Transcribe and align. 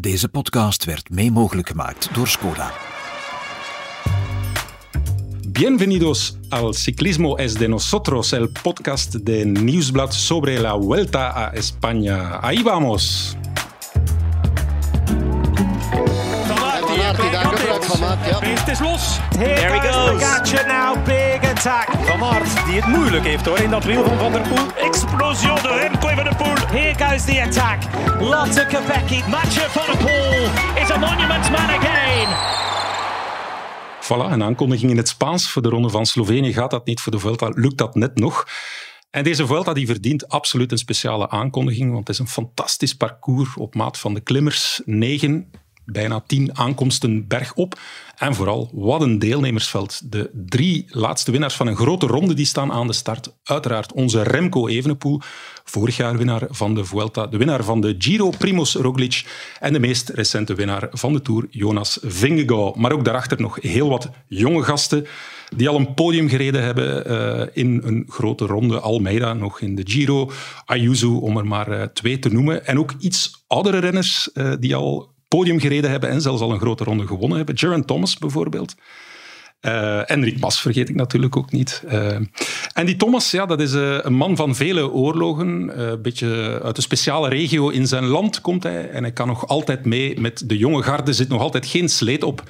Deze 0.00 0.28
podcast 0.28 0.84
werd 0.84 1.10
mee 1.10 1.30
mogelijk 1.30 1.68
gemaakt 1.68 2.14
door 2.14 2.28
Skoda. 2.28 2.72
Bienvenidos 5.48 6.36
al 6.48 6.72
Ciclismo 6.72 7.36
es 7.36 7.54
de 7.54 7.68
nosotros, 7.68 8.32
el 8.32 8.50
podcast 8.62 9.24
de 9.24 9.44
Nieuwsblad 9.44 10.12
sobre 10.12 10.60
la 10.60 10.74
Vuelta 10.78 11.32
a 11.34 11.52
España. 11.52 12.40
Ahí 12.40 12.62
vamos. 12.62 13.36
Het 18.66 18.80
is 18.80 18.86
los. 18.86 19.18
Here 19.38 19.54
There 19.54 19.72
he 19.72 19.80
goes. 19.80 20.22
Pogacar 20.22 20.66
now, 20.66 21.04
big 21.04 21.50
attack. 21.50 21.88
Van 21.90 22.22
Aert, 22.22 22.66
die 22.66 22.74
het 22.74 22.86
moeilijk 22.86 23.24
heeft 23.24 23.46
hoor 23.46 23.58
in 23.58 23.70
dat 23.70 23.84
wiel 23.84 24.04
van 24.04 24.18
Van 24.18 24.32
der 24.32 24.40
Poel. 24.40 24.66
Explosion 24.88 25.54
de 25.54 25.68
Remco 25.68 26.08
Evenepoel. 26.08 26.54
Here 26.70 26.94
goes 27.04 27.24
the 27.24 27.42
attack. 27.42 27.82
Lotte 28.20 28.66
Kopecky. 28.66 29.22
Mathieu 29.30 29.68
Van 29.68 29.86
der 29.86 29.96
Poel 29.96 30.82
is 30.82 30.90
a 30.90 30.98
monument 30.98 31.50
man 31.50 31.70
again. 31.78 32.28
Voilà, 34.00 34.32
een 34.32 34.42
aankondiging 34.42 34.90
in 34.90 34.96
het 34.96 35.08
Spaans. 35.08 35.50
Voor 35.50 35.62
de 35.62 35.68
Ronde 35.68 35.90
van 35.90 36.06
Slovenië 36.06 36.52
gaat 36.52 36.70
dat 36.70 36.86
niet, 36.86 37.00
voor 37.00 37.12
de 37.12 37.18
Vuelta 37.18 37.48
lukt 37.54 37.78
dat 37.78 37.94
net 37.94 38.18
nog. 38.18 38.46
En 39.10 39.24
deze 39.24 39.46
Vuelta 39.46 39.72
die 39.72 39.86
verdient 39.86 40.28
absoluut 40.28 40.72
een 40.72 40.78
speciale 40.78 41.30
aankondiging, 41.30 41.92
want 41.92 42.06
het 42.06 42.16
is 42.16 42.18
een 42.18 42.28
fantastisch 42.28 42.94
parcours 42.94 43.56
op 43.56 43.74
maat 43.74 43.98
van 43.98 44.14
de 44.14 44.20
klimmers. 44.20 44.80
Negen, 44.84 45.50
bijna 45.86 46.20
tien 46.26 46.58
aankomsten 46.58 47.26
bergop. 47.26 47.78
En 48.16 48.34
vooral, 48.34 48.70
wat 48.72 49.02
een 49.02 49.18
deelnemersveld. 49.18 50.12
De 50.12 50.30
drie 50.32 50.84
laatste 50.88 51.30
winnaars 51.30 51.54
van 51.54 51.66
een 51.66 51.76
grote 51.76 52.06
ronde 52.06 52.34
die 52.34 52.46
staan 52.46 52.72
aan 52.72 52.86
de 52.86 52.92
start. 52.92 53.36
Uiteraard 53.44 53.92
onze 53.92 54.22
Remco 54.22 54.68
Evenepoel, 54.68 55.20
vorig 55.64 55.96
jaar 55.96 56.16
winnaar 56.16 56.46
van 56.50 56.74
de 56.74 56.84
Vuelta, 56.84 57.26
de 57.26 57.36
winnaar 57.36 57.64
van 57.64 57.80
de 57.80 57.94
Giro, 57.98 58.30
Primoz 58.30 58.74
Roglic 58.74 59.24
en 59.60 59.72
de 59.72 59.80
meest 59.80 60.08
recente 60.08 60.54
winnaar 60.54 60.88
van 60.90 61.12
de 61.12 61.22
Tour, 61.22 61.46
Jonas 61.50 61.98
Vingegaard. 62.02 62.76
Maar 62.76 62.92
ook 62.92 63.04
daarachter 63.04 63.40
nog 63.40 63.58
heel 63.62 63.88
wat 63.88 64.10
jonge 64.28 64.62
gasten 64.62 65.06
die 65.54 65.68
al 65.68 65.76
een 65.76 65.94
podium 65.94 66.28
gereden 66.28 66.62
hebben 66.62 67.06
eh, 67.06 67.46
in 67.52 67.80
een 67.84 68.04
grote 68.08 68.46
ronde. 68.46 68.80
Almeida 68.80 69.32
nog 69.32 69.60
in 69.60 69.74
de 69.74 69.82
Giro, 69.84 70.30
Ayuso 70.64 71.16
om 71.16 71.36
er 71.36 71.46
maar 71.46 71.70
eh, 71.70 71.86
twee 71.86 72.18
te 72.18 72.28
noemen. 72.28 72.66
En 72.66 72.78
ook 72.78 72.94
iets 72.98 73.44
oudere 73.46 73.78
renners 73.78 74.32
eh, 74.32 74.52
die 74.58 74.74
al 74.74 75.14
podium 75.36 75.60
gereden 75.60 75.90
hebben 75.90 76.10
en 76.10 76.20
zelfs 76.20 76.40
al 76.40 76.52
een 76.52 76.60
grote 76.60 76.84
ronde 76.84 77.06
gewonnen 77.06 77.36
hebben. 77.36 77.58
Geraint 77.58 77.86
Thomas 77.86 78.18
bijvoorbeeld. 78.18 78.74
Uh, 79.60 80.10
Enric 80.10 80.40
Mas 80.40 80.60
vergeet 80.60 80.88
ik 80.88 80.94
natuurlijk 80.94 81.36
ook 81.36 81.52
niet. 81.52 81.82
En 82.72 82.86
die 82.86 82.96
Thomas, 82.96 83.30
ja, 83.30 83.46
dat 83.46 83.60
is 83.60 83.74
uh, 83.74 83.98
een 84.02 84.14
man 84.14 84.36
van 84.36 84.54
vele 84.54 84.90
oorlogen. 84.90 85.80
Een 85.80 86.02
beetje 86.02 86.60
uit 86.62 86.76
een 86.76 86.82
speciale 86.82 87.28
regio 87.28 87.68
in 87.68 87.86
zijn 87.86 88.04
land 88.04 88.40
komt 88.40 88.62
hij. 88.62 88.90
En 88.90 89.02
hij 89.02 89.12
kan 89.12 89.26
nog 89.26 89.46
altijd 89.48 89.84
mee 89.84 90.20
met 90.20 90.48
de 90.48 90.56
jonge 90.56 90.82
garde. 90.82 91.12
Zit 91.12 91.28
nog 91.28 91.40
altijd 91.40 91.66
geen 91.66 91.88
sleet 91.88 92.22
op. 92.22 92.42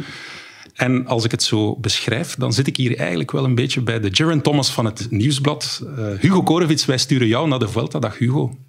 En 0.75 1.07
als 1.07 1.25
ik 1.25 1.31
het 1.31 1.43
zo 1.43 1.77
beschrijf, 1.77 2.35
dan 2.35 2.53
zit 2.53 2.67
ik 2.67 2.77
hier 2.77 2.99
eigenlijk 2.99 3.31
wel 3.31 3.45
een 3.45 3.55
beetje 3.55 3.81
bij 3.81 4.01
de 4.01 4.09
Geraint 4.13 4.45
Thomas 4.45 4.71
van 4.71 4.85
het 4.85 5.07
Nieuwsblad. 5.11 5.83
Hugo 6.21 6.43
Korevits, 6.43 6.85
wij 6.85 6.99
sturen 6.99 7.27
jou 7.27 7.49
naar 7.49 7.59
de 7.59 7.69
Vuelta. 7.69 7.99
Dag 7.99 8.19
Hugo. 8.19 8.66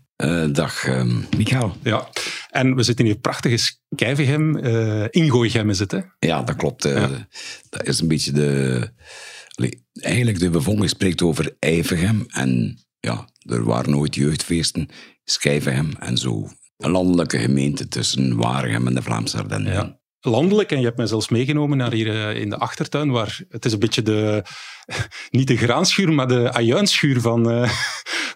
Dag 0.52 0.88
um, 0.88 1.26
Michael. 1.38 1.76
Ja, 1.84 2.10
en 2.50 2.76
we 2.76 2.84
zitten 2.84 3.06
hier 3.06 3.18
prachtige 3.18 3.58
Skijvegem. 3.90 4.58
Uh, 4.58 5.06
Ingooigem 5.10 5.70
is 5.70 5.80
het, 5.80 5.92
hè? 5.92 6.00
Ja, 6.20 6.42
dat 6.44 6.56
klopt. 6.56 6.86
Uh, 6.86 6.96
ja. 6.96 7.28
Dat 7.70 7.88
is 7.88 8.00
een 8.00 8.08
beetje 8.08 8.32
de... 8.32 8.90
Allee, 9.56 9.86
eigenlijk, 9.94 10.40
de 10.40 10.50
bevolking 10.50 10.90
spreekt 10.90 11.22
over 11.22 11.56
Eivegem. 11.60 12.26
En 12.28 12.80
ja, 13.00 13.30
er 13.40 13.64
waren 13.64 13.92
nooit 13.92 14.16
jeugdfeesten. 14.16 14.90
Skijvegem 15.24 15.92
en 16.00 16.18
zo. 16.18 16.50
Een 16.78 16.92
landelijke 16.92 17.40
gemeente 17.40 17.88
tussen 17.88 18.36
Waregem 18.36 18.88
en 18.88 18.96
de 18.96 19.02
Vlaamse 19.02 19.38
Ardennen. 19.38 19.74
Ja. 19.74 20.00
Landelijk, 20.20 20.72
en 20.72 20.80
je 20.80 20.86
hebt 20.86 20.98
mij 20.98 21.08
zelfs 21.08 21.30
meegenomen 21.30 21.78
naar 21.78 21.92
hier 21.92 22.36
in 22.36 22.50
de 22.50 22.58
achtertuin, 22.58 23.12
waar 23.12 23.42
het 23.50 23.66
is 23.66 23.74
een 23.74 23.80
beetje 23.80 24.02
de... 24.02 24.44
Niet 25.30 25.48
de 25.48 25.58
graanschuur, 25.58 26.14
maar 26.14 26.28
de 26.28 26.54
ajuinschuur 26.54 27.22
van, 27.22 27.52
uh, 27.52 27.70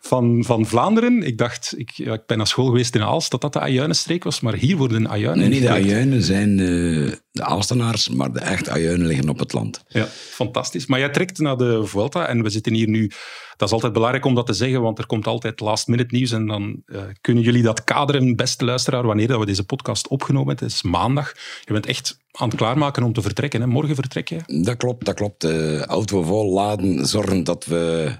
van, 0.01 0.43
van 0.43 0.65
Vlaanderen. 0.65 1.23
Ik 1.23 1.37
dacht, 1.37 1.73
ik, 1.77 1.89
ja, 1.89 2.13
ik 2.13 2.25
ben 2.25 2.37
naar 2.37 2.47
school 2.47 2.65
geweest 2.65 2.95
in 2.95 3.03
Aalst, 3.03 3.31
dat 3.31 3.41
dat 3.41 3.53
de 3.53 3.59
Ajuinenstreek 3.59 4.23
was, 4.23 4.39
maar 4.39 4.53
hier 4.53 4.77
worden 4.77 5.09
ajuinen 5.09 5.49
Nee, 5.49 5.59
nee 5.59 5.67
de 5.67 5.73
Ajuinen 5.73 6.23
zijn 6.23 6.57
uh, 6.57 7.11
de 7.31 7.43
Aalstenaars, 7.43 8.09
maar 8.09 8.31
de 8.31 8.39
echte 8.39 8.71
Ajuinen 8.71 9.07
liggen 9.07 9.29
op 9.29 9.39
het 9.39 9.53
land. 9.53 9.83
Ja, 9.87 10.05
fantastisch. 10.07 10.85
Maar 10.85 10.99
jij 10.99 11.09
trekt 11.09 11.37
naar 11.37 11.57
de 11.57 11.85
Vuelta 11.85 12.27
en 12.27 12.43
we 12.43 12.49
zitten 12.49 12.73
hier 12.73 12.87
nu... 12.87 13.11
Dat 13.57 13.69
is 13.69 13.75
altijd 13.75 13.93
belangrijk 13.93 14.25
om 14.25 14.35
dat 14.35 14.45
te 14.45 14.53
zeggen, 14.53 14.81
want 14.81 14.97
er 14.99 15.05
komt 15.05 15.27
altijd 15.27 15.59
last-minute 15.59 16.15
nieuws 16.15 16.31
en 16.31 16.47
dan 16.47 16.83
uh, 16.85 17.01
kunnen 17.21 17.43
jullie 17.43 17.63
dat 17.63 17.83
kaderen, 17.83 18.35
beste 18.35 18.65
luisteraar, 18.65 19.05
wanneer 19.05 19.27
dat 19.27 19.39
we 19.39 19.45
deze 19.45 19.63
podcast 19.63 20.07
opgenomen 20.07 20.47
hebben. 20.47 20.65
Het 20.65 20.75
is 20.75 20.81
maandag. 20.81 21.33
Je 21.63 21.73
bent 21.73 21.85
echt 21.85 22.19
aan 22.31 22.47
het 22.47 22.57
klaarmaken 22.57 23.03
om 23.03 23.13
te 23.13 23.21
vertrekken. 23.21 23.61
Hè? 23.61 23.67
Morgen 23.67 23.95
vertrek 23.95 24.29
je? 24.29 24.63
Dat 24.63 24.77
klopt, 24.77 25.05
dat 25.05 25.15
klopt. 25.15 25.43
Uh, 25.43 25.81
auto 25.81 26.21
vol 26.21 26.53
laden, 26.53 27.07
zorgen 27.07 27.43
dat 27.43 27.65
we 27.65 28.11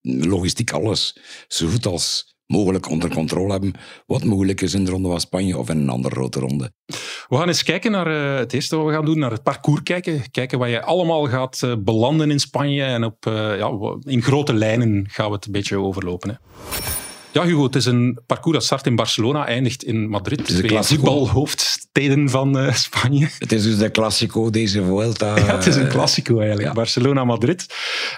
logistiek 0.00 0.72
alles 0.72 1.18
zo 1.48 1.68
goed 1.68 1.86
als 1.86 2.36
mogelijk 2.46 2.88
onder 2.88 3.10
controle 3.10 3.52
hebben. 3.52 3.72
Wat 4.06 4.24
mogelijk 4.24 4.60
is 4.60 4.74
in 4.74 4.84
de 4.84 4.90
Ronde 4.90 5.08
van 5.08 5.20
Spanje 5.20 5.58
of 5.58 5.68
in 5.68 5.78
een 5.78 5.88
andere 5.88 6.14
grote 6.14 6.40
ronde. 6.40 6.72
We 7.28 7.36
gaan 7.36 7.48
eens 7.48 7.62
kijken 7.62 7.90
naar 7.90 8.10
uh, 8.10 8.38
het 8.38 8.52
eerste 8.52 8.76
wat 8.76 8.86
we 8.86 8.92
gaan 8.92 9.04
doen, 9.04 9.18
naar 9.18 9.30
het 9.30 9.42
parcours 9.42 9.82
kijken. 9.82 10.30
Kijken 10.30 10.58
wat 10.58 10.68
je 10.68 10.82
allemaal 10.82 11.26
gaat 11.26 11.60
uh, 11.64 11.74
belanden 11.78 12.30
in 12.30 12.40
Spanje. 12.40 12.82
En 12.82 13.04
op, 13.04 13.26
uh, 13.26 13.58
ja, 13.58 13.96
in 14.00 14.22
grote 14.22 14.54
lijnen 14.54 15.06
gaan 15.08 15.28
we 15.28 15.34
het 15.34 15.46
een 15.46 15.52
beetje 15.52 15.78
overlopen. 15.78 16.28
Hè. 16.30 16.36
Ja, 17.32 17.44
Hugo, 17.44 17.62
het 17.62 17.74
is 17.74 17.84
een 17.84 18.18
parcours 18.26 18.56
dat 18.56 18.64
start 18.64 18.86
in 18.86 18.96
Barcelona, 18.96 19.46
eindigt 19.46 19.84
in 19.84 20.08
Madrid. 20.08 20.38
Het 20.38 20.48
is 20.48 20.56
twee 20.56 20.82
voetbalhoofdsteden 20.82 22.30
van 22.30 22.58
uh, 22.58 22.72
Spanje. 22.74 23.28
Het 23.38 23.52
is 23.52 23.62
dus 23.62 23.78
de 23.78 23.90
Classico, 23.90 24.50
deze 24.50 24.84
Vuelta. 24.84 25.36
Ja, 25.38 25.56
het 25.56 25.66
is 25.66 25.76
een 25.76 25.88
Classico 25.88 26.36
eigenlijk. 26.38 26.68
Ja. 26.68 26.74
Barcelona-Madrid. 26.74 27.66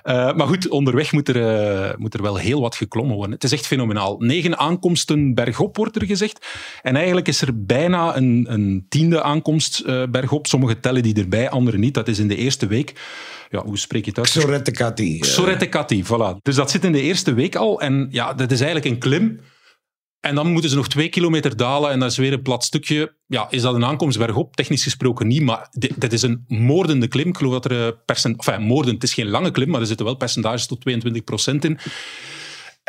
Uh, 0.04 0.34
maar 0.34 0.46
goed, 0.46 0.68
onderweg 0.68 1.12
moet 1.12 1.28
er, 1.28 1.36
uh, 1.36 1.94
moet 1.96 2.14
er 2.14 2.22
wel 2.22 2.36
heel 2.36 2.60
wat 2.60 2.76
geklommen 2.76 3.16
worden. 3.16 3.34
Het 3.34 3.44
is 3.44 3.52
echt 3.52 3.66
fenomenaal. 3.66 4.16
Negen 4.18 4.58
aankomsten 4.58 5.34
bergop, 5.34 5.76
wordt 5.76 5.96
er 5.96 6.06
gezegd. 6.06 6.46
En 6.82 6.96
eigenlijk 6.96 7.28
is 7.28 7.40
er 7.40 7.64
bijna 7.64 8.16
een, 8.16 8.46
een 8.48 8.86
tiende 8.88 9.22
aankomst 9.22 9.84
bergop. 10.10 10.46
Sommige 10.46 10.80
tellen 10.80 11.02
die 11.02 11.14
erbij, 11.14 11.50
andere 11.50 11.78
niet. 11.78 11.94
Dat 11.94 12.08
is 12.08 12.18
in 12.18 12.28
de 12.28 12.36
eerste 12.36 12.66
week 12.66 12.94
ja, 13.50 13.64
hoe 13.64 13.78
spreek 13.78 14.04
je 14.04 14.14
uit? 14.14 14.28
Sorette. 14.28 15.18
Sorette 15.20 15.68
Cati, 15.68 16.04
voilà. 16.04 16.36
Dus 16.42 16.54
dat 16.54 16.70
zit 16.70 16.84
in 16.84 16.92
de 16.92 17.00
eerste 17.00 17.34
week 17.34 17.56
al. 17.56 17.80
En 17.80 18.08
ja, 18.10 18.34
dat 18.34 18.50
is 18.50 18.60
eigenlijk 18.60 18.94
een 18.94 19.00
klim. 19.00 19.40
En 20.20 20.34
dan 20.34 20.52
moeten 20.52 20.70
ze 20.70 20.76
nog 20.76 20.88
twee 20.88 21.08
kilometer 21.08 21.56
dalen 21.56 21.90
en 21.90 22.00
dat 22.00 22.10
is 22.10 22.16
weer 22.16 22.32
een 22.32 22.42
plat 22.42 22.64
stukje. 22.64 23.14
Ja, 23.26 23.46
is 23.50 23.62
dat 23.62 23.74
een 23.74 23.84
aankomst 23.84 24.18
bergop? 24.18 24.56
Technisch 24.56 24.82
gesproken 24.82 25.26
niet, 25.26 25.42
maar 25.42 25.68
dit, 25.70 26.00
dit 26.00 26.12
is 26.12 26.22
een 26.22 26.44
moordende 26.46 27.08
klim. 27.08 27.28
Ik 27.28 27.36
geloof 27.36 27.52
dat 27.52 27.70
er 27.70 27.96
percent... 27.96 28.46
Enfin, 28.46 28.66
moordend, 28.66 28.94
het 28.94 29.02
is 29.02 29.14
geen 29.14 29.28
lange 29.28 29.50
klim, 29.50 29.68
maar 29.68 29.80
er 29.80 29.86
zitten 29.86 30.06
wel 30.06 30.14
percentages 30.14 30.66
tot 30.66 30.90
22% 30.90 31.54
in. 31.60 31.78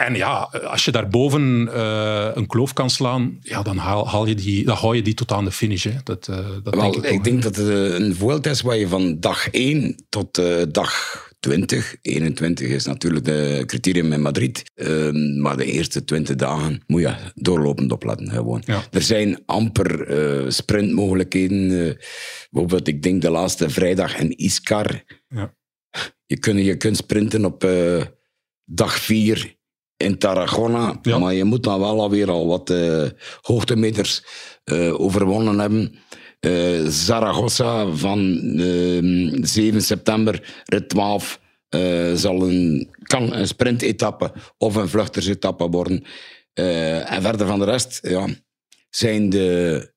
En 0.06 0.16
ja, 0.16 0.50
als 0.64 0.86
je 0.86 0.92
daarboven 0.92 1.70
uh, 1.74 2.30
een 2.34 2.48
kloof 2.48 2.74
kan 2.74 2.90
slaan, 2.90 3.38
ja, 3.42 3.62
dan, 3.62 3.78
haal, 3.78 4.08
haal 4.08 4.26
je 4.26 4.36
die, 4.36 4.66
dan 4.66 4.76
hou 4.76 4.96
je 4.96 5.02
die 5.02 5.14
tot 5.14 5.32
aan 5.32 5.46
de 5.46 5.52
finish. 5.52 5.84
Hè. 5.84 5.94
Dat, 6.04 6.28
uh, 6.30 6.38
dat 6.64 6.76
Wel, 6.76 6.92
denk 6.92 7.06
ik, 7.06 7.12
ik, 7.12 7.24
denk 7.24 7.44
dat 7.44 7.56
het 7.56 7.68
een 7.68 8.16
Vuelta 8.16 8.50
is 8.50 8.62
waar 8.62 8.78
je 8.78 8.88
van 8.88 9.20
dag 9.20 9.50
1 9.50 9.96
tot 10.10 10.38
uh, 10.38 10.62
dag 10.72 11.30
20, 11.40 11.96
21 12.02 12.68
is 12.68 12.86
natuurlijk 12.86 13.26
de 13.26 13.64
criterium 13.66 14.14
in 14.14 14.22
Madrid. 14.22 14.64
Uh, 14.76 15.42
maar 15.42 15.58
de 15.58 15.66
eerste 15.66 16.04
20 16.04 16.36
dagen 16.36 16.84
moet 16.88 17.02
je 17.02 17.16
doorlopend 17.36 17.92
opletten. 17.92 18.30
Gewoon. 18.30 18.62
Ja. 18.66 18.84
Er 18.92 19.02
zijn 19.02 19.46
amper 19.46 20.10
uh, 20.44 20.50
sprintmogelijkheden. 20.50 21.72
Uh, 21.72 21.94
bijvoorbeeld, 22.50 22.88
ik 22.88 23.04
denk 23.04 23.22
de 23.22 23.30
laatste 23.30 23.70
vrijdag 23.70 24.20
in 24.20 24.38
Iscar. 24.38 25.04
Ja. 25.28 25.56
Je, 26.26 26.40
kunt, 26.40 26.66
je 26.66 26.78
kunt 26.78 26.98
sprinten 26.98 27.46
op 27.46 27.68
dag 28.66 28.96
4 28.96 29.60
in 30.02 30.18
Tarragona. 30.18 31.00
Ja. 31.02 31.20
Maar 31.20 31.34
je 31.34 31.44
moet 31.44 31.64
dan 31.64 31.80
wel 31.80 32.02
alweer 32.02 32.30
al 32.30 32.48
wat 32.48 32.70
uh, 32.70 33.04
hoogtemeters 33.42 34.24
uh, 34.66 35.02
overwonnen 35.02 35.60
hebben. 35.60 35.96
Uh, 36.40 36.88
Zaragoza 36.88 37.92
van 37.92 38.40
7 39.42 39.82
september, 39.82 40.64
rit 40.66 40.90
12, 40.90 41.40
zal 42.14 42.50
een, 42.50 42.90
kan 43.04 43.34
een 43.34 43.48
sprintetappe 43.48 44.32
of 44.58 44.76
een 44.76 44.90
vluchtersetappe 44.90 45.70
worden. 45.70 46.04
en 46.54 47.22
verder 47.22 47.48
van 47.48 47.60
de 47.60 47.66
rest 47.66 48.00
ja, 48.02 48.28
zijn 48.90 49.30
de 49.30 49.94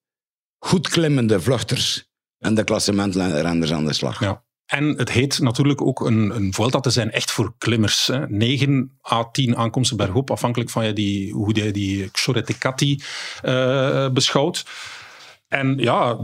goed 0.58 0.88
klimmende 0.88 1.40
vluchters 1.40 2.08
en 2.38 2.54
de 2.54 2.64
klassementrenners 2.64 3.72
aan 3.72 3.86
de 3.86 3.92
slag. 3.92 4.20
Ja. 4.20 4.43
En 4.66 4.84
het 4.96 5.10
heet 5.10 5.38
natuurlijk 5.40 5.82
ook 5.82 6.00
een, 6.00 6.36
een 6.36 6.52
Vuelta 6.52 6.80
te 6.80 6.90
zijn 6.90 7.10
echt 7.10 7.30
voor 7.30 7.54
klimmers. 7.58 8.06
Hè. 8.06 8.28
9 8.28 8.98
à 9.12 9.24
10 9.24 9.56
aankomsten 9.56 9.96
bergop, 9.96 10.30
afhankelijk 10.30 10.70
van 10.70 10.86
je 10.86 10.92
die, 10.92 11.32
hoe 11.32 11.54
je 11.54 11.70
die 11.70 12.10
Xoretecati 12.10 13.02
uh, 13.44 14.08
beschouwt. 14.08 14.64
En 15.48 15.78
ja, 15.78 16.18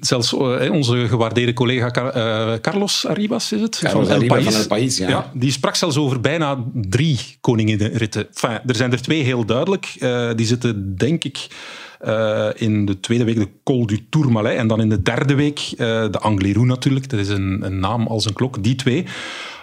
zelfs 0.00 0.32
uh, 0.32 0.70
onze 0.72 1.08
gewaardeerde 1.08 1.52
collega 1.52 1.90
uh, 1.94 2.58
Carlos 2.60 3.06
Arribas 3.06 3.52
is 3.52 3.60
het? 3.60 3.78
Carlos 3.78 4.06
van 4.06 4.14
El 4.14 4.16
Arriba 4.16 4.34
País. 4.34 4.44
van 4.44 4.54
El 4.54 4.66
País, 4.66 4.98
ja. 4.98 5.08
ja. 5.08 5.30
Die 5.34 5.52
sprak 5.52 5.74
zelfs 5.74 5.96
over 5.96 6.20
bijna 6.20 6.64
drie 6.72 7.18
koninginritten. 7.40 8.28
Enfin, 8.28 8.60
er 8.66 8.76
zijn 8.76 8.92
er 8.92 9.02
twee 9.02 9.22
heel 9.22 9.44
duidelijk. 9.44 9.94
Uh, 9.98 10.30
die 10.34 10.46
zitten, 10.46 10.96
denk 10.96 11.24
ik, 11.24 11.46
uh, 12.04 12.48
in 12.54 12.84
de 12.84 13.00
tweede 13.00 13.24
week 13.24 13.36
de 13.36 13.48
Col 13.64 13.86
du 13.86 14.08
Tourmalet 14.08 14.56
en 14.56 14.66
dan 14.66 14.80
in 14.80 14.88
de 14.88 15.02
derde 15.02 15.34
week 15.34 15.70
uh, 15.72 15.76
de 16.10 16.18
Angliru 16.18 16.64
natuurlijk. 16.64 17.10
Dat 17.10 17.20
is 17.20 17.28
een, 17.28 17.64
een 17.64 17.78
naam 17.78 18.06
als 18.06 18.24
een 18.26 18.32
klok, 18.32 18.62
die 18.62 18.74
twee. 18.74 19.06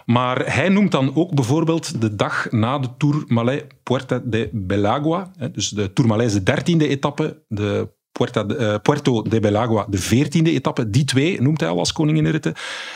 Maar 0.05 0.53
hij 0.53 0.69
noemt 0.69 0.91
dan 0.91 1.15
ook 1.15 1.33
bijvoorbeeld 1.33 2.01
de 2.01 2.15
dag 2.15 2.51
na 2.51 2.79
de 2.79 2.87
Tourmalet 2.97 3.65
Puerta 3.83 4.21
de 4.23 4.49
Belagua. 4.51 5.31
Dus 5.51 5.69
de 5.69 5.93
Tourmalet 5.93 6.27
is 6.27 6.33
de 6.33 6.43
dertiende 6.43 6.87
etappe, 6.87 7.43
de 7.47 7.89
Uh, 8.19 8.75
Puerto 8.81 9.21
de 9.21 9.39
Belagua, 9.39 9.85
de 9.89 9.97
veertiende 9.97 10.51
etappe. 10.51 10.89
Die 10.89 11.03
twee 11.03 11.41
noemt 11.41 11.59
hij 11.59 11.69
al 11.69 11.79
als 11.79 11.91
koninginritten. 11.91 12.53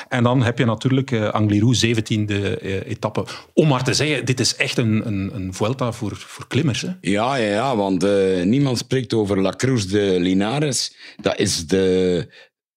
En 0.10 0.24
dan 0.24 0.44
heb 0.44 0.57
je 0.57 0.66
natuurlijk 0.66 1.12
uh, 1.12 1.30
Angliru, 1.30 1.75
zeventiende 1.75 2.60
uh, 2.62 2.89
etappe. 2.89 3.25
Om 3.54 3.68
maar 3.68 3.83
te 3.83 3.94
zeggen, 3.94 4.25
dit 4.25 4.39
is 4.39 4.56
echt 4.56 4.77
een, 4.77 5.07
een, 5.07 5.31
een 5.33 5.54
Vuelta 5.54 5.92
voor, 5.92 6.16
voor 6.16 6.48
klimmers. 6.48 6.81
Hè? 6.81 6.89
Ja, 7.01 7.36
ja, 7.36 7.54
ja, 7.54 7.75
want 7.75 8.06
niemand 8.44 8.77
spreekt 8.77 9.13
over 9.13 9.42
La 9.42 9.54
Cruz 9.57 9.86
de 9.86 10.16
Linares. 10.19 10.95
Dat 11.22 11.39
is 11.39 11.68
de 11.68 12.27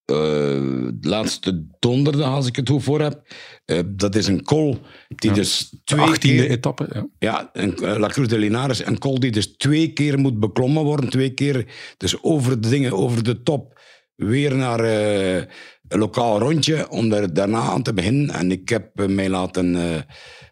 uh, 0.06 0.88
laatste 1.00 1.66
donderdag, 1.78 2.34
als 2.34 2.46
ik 2.46 2.56
het 2.56 2.69
goed 2.69 2.82
voor 2.82 3.00
heb. 3.00 3.22
Uh, 3.66 3.78
dat 3.87 4.14
is 4.14 4.26
een 4.26 4.43
col 4.43 4.78
die 5.08 5.31
ja, 5.31 5.37
dus 5.37 5.75
twee 5.84 6.19
keer... 6.19 6.50
etappe, 6.50 6.88
ja. 6.93 7.06
Ja, 7.19 7.50
een, 7.52 7.78
uh, 7.82 7.96
La 7.96 8.08
Cruz 8.08 8.28
de 8.28 8.38
Linares. 8.38 8.87
Een 8.87 8.99
col 8.99 9.20
die 9.20 9.31
dus 9.31 9.56
twee 9.56 9.93
keer 9.93 10.19
moet 10.19 10.40
beklommen 10.40 10.84
worden. 10.84 11.10
Twee 11.10 11.31
keer 11.31 11.66
dus 11.96 12.22
over 12.22 12.60
de 12.60 12.69
dingen, 12.69 12.93
over 12.93 13.22
de 13.22 13.43
top. 13.43 13.81
Weer 14.16 14.56
naar 14.56 14.81
een 15.88 15.99
lokaal 15.99 16.38
rondje 16.38 16.90
om 16.90 17.12
er 17.12 17.34
daarna 17.34 17.60
aan 17.60 17.82
te 17.82 17.94
beginnen. 17.94 18.31
En 18.31 18.50
ik 18.50 18.69
heb 18.69 19.08
mij 19.08 19.28
laten 19.28 19.76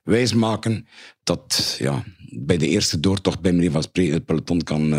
wijsmaken 0.02 0.86
dat 1.22 1.76
ja, 1.78 2.04
bij 2.30 2.56
de 2.56 2.68
eerste 2.68 3.00
doortocht 3.00 3.40
bij 3.40 3.52
manier 3.52 3.70
van 3.70 3.82
spreken 3.82 4.12
het 4.12 4.24
peloton 4.24 4.62
kan 4.62 4.94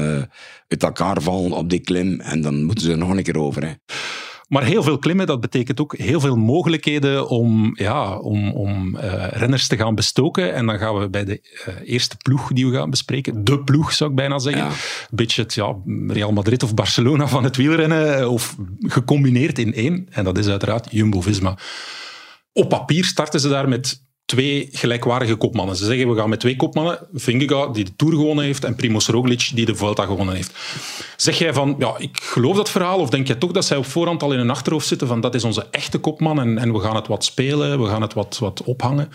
uit 0.67 0.83
elkaar 0.83 1.21
vallen 1.21 1.51
op 1.51 1.69
die 1.69 1.79
klim. 1.79 2.19
En 2.19 2.41
dan 2.41 2.63
moeten 2.63 2.83
ze 2.83 2.91
er 2.91 2.97
nog 2.97 3.09
een 3.09 3.23
keer 3.23 3.37
over. 3.37 3.63
Hè. 3.63 3.73
Maar 4.51 4.63
heel 4.63 4.83
veel 4.83 4.97
klimmen, 4.97 5.25
dat 5.25 5.41
betekent 5.41 5.81
ook 5.81 5.97
heel 5.97 6.19
veel 6.19 6.35
mogelijkheden 6.35 7.29
om, 7.29 7.71
ja, 7.73 8.17
om, 8.17 8.51
om 8.51 8.95
uh, 8.95 9.27
renners 9.27 9.67
te 9.67 9.77
gaan 9.77 9.95
bestoken. 9.95 10.53
En 10.53 10.65
dan 10.65 10.77
gaan 10.77 10.99
we 10.99 11.09
bij 11.09 11.25
de 11.25 11.41
uh, 11.67 11.75
eerste 11.83 12.17
ploeg 12.17 12.51
die 12.53 12.67
we 12.67 12.75
gaan 12.75 12.89
bespreken, 12.89 13.43
de 13.43 13.59
ploeg 13.59 13.93
zou 13.93 14.09
ik 14.09 14.15
bijna 14.15 14.39
zeggen. 14.39 14.63
Ja. 14.63 14.69
Een 14.69 14.75
beetje 15.09 15.41
het 15.41 15.53
ja, 15.53 15.75
Real 16.07 16.31
Madrid 16.31 16.63
of 16.63 16.73
Barcelona 16.73 17.27
van 17.27 17.43
het 17.43 17.55
wielrennen, 17.55 18.29
of 18.29 18.55
gecombineerd 18.79 19.59
in 19.59 19.73
één. 19.73 20.07
En 20.09 20.23
dat 20.23 20.37
is 20.37 20.47
uiteraard 20.47 20.87
Jumbo-Visma. 20.91 21.57
Op 22.53 22.69
papier 22.69 23.05
starten 23.05 23.39
ze 23.39 23.49
daar 23.49 23.67
met 23.69 24.03
twee 24.31 24.69
gelijkwaardige 24.71 25.35
kopmannen. 25.35 25.75
Ze 25.75 25.85
zeggen, 25.85 26.09
we 26.09 26.15
gaan 26.15 26.29
met 26.29 26.39
twee 26.39 26.55
kopmannen, 26.55 27.07
Vingegaard, 27.13 27.73
die 27.73 27.83
de 27.83 27.95
Tour 27.95 28.13
gewonnen 28.13 28.45
heeft, 28.45 28.63
en 28.63 28.75
Primoz 28.75 29.07
Roglic, 29.07 29.51
die 29.53 29.65
de 29.65 29.75
Vuelta 29.75 30.05
gewonnen 30.05 30.35
heeft. 30.35 30.53
Zeg 31.15 31.37
jij 31.37 31.53
van, 31.53 31.75
ja, 31.79 31.93
ik 31.97 32.19
geloof 32.23 32.55
dat 32.55 32.69
verhaal, 32.69 32.99
of 32.99 33.09
denk 33.09 33.27
jij 33.27 33.35
toch 33.35 33.51
dat 33.51 33.65
zij 33.65 33.77
op 33.77 33.85
voorhand 33.85 34.23
al 34.23 34.31
in 34.31 34.37
hun 34.37 34.49
achterhoofd 34.49 34.87
zitten 34.87 35.07
van, 35.07 35.21
dat 35.21 35.35
is 35.35 35.43
onze 35.43 35.67
echte 35.71 35.97
kopman 35.97 36.39
en, 36.39 36.57
en 36.57 36.73
we 36.73 36.79
gaan 36.79 36.95
het 36.95 37.07
wat 37.07 37.23
spelen, 37.23 37.81
we 37.81 37.87
gaan 37.87 38.01
het 38.01 38.13
wat, 38.13 38.37
wat 38.37 38.63
ophangen? 38.63 39.09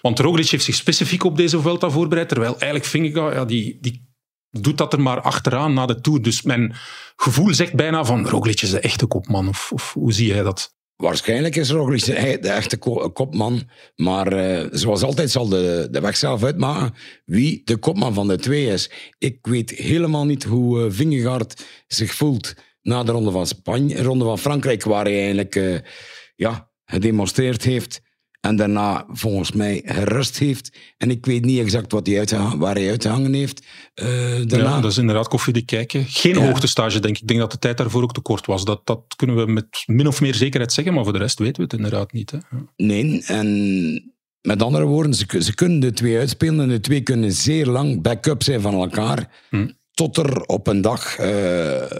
Want 0.00 0.18
Roglic 0.18 0.48
heeft 0.48 0.64
zich 0.64 0.74
specifiek 0.74 1.24
op 1.24 1.36
deze 1.36 1.60
Vuelta 1.60 1.90
voorbereid, 1.90 2.28
terwijl 2.28 2.52
eigenlijk 2.52 2.84
Vingegaard, 2.84 3.34
ja, 3.34 3.44
die, 3.44 3.78
die 3.80 4.10
doet 4.50 4.78
dat 4.78 4.92
er 4.92 5.00
maar 5.00 5.20
achteraan 5.20 5.74
na 5.74 5.86
de 5.86 6.00
Tour. 6.00 6.22
Dus 6.22 6.42
mijn 6.42 6.74
gevoel 7.16 7.54
zegt 7.54 7.74
bijna 7.74 8.04
van, 8.04 8.28
Roglic 8.28 8.62
is 8.62 8.70
de 8.70 8.80
echte 8.80 9.06
kopman, 9.06 9.48
of, 9.48 9.72
of 9.72 9.92
hoe 9.92 10.12
zie 10.12 10.26
jij 10.26 10.42
dat? 10.42 10.74
Waarschijnlijk 11.02 11.56
is 11.56 11.70
Roglic 11.70 12.04
de, 12.04 12.38
de 12.40 12.48
echte 12.48 12.76
kopman. 13.12 13.62
Maar 13.96 14.32
uh, 14.32 14.66
zoals 14.70 15.02
altijd 15.02 15.30
zal 15.30 15.48
de, 15.48 15.88
de 15.90 16.00
weg 16.00 16.16
zelf 16.16 16.44
uitmaken 16.44 16.94
wie 17.24 17.62
de 17.64 17.76
kopman 17.76 18.14
van 18.14 18.28
de 18.28 18.36
twee 18.36 18.66
is. 18.66 18.90
Ik 19.18 19.38
weet 19.42 19.70
helemaal 19.70 20.24
niet 20.24 20.44
hoe 20.44 20.84
uh, 20.84 20.90
Vingegaard 20.90 21.64
zich 21.86 22.14
voelt 22.14 22.54
na 22.82 23.02
de 23.02 23.12
Ronde 23.12 23.30
van 23.30 23.46
Spanje, 23.46 24.02
Ronde 24.02 24.24
van 24.24 24.38
Frankrijk, 24.38 24.82
waar 24.82 25.04
hij 25.04 25.18
eigenlijk 25.18 25.54
uh, 25.54 25.78
ja, 26.36 26.70
gedemonstreerd 26.84 27.64
heeft. 27.64 28.00
En 28.42 28.56
daarna 28.56 29.06
volgens 29.08 29.52
mij 29.52 29.82
gerust 29.84 30.38
heeft. 30.38 30.78
En 30.96 31.10
ik 31.10 31.26
weet 31.26 31.44
niet 31.44 31.58
exact 31.58 31.92
wat 31.92 32.06
hij 32.06 32.18
uitgehangen, 32.18 32.58
waar 32.58 32.74
hij 32.74 32.90
uitgehangen 32.90 33.32
heeft. 33.32 33.66
Uh, 33.94 34.06
daarna. 34.46 34.74
Ja, 34.74 34.80
dat 34.80 34.90
is 34.90 34.98
inderdaad 34.98 35.28
koffiedik 35.28 35.66
kijken. 35.66 36.04
Geen 36.04 36.34
ja. 36.34 36.46
hoogtestage, 36.46 37.00
denk 37.00 37.14
ik. 37.14 37.22
Ik 37.22 37.28
denk 37.28 37.40
dat 37.40 37.50
de 37.50 37.58
tijd 37.58 37.76
daarvoor 37.76 38.02
ook 38.02 38.12
te 38.12 38.20
kort 38.20 38.46
was. 38.46 38.64
Dat, 38.64 38.86
dat 38.86 39.14
kunnen 39.16 39.36
we 39.36 39.52
met 39.52 39.82
min 39.86 40.06
of 40.06 40.20
meer 40.20 40.34
zekerheid 40.34 40.72
zeggen, 40.72 40.94
maar 40.94 41.04
voor 41.04 41.12
de 41.12 41.18
rest 41.18 41.38
weten 41.38 41.56
we 41.56 41.62
het 41.62 41.72
inderdaad 41.72 42.12
niet. 42.12 42.30
Hè. 42.30 42.36
Ja. 42.36 42.64
Nee, 42.76 43.24
en 43.26 44.14
met 44.40 44.62
andere 44.62 44.84
woorden, 44.84 45.14
ze, 45.14 45.42
ze, 45.42 45.54
kunnen 45.54 45.80
de 45.80 45.92
twee 45.92 46.18
uitspelen 46.18 46.60
en 46.60 46.68
de 46.68 46.80
twee 46.80 47.00
kunnen 47.00 47.32
zeer 47.32 47.66
lang 47.66 48.02
backup 48.02 48.42
zijn 48.42 48.60
van 48.60 48.74
elkaar. 48.74 49.30
Hm. 49.50 49.68
Tot 49.92 50.16
er 50.16 50.42
op 50.42 50.66
een 50.66 50.80
dag 50.80 51.18
uh, 51.18 51.26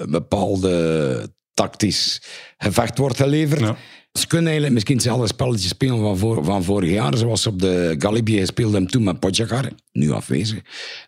bepaalde 0.08 1.32
tactisch 1.54 2.22
gevecht 2.58 2.98
wordt 2.98 3.16
geleverd. 3.16 3.60
Ja. 3.60 3.76
Ze 4.12 4.26
kunnen 4.26 4.46
eigenlijk 4.46 4.74
misschien 4.74 4.96
hetzelfde 4.96 5.26
spelletje 5.26 5.68
spelen 5.68 6.18
van, 6.18 6.44
van 6.44 6.64
vorig 6.64 6.90
jaar, 6.90 7.16
zoals 7.16 7.46
op 7.46 7.60
de 7.60 7.94
Galibië 7.98 8.38
gespeeld 8.38 8.72
hebben 8.72 8.90
toen 8.90 9.04
met 9.04 9.20
Pogacar, 9.20 9.70
nu 9.92 10.10
afwezig. 10.10 10.60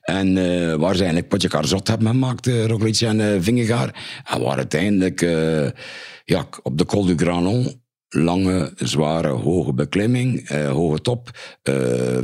En 0.02 0.36
uh, 0.36 0.74
waar 0.74 0.94
ze 0.94 1.02
eigenlijk 1.02 1.28
Pogacar 1.28 1.66
zot 1.66 1.88
hebben 1.88 2.08
gemaakt, 2.08 2.46
uh, 2.46 2.66
Roglic 2.66 3.00
en 3.00 3.18
uh, 3.18 3.36
Vingegaard. 3.40 3.96
En 4.24 4.40
waar 4.40 4.56
uiteindelijk 4.56 5.20
ja, 6.24 6.48
op 6.62 6.78
de 6.78 6.84
Col 6.84 7.04
du 7.04 7.16
Granon 7.16 7.82
lange, 8.08 8.72
zware, 8.76 9.28
hoge 9.28 9.72
beklimming, 9.72 10.48
hoge 10.48 11.00
top, 11.00 11.30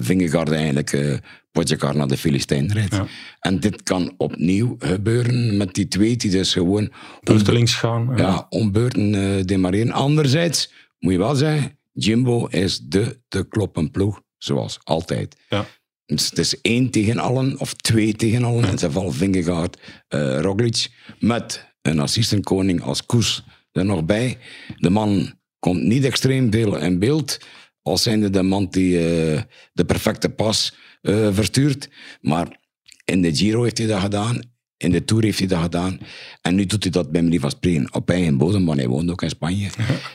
Vingegaard 0.00 0.50
eigenlijk 0.50 0.93
uh, 0.93 1.17
Pogacar 1.52 1.97
naar 1.97 2.08
de 2.08 2.17
Filistijn 2.17 2.73
rijdt. 2.73 2.94
Ja. 2.94 3.06
En 3.41 3.61
dit 3.61 3.82
kan 3.82 4.14
opnieuw 4.17 4.76
gebeuren 4.79 5.56
met 5.56 5.75
die 5.75 5.88
twee 5.88 6.17
die 6.17 6.31
dus 6.31 6.52
gewoon... 6.52 6.93
Beurtelings 7.20 7.75
gaan. 7.75 8.12
Ja, 8.17 8.17
ja 8.17 8.47
om 8.49 8.73
beurten 8.73 9.14
uh, 9.14 9.44
demareren. 9.44 9.93
Anderzijds, 9.93 10.73
moet 10.99 11.12
je 11.12 11.19
wel 11.19 11.35
zeggen, 11.35 11.79
Jimbo 11.93 12.47
is 12.47 12.81
de 12.81 13.20
te 13.29 13.49
kloppen 13.49 13.91
ploeg, 13.91 14.23
zoals 14.38 14.79
altijd. 14.82 15.37
Ja. 15.49 15.67
Dus 16.06 16.29
het 16.29 16.38
is 16.38 16.61
één 16.61 16.91
tegen 16.91 17.19
allen, 17.19 17.58
of 17.58 17.75
twee 17.75 18.14
tegen 18.14 18.44
allen. 18.44 18.70
In 18.70 18.79
zijn 18.79 18.93
geval 18.93 19.11
Vingegaard, 19.11 19.81
uh, 20.08 20.41
Roglic, 20.41 20.88
met 21.19 21.69
een 21.82 22.00
assistenkoning 22.00 22.82
als 22.82 23.06
Koes 23.06 23.44
er 23.73 23.85
nog 23.85 24.05
bij. 24.05 24.38
De 24.76 24.91
man 24.91 25.32
komt 25.58 25.82
niet 25.82 26.05
extreem 26.05 26.53
veel 26.53 26.76
in 26.76 26.99
beeld, 26.99 27.38
als 27.82 28.03
zijnde 28.03 28.31
de 28.31 28.43
man 28.43 28.67
die 28.70 28.93
uh, 28.93 29.41
de 29.73 29.85
perfecte 29.85 30.29
pas 30.29 30.75
uh, 31.02 31.29
verstuurt. 31.32 31.88
Maar 32.20 32.61
in 33.05 33.23
de 33.23 33.35
Giro 33.35 33.62
heeft 33.62 33.79
hij 33.79 33.87
dat 33.87 34.00
gedaan. 34.00 34.41
In 34.76 34.91
de 34.91 35.05
Tour 35.05 35.25
heeft 35.25 35.38
hij 35.38 35.49
dat 35.49 35.62
gedaan. 35.62 36.00
En 36.41 36.55
nu 36.55 36.67
doet 36.67 36.82
hij 36.82 36.93
dat 36.93 37.11
bij 37.11 37.23
manier 37.23 37.41
van 37.41 37.50
spreken 37.50 37.94
op 37.94 38.11
eigen 38.11 38.38
bodem, 38.38 38.64
want 38.67 38.79
hij 38.79 38.88
woont 38.88 39.11
ook 39.11 39.23
in 39.23 39.29
Spanje. 39.29 39.70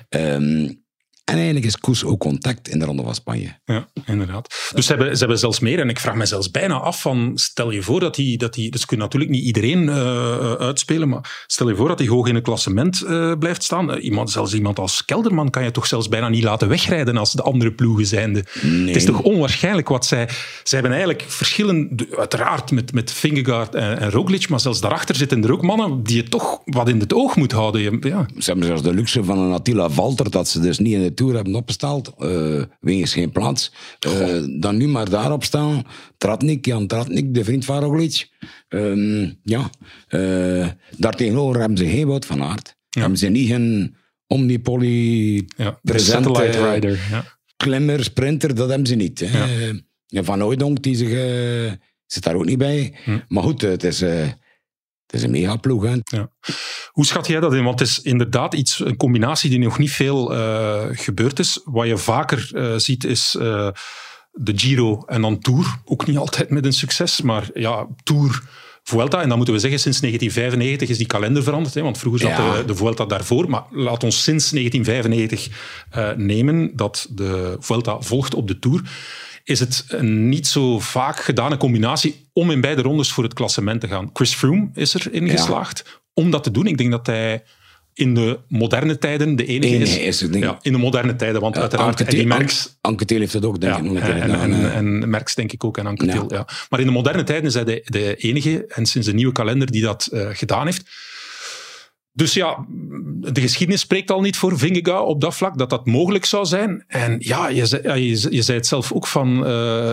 um, 0.09 0.83
en 1.25 1.35
eigenlijk 1.35 1.65
is 1.65 1.77
Koes 1.77 2.03
ook 2.03 2.19
contact 2.19 2.67
in 2.67 2.79
de 2.79 2.85
Ronde 2.85 3.03
van 3.03 3.15
Spanje. 3.15 3.59
Ja, 3.65 3.87
inderdaad. 4.05 4.71
Dus 4.75 4.85
ze 4.85 4.93
hebben, 4.93 5.13
ze 5.13 5.19
hebben 5.19 5.39
zelfs 5.39 5.59
meer, 5.59 5.79
en 5.79 5.89
ik 5.89 5.99
vraag 5.99 6.15
me 6.15 6.25
zelfs 6.25 6.51
bijna 6.51 6.73
af 6.73 7.01
van, 7.01 7.31
stel 7.35 7.71
je 7.71 7.81
voor 7.81 7.99
dat 7.99 8.15
hij, 8.15 8.35
dat 8.37 8.53
dus 8.53 8.85
kunnen 8.85 9.05
natuurlijk 9.05 9.31
niet 9.31 9.43
iedereen 9.43 9.83
uh, 9.83 10.53
uitspelen, 10.53 11.09
maar 11.09 11.43
stel 11.47 11.69
je 11.69 11.75
voor 11.75 11.87
dat 11.87 11.99
hij 11.99 12.07
hoog 12.07 12.27
in 12.27 12.35
het 12.35 12.43
klassement 12.43 13.03
uh, 13.07 13.31
blijft 13.39 13.63
staan. 13.63 13.97
Iemand, 13.97 14.31
zelfs 14.31 14.53
iemand 14.53 14.79
als 14.79 15.05
Kelderman 15.05 15.49
kan 15.49 15.63
je 15.63 15.71
toch 15.71 15.87
zelfs 15.87 16.07
bijna 16.07 16.29
niet 16.29 16.43
laten 16.43 16.67
wegrijden 16.67 17.17
als 17.17 17.31
de 17.31 17.41
andere 17.41 17.71
ploegen 17.71 18.05
zijnde. 18.05 18.45
Nee. 18.61 18.87
Het 18.87 18.95
is 18.95 19.05
toch 19.05 19.21
onwaarschijnlijk 19.21 19.89
wat 19.89 20.05
zij... 20.05 20.29
Zij 20.63 20.79
hebben 20.79 20.97
eigenlijk 20.97 21.25
verschillen, 21.31 21.95
uiteraard 22.17 22.71
met, 22.71 22.93
met 22.93 23.11
Vingegaard 23.11 23.75
en, 23.75 23.99
en 23.99 24.11
Roglic, 24.11 24.49
maar 24.49 24.59
zelfs 24.59 24.81
daarachter 24.81 25.15
zitten 25.15 25.43
er 25.43 25.51
ook 25.51 25.61
mannen 25.61 26.03
die 26.03 26.15
je 26.15 26.23
toch 26.23 26.61
wat 26.65 26.89
in 26.89 26.99
het 26.99 27.13
oog 27.13 27.35
moet 27.35 27.51
houden. 27.51 27.99
Ja. 28.01 28.25
Ze 28.37 28.45
hebben 28.45 28.65
zelfs 28.65 28.81
de 28.81 28.93
luxe 28.93 29.23
van 29.23 29.39
een 29.39 29.53
Attila 29.53 29.89
Valter, 29.89 30.31
dat 30.31 30.47
ze 30.47 30.59
dus 30.59 30.79
niet 30.79 30.93
in 30.93 31.01
de 31.01 31.13
Tour 31.15 31.35
hebben 31.35 31.55
opgesteld, 31.55 32.13
uh, 32.19 32.63
wegens 32.79 33.13
geen 33.13 33.31
plaats. 33.31 33.71
Uh, 34.07 34.59
dan 34.59 34.77
nu 34.77 34.87
maar 34.87 35.09
daarop 35.09 35.43
staan. 35.43 35.83
Tratnik, 36.17 36.65
Jan 36.65 36.87
Tratnik, 36.87 37.33
de 37.33 37.43
vriend 37.43 37.65
van 37.65 37.83
Roglic. 37.83 38.29
Um, 38.69 39.39
ja, 39.43 39.69
uh, 40.09 40.67
daartegenover 40.97 41.59
hebben 41.59 41.77
ze 41.77 41.87
geen 41.87 42.07
Wout 42.07 42.25
van 42.25 42.43
Aert. 42.43 42.75
Ja. 42.89 42.99
Hebben 43.01 43.19
ze 43.19 43.27
niet 43.27 43.51
een 43.51 43.95
omnipoly 44.27 45.35
ja, 45.57 45.79
satellite 45.83 46.71
rider. 46.73 46.99
Ja. 47.11 47.37
Klimmer, 47.57 48.03
sprinter, 48.03 48.55
dat 48.55 48.69
hebben 48.69 48.87
ze 48.87 48.95
niet. 48.95 49.19
Ja. 50.07 50.23
Van 50.23 50.43
Ooydonk, 50.43 50.83
die 50.83 50.95
zich, 50.95 51.09
zit 52.05 52.23
daar 52.23 52.35
ook 52.35 52.45
niet 52.45 52.57
bij. 52.57 52.93
Hm. 53.03 53.17
Maar 53.27 53.43
goed, 53.43 53.61
het 53.61 53.83
is... 53.83 54.03
Is 55.15 55.23
een 55.23 55.31
megaploeg. 55.31 55.83
Hè? 55.83 55.95
Ja. 56.03 56.29
Hoe 56.91 57.05
schat 57.05 57.27
jij 57.27 57.39
dat 57.39 57.53
in? 57.53 57.63
Want 57.63 57.79
het 57.79 57.87
is 57.87 57.99
inderdaad 58.01 58.53
iets, 58.53 58.79
een 58.79 58.97
combinatie 58.97 59.49
die 59.49 59.59
nog 59.59 59.77
niet 59.77 59.91
veel 59.91 60.35
uh, 60.35 60.83
gebeurd 60.91 61.39
is. 61.39 61.61
Wat 61.63 61.87
je 61.87 61.97
vaker 61.97 62.49
uh, 62.53 62.73
ziet 62.77 63.03
is 63.03 63.35
uh, 63.39 63.67
de 64.31 64.53
Giro 64.55 65.03
en 65.05 65.21
dan 65.21 65.39
Tour. 65.39 65.65
Ook 65.85 66.05
niet 66.05 66.17
altijd 66.17 66.49
met 66.49 66.65
een 66.65 66.73
succes, 66.73 67.21
maar 67.21 67.49
ja, 67.53 67.87
Tour 68.03 68.41
Vuelta. 68.83 69.21
En 69.21 69.27
dan 69.27 69.37
moeten 69.37 69.55
we 69.55 69.61
zeggen, 69.61 69.79
sinds 69.79 69.99
1995 69.99 70.89
is 70.89 70.97
die 70.97 71.07
kalender 71.07 71.43
veranderd. 71.43 71.73
Hè, 71.73 71.81
want 71.81 71.97
vroeger 71.97 72.21
zat 72.21 72.37
Ja. 72.37 72.55
de, 72.57 72.65
de 72.65 72.75
Vuelta 72.75 73.05
daarvoor. 73.05 73.49
Maar 73.49 73.63
laat 73.71 74.03
ons 74.03 74.23
sinds 74.23 74.49
1995 74.49 75.49
eh, 75.89 76.11
nemen 76.15 76.71
dat 76.75 77.07
de 77.09 77.57
Vuelta 77.59 78.01
volgt 78.01 78.33
op 78.33 78.47
de 78.47 78.59
Tour. 78.59 78.81
Is 79.45 79.59
het 79.59 79.85
een 79.87 80.29
niet 80.29 80.47
zo 80.47 80.79
vaak 80.79 81.19
gedane 81.19 81.57
combinatie 81.57 82.27
om 82.33 82.51
in 82.51 82.61
beide 82.61 82.81
rondes 82.81 83.11
voor 83.11 83.23
het 83.23 83.33
klassement 83.33 83.81
te 83.81 83.87
gaan. 83.87 84.09
Chris 84.13 84.33
Froome 84.33 84.69
is 84.73 84.93
erin 84.93 85.29
geslaagd 85.29 86.01
om 86.13 86.31
dat 86.31 86.43
te 86.43 86.51
doen. 86.51 86.67
Ik 86.67 86.77
denk 86.77 86.91
dat 86.91 87.05
hij 87.05 87.43
in 87.95 88.13
de 88.13 88.39
moderne 88.47 88.97
tijden 88.97 89.35
de 89.35 89.45
enige 89.45 90.03
is. 90.03 90.19
ja, 90.31 90.59
in 90.61 90.71
de 90.71 90.77
moderne 90.77 91.15
tijden, 91.15 91.41
want 91.41 91.57
uiteraard 91.57 91.99
Anke 91.99 92.25
Merckx 92.25 92.77
Anke 92.81 93.05
Thiel 93.05 93.19
heeft 93.19 93.33
het 93.33 93.45
ook, 93.45 93.61
denk 93.61 93.73
ja, 93.73 93.79
ik, 93.79 93.89
een 93.89 93.97
en, 93.97 94.21
gedaan. 94.21 94.39
en, 94.39 94.53
eh. 94.53 94.75
en 94.75 95.09
Merckx 95.09 95.35
denk 95.35 95.51
ik 95.51 95.63
ook 95.63 95.77
en 95.77 95.85
Ja. 95.85 96.11
Thiel, 96.11 96.33
ja. 96.33 96.47
Maar 96.69 96.79
in 96.79 96.85
de 96.85 96.91
moderne 96.91 97.23
tijden 97.23 97.45
is 97.45 97.53
hij 97.53 97.63
de, 97.63 97.81
de 97.85 98.15
enige 98.15 98.65
en 98.67 98.85
sinds 98.85 99.07
de 99.07 99.13
nieuwe 99.13 99.31
kalender 99.33 99.71
die 99.71 99.81
dat 99.81 100.05
eh, 100.05 100.27
gedaan 100.31 100.65
heeft. 100.65 100.83
Dus 102.17 102.33
ja, 102.33 102.65
de 103.19 103.41
geschiedenis 103.41 103.81
spreekt 103.81 104.11
al 104.11 104.21
niet 104.21 104.37
voor 104.37 104.57
Vingegaard 104.57 105.05
op 105.05 105.21
dat 105.21 105.35
vlak, 105.35 105.57
dat 105.57 105.69
dat 105.69 105.85
mogelijk 105.85 106.25
zou 106.25 106.45
zijn. 106.45 106.83
En 106.87 107.15
ja, 107.19 107.47
je 107.49 107.65
zei, 107.65 107.99
je, 108.03 108.15
zei- 108.15 108.35
je 108.35 108.41
zei 108.41 108.57
het 108.57 108.67
zelf 108.67 108.91
ook 108.91 109.07
van, 109.07 109.45
eh, 109.45 109.91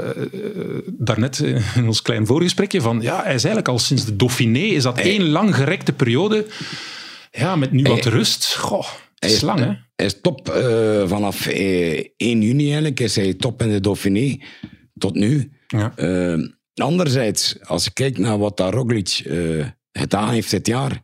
daarnet 0.87 1.39
in 1.77 1.87
ons 1.87 2.03
klein 2.03 2.27
voorgesprekje, 2.27 2.81
van 2.81 3.01
ja, 3.01 3.15
hij 3.17 3.35
is 3.35 3.45
eigenlijk 3.45 3.69
al 3.69 3.79
sinds 3.79 4.05
de 4.05 4.17
Dauphiné, 4.17 4.59
is 4.59 4.83
dat 4.83 4.99
één 4.99 5.29
lang 5.29 5.55
gerekte 5.55 5.93
periode, 5.93 6.47
ja, 7.31 7.57
met 7.57 7.73
nu 7.73 7.83
wat 7.83 8.05
Hij- 8.05 8.13
rust. 8.13 8.57
Goh, 8.57 8.79
het 8.81 8.91
Hij 9.19 9.29
is 9.31 9.35
is- 9.37 9.43
lang, 9.43 9.59
hè? 9.59 9.71
Hij 9.97 10.07
is 10.07 10.21
top 10.21 10.49
eh, 10.49 11.09
vanaf 11.09 11.47
eh, 11.47 12.05
1 12.17 12.43
juni 12.43 12.65
eigenlijk. 12.65 13.01
Is 13.01 13.17
hij 13.17 13.35
top 13.35 13.63
in 13.63 13.69
de 13.71 13.81
Dauphiné 13.81 14.39
tot 14.99 15.15
nu. 15.15 15.53
Ja. 15.67 15.93
Eh, 15.97 16.39
anderzijds, 16.75 17.57
als 17.63 17.85
je 17.85 17.91
kijkt 17.93 18.19
naar 18.19 18.39
wat 18.39 18.57
daar 18.57 18.73
Roglic 18.73 19.23
gedaan 19.93 20.31
heeft 20.31 20.51
dit 20.51 20.67
jaar, 20.67 21.03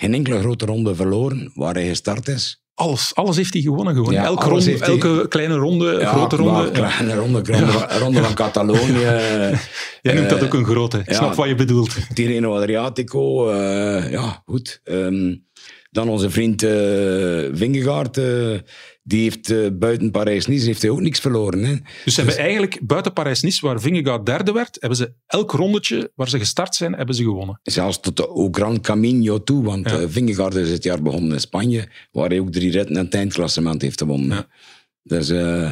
geen 0.00 0.14
enkele 0.14 0.38
grote 0.38 0.66
ronde 0.66 0.94
verloren 0.94 1.50
waar 1.54 1.74
hij 1.74 1.88
gestart 1.88 2.28
is. 2.28 2.62
Alles, 2.74 3.14
alles 3.14 3.36
heeft 3.36 3.52
hij 3.52 3.62
gewonnen. 3.62 3.94
Gewoon. 3.94 4.12
Ja, 4.12 4.24
elke, 4.24 4.48
ronde, 4.48 4.70
hij- 4.70 4.80
elke 4.80 5.28
kleine 5.28 5.54
ronde, 5.54 6.06
grote 6.06 6.36
ronde. 6.36 6.70
Kleine 6.70 7.14
ronde, 7.14 7.40
ronde, 7.44 7.66
van- 7.66 7.98
ronde 7.98 8.22
van 8.22 8.34
Catalonië. 8.34 9.00
Jij 10.02 10.14
noemt 10.14 10.28
dat 10.30 10.38
eh, 10.38 10.44
ook 10.44 10.54
een 10.54 10.64
grote. 10.64 10.98
Ik 11.06 11.12
snap 11.14 11.34
wat 11.34 11.48
je 11.48 11.54
bedoelt. 11.54 11.96
Tirreno 12.14 12.56
Adriatico. 12.56 13.48
eh, 13.50 14.10
ja, 14.10 14.42
goed. 14.46 14.80
Ehm, 14.84 15.34
dan 15.90 16.08
onze 16.08 16.30
vriend 16.30 16.62
eh 16.62 16.70
Vingegaard. 17.52 18.20
Die 19.02 19.22
heeft 19.22 19.50
eh, 19.50 19.66
buiten 19.72 20.10
Parijs-Nice 20.10 20.66
heeft 20.66 20.82
hij 20.82 20.90
ook 20.90 21.00
niks 21.00 21.20
verloren. 21.20 21.64
Hè. 21.64 21.74
Dus 22.04 22.14
ze 22.14 22.20
hebben 22.20 22.38
eigenlijk 22.38 22.78
buiten 22.82 23.12
Parijs-Nice, 23.12 23.66
waar 23.66 23.80
Vingegaard 23.80 24.26
derde 24.26 24.52
werd, 24.52 24.76
hebben 24.80 24.98
ze 24.98 25.12
elk 25.26 25.50
rondetje 25.52 26.12
waar 26.14 26.28
ze 26.28 26.38
gestart 26.38 26.74
zijn, 26.74 26.92
hebben 26.94 27.14
ze 27.14 27.22
gewonnen. 27.22 27.60
Zelfs 27.62 28.00
tot 28.00 28.16
de 28.16 28.26
Au 28.26 28.48
Gran 28.50 28.80
Camino 28.80 29.42
toe. 29.42 29.64
Want 29.64 29.90
Ja. 29.90 29.98
eh, 29.98 30.04
Vingegaard 30.08 30.54
is 30.54 30.68
dit 30.68 30.82
jaar 30.82 31.02
begonnen 31.02 31.32
in 31.32 31.40
Spanje. 31.40 31.88
Waar 32.12 32.28
hij 32.28 32.40
ook 32.40 32.52
drie 32.52 32.70
ritten 32.70 32.96
en 32.96 33.04
het 33.04 33.14
eindklassement 33.14 33.82
heeft 33.82 34.00
gewonnen. 34.00 34.36
Ja. 34.36 34.46
Dus 35.02 35.28
eh, 35.28 35.70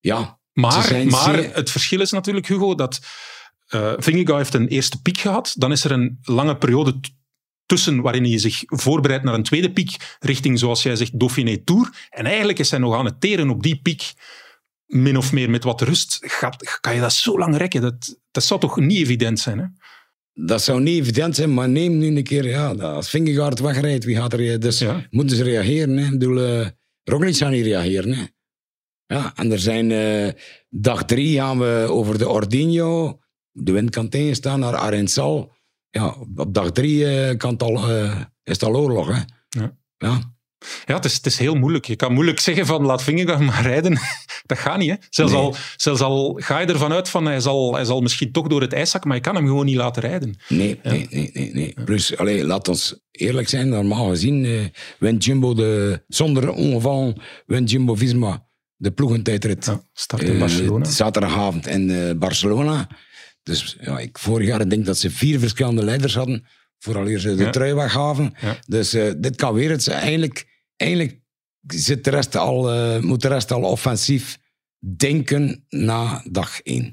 ja. 0.00 0.38
Maar, 0.52 1.04
maar 1.06 1.34
zeer- 1.34 1.54
het 1.54 1.70
verschil 1.70 2.00
is 2.00 2.10
natuurlijk, 2.10 2.46
Hugo, 2.48 2.74
dat 2.74 3.00
eh 3.66 3.92
Vingegaard 3.96 4.38
heeft 4.38 4.54
een 4.54 4.68
eerste 4.68 5.02
piek 5.02 5.18
gehad. 5.18 5.54
Dan 5.58 5.72
is 5.72 5.84
er 5.84 5.90
een 5.90 6.18
lange 6.22 6.56
periode 6.56 7.00
tussen 7.66 8.00
waarin 8.00 8.24
hij 8.24 8.38
zich 8.38 8.62
voorbereidt 8.66 9.24
naar 9.24 9.34
een 9.34 9.42
tweede 9.42 9.72
piek 9.72 10.16
richting, 10.20 10.58
zoals 10.58 10.82
jij 10.82 10.96
zegt, 10.96 11.18
Dauphiné 11.18 11.56
Tour. 11.56 11.90
En 12.10 12.26
eigenlijk 12.26 12.58
is 12.58 12.70
hij 12.70 12.78
nog 12.80 12.94
aan 12.94 13.04
het 13.04 13.20
teren 13.20 13.50
op 13.50 13.62
die 13.62 13.80
piek. 13.82 14.12
Min 14.86 15.16
of 15.16 15.32
meer 15.32 15.50
met 15.50 15.64
wat 15.64 15.80
rust. 15.80 16.18
Gaat, 16.20 16.78
kan 16.80 16.94
je 16.94 17.00
dat 17.00 17.12
zo 17.12 17.38
lang 17.38 17.56
rekken? 17.56 17.80
Dat, 17.80 18.18
dat 18.30 18.44
zou 18.44 18.60
toch 18.60 18.76
niet 18.76 18.98
evident 18.98 19.38
zijn, 19.40 19.58
hè? 19.58 19.64
Dat 20.32 20.62
zou 20.62 20.80
niet 20.82 21.00
evident 21.00 21.36
zijn, 21.36 21.54
maar 21.54 21.68
neem 21.68 21.98
nu 21.98 22.16
een 22.16 22.24
keer... 22.24 22.46
Ja, 22.48 22.68
als 22.72 23.08
Vingegaard 23.10 23.60
wegrijdt, 23.60 24.04
wie 24.04 24.16
gaat 24.16 24.32
er... 24.32 24.60
Dus 24.60 24.78
Ja. 24.78 25.06
moeten 25.10 25.36
ze 25.36 25.42
reageren. 25.42 25.96
Hè. 25.96 26.04
Ik 26.04 26.10
bedoel, 26.10 26.40
eh 26.40 26.66
Roglic 27.04 27.36
gaat 27.36 27.50
niet 27.50 27.64
reageren. 27.64 28.12
Hè. 28.12 28.24
Ja, 29.06 29.32
en 29.36 29.52
er 29.52 29.58
zijn... 29.58 29.90
eh, 29.90 30.32
dag 30.68 31.04
drie 31.04 31.36
gaan 31.36 31.58
we 31.58 31.86
over 31.90 32.18
de 32.18 32.28
Ordino. 32.28 33.18
De 33.52 33.72
wind 33.72 33.90
kan 33.90 34.08
tegenstaan 34.08 34.60
naar 34.60 34.76
Arensal. 34.76 35.52
Ja, 35.96 36.14
op 36.36 36.54
dag 36.54 36.72
drie 36.72 37.06
eh, 37.06 37.36
kan 37.36 37.52
het 37.52 37.62
al, 37.62 37.90
eh, 37.90 38.20
is 38.44 38.52
het 38.52 38.62
al 38.62 38.76
oorlog. 38.76 39.06
Hè. 39.08 39.20
Ja. 39.60 39.76
ja. 39.98 40.34
Ja, 40.86 40.94
het 40.94 41.04
is, 41.04 41.14
het 41.14 41.26
is 41.26 41.38
heel 41.38 41.54
moeilijk. 41.54 41.84
Je 41.84 41.96
kan 41.96 42.12
moeilijk 42.12 42.40
zeggen 42.40 42.66
van 42.66 42.82
laat 42.84 43.02
Vingegaard 43.02 43.40
maar 43.40 43.62
rijden. 43.62 43.98
Dat 44.46 44.58
gaat 44.58 44.78
niet. 44.78 44.90
Hè? 44.90 44.96
Zelfs, 45.10 45.32
Nee. 45.32 45.40
al, 45.40 45.54
zelfs 45.76 46.00
al 46.00 46.38
ga 46.42 46.58
je 46.58 46.66
ervan 46.66 46.92
uit 46.92 47.08
van 47.08 47.26
hij 47.26 47.40
zal, 47.40 47.74
hij 47.74 47.84
zal 47.84 48.00
misschien 48.00 48.32
toch 48.32 48.46
door 48.46 48.60
het 48.60 48.72
ijs 48.72 48.90
zakken, 48.90 49.08
maar 49.08 49.18
je 49.18 49.24
kan 49.24 49.34
hem 49.34 49.46
gewoon 49.46 49.64
niet 49.64 49.76
laten 49.76 50.02
rijden. 50.02 50.36
Nee, 50.48 50.80
nee, 50.82 51.06
nee, 51.10 51.30
nee. 51.32 51.52
nee. 51.52 51.74
Plus, 51.84 52.16
allee, 52.16 52.44
laat 52.46 52.68
ons 52.68 53.00
eerlijk 53.10 53.48
zijn, 53.48 53.68
normaal 53.68 54.08
gezien 54.08 54.44
eh 54.44 54.64
wint 54.98 55.24
Jumbo 55.24 55.54
de, 55.54 56.02
zonder 56.08 56.50
ongeval, 56.52 57.18
wint 57.46 57.70
Jumbo-Visma 57.70 58.46
de 58.76 58.90
ploegentijdrit. 58.90 59.64
Ja, 59.64 59.80
start 59.92 60.22
in 60.22 60.32
Eh, 60.32 60.38
Barcelona. 60.38 60.84
zaterdagavond 60.84 61.66
in 61.66 62.16
Barcelona. 62.18 62.88
Dus 63.46 63.76
ja, 63.80 63.98
ik, 63.98 64.18
vorig 64.18 64.46
jaar 64.46 64.68
denk 64.68 64.86
dat 64.86 64.98
ze 64.98 65.10
vier 65.10 65.38
verschillende 65.38 65.84
leiders 65.84 66.14
hadden, 66.14 66.46
vooraleer 66.78 67.18
ze 67.18 67.34
de 67.34 67.44
Ja. 67.44 67.50
trui 67.50 67.74
weggaven. 67.74 68.34
Ja. 68.40 68.56
Dus 68.66 68.92
eh, 68.94 69.12
dit 69.16 69.36
kan 69.36 69.54
weer 69.54 69.70
het. 69.70 69.88
Eigenlijk, 69.88 70.62
eigenlijk 70.76 71.20
zit 71.66 72.04
de 72.04 72.10
rest 72.10 72.36
al, 72.36 72.72
eh, 72.72 73.00
moet 73.00 73.22
de 73.22 73.28
rest 73.28 73.52
al 73.52 73.62
offensief 73.62 74.38
denken 74.96 75.64
na 75.68 76.22
dag 76.30 76.60
één. 76.60 76.92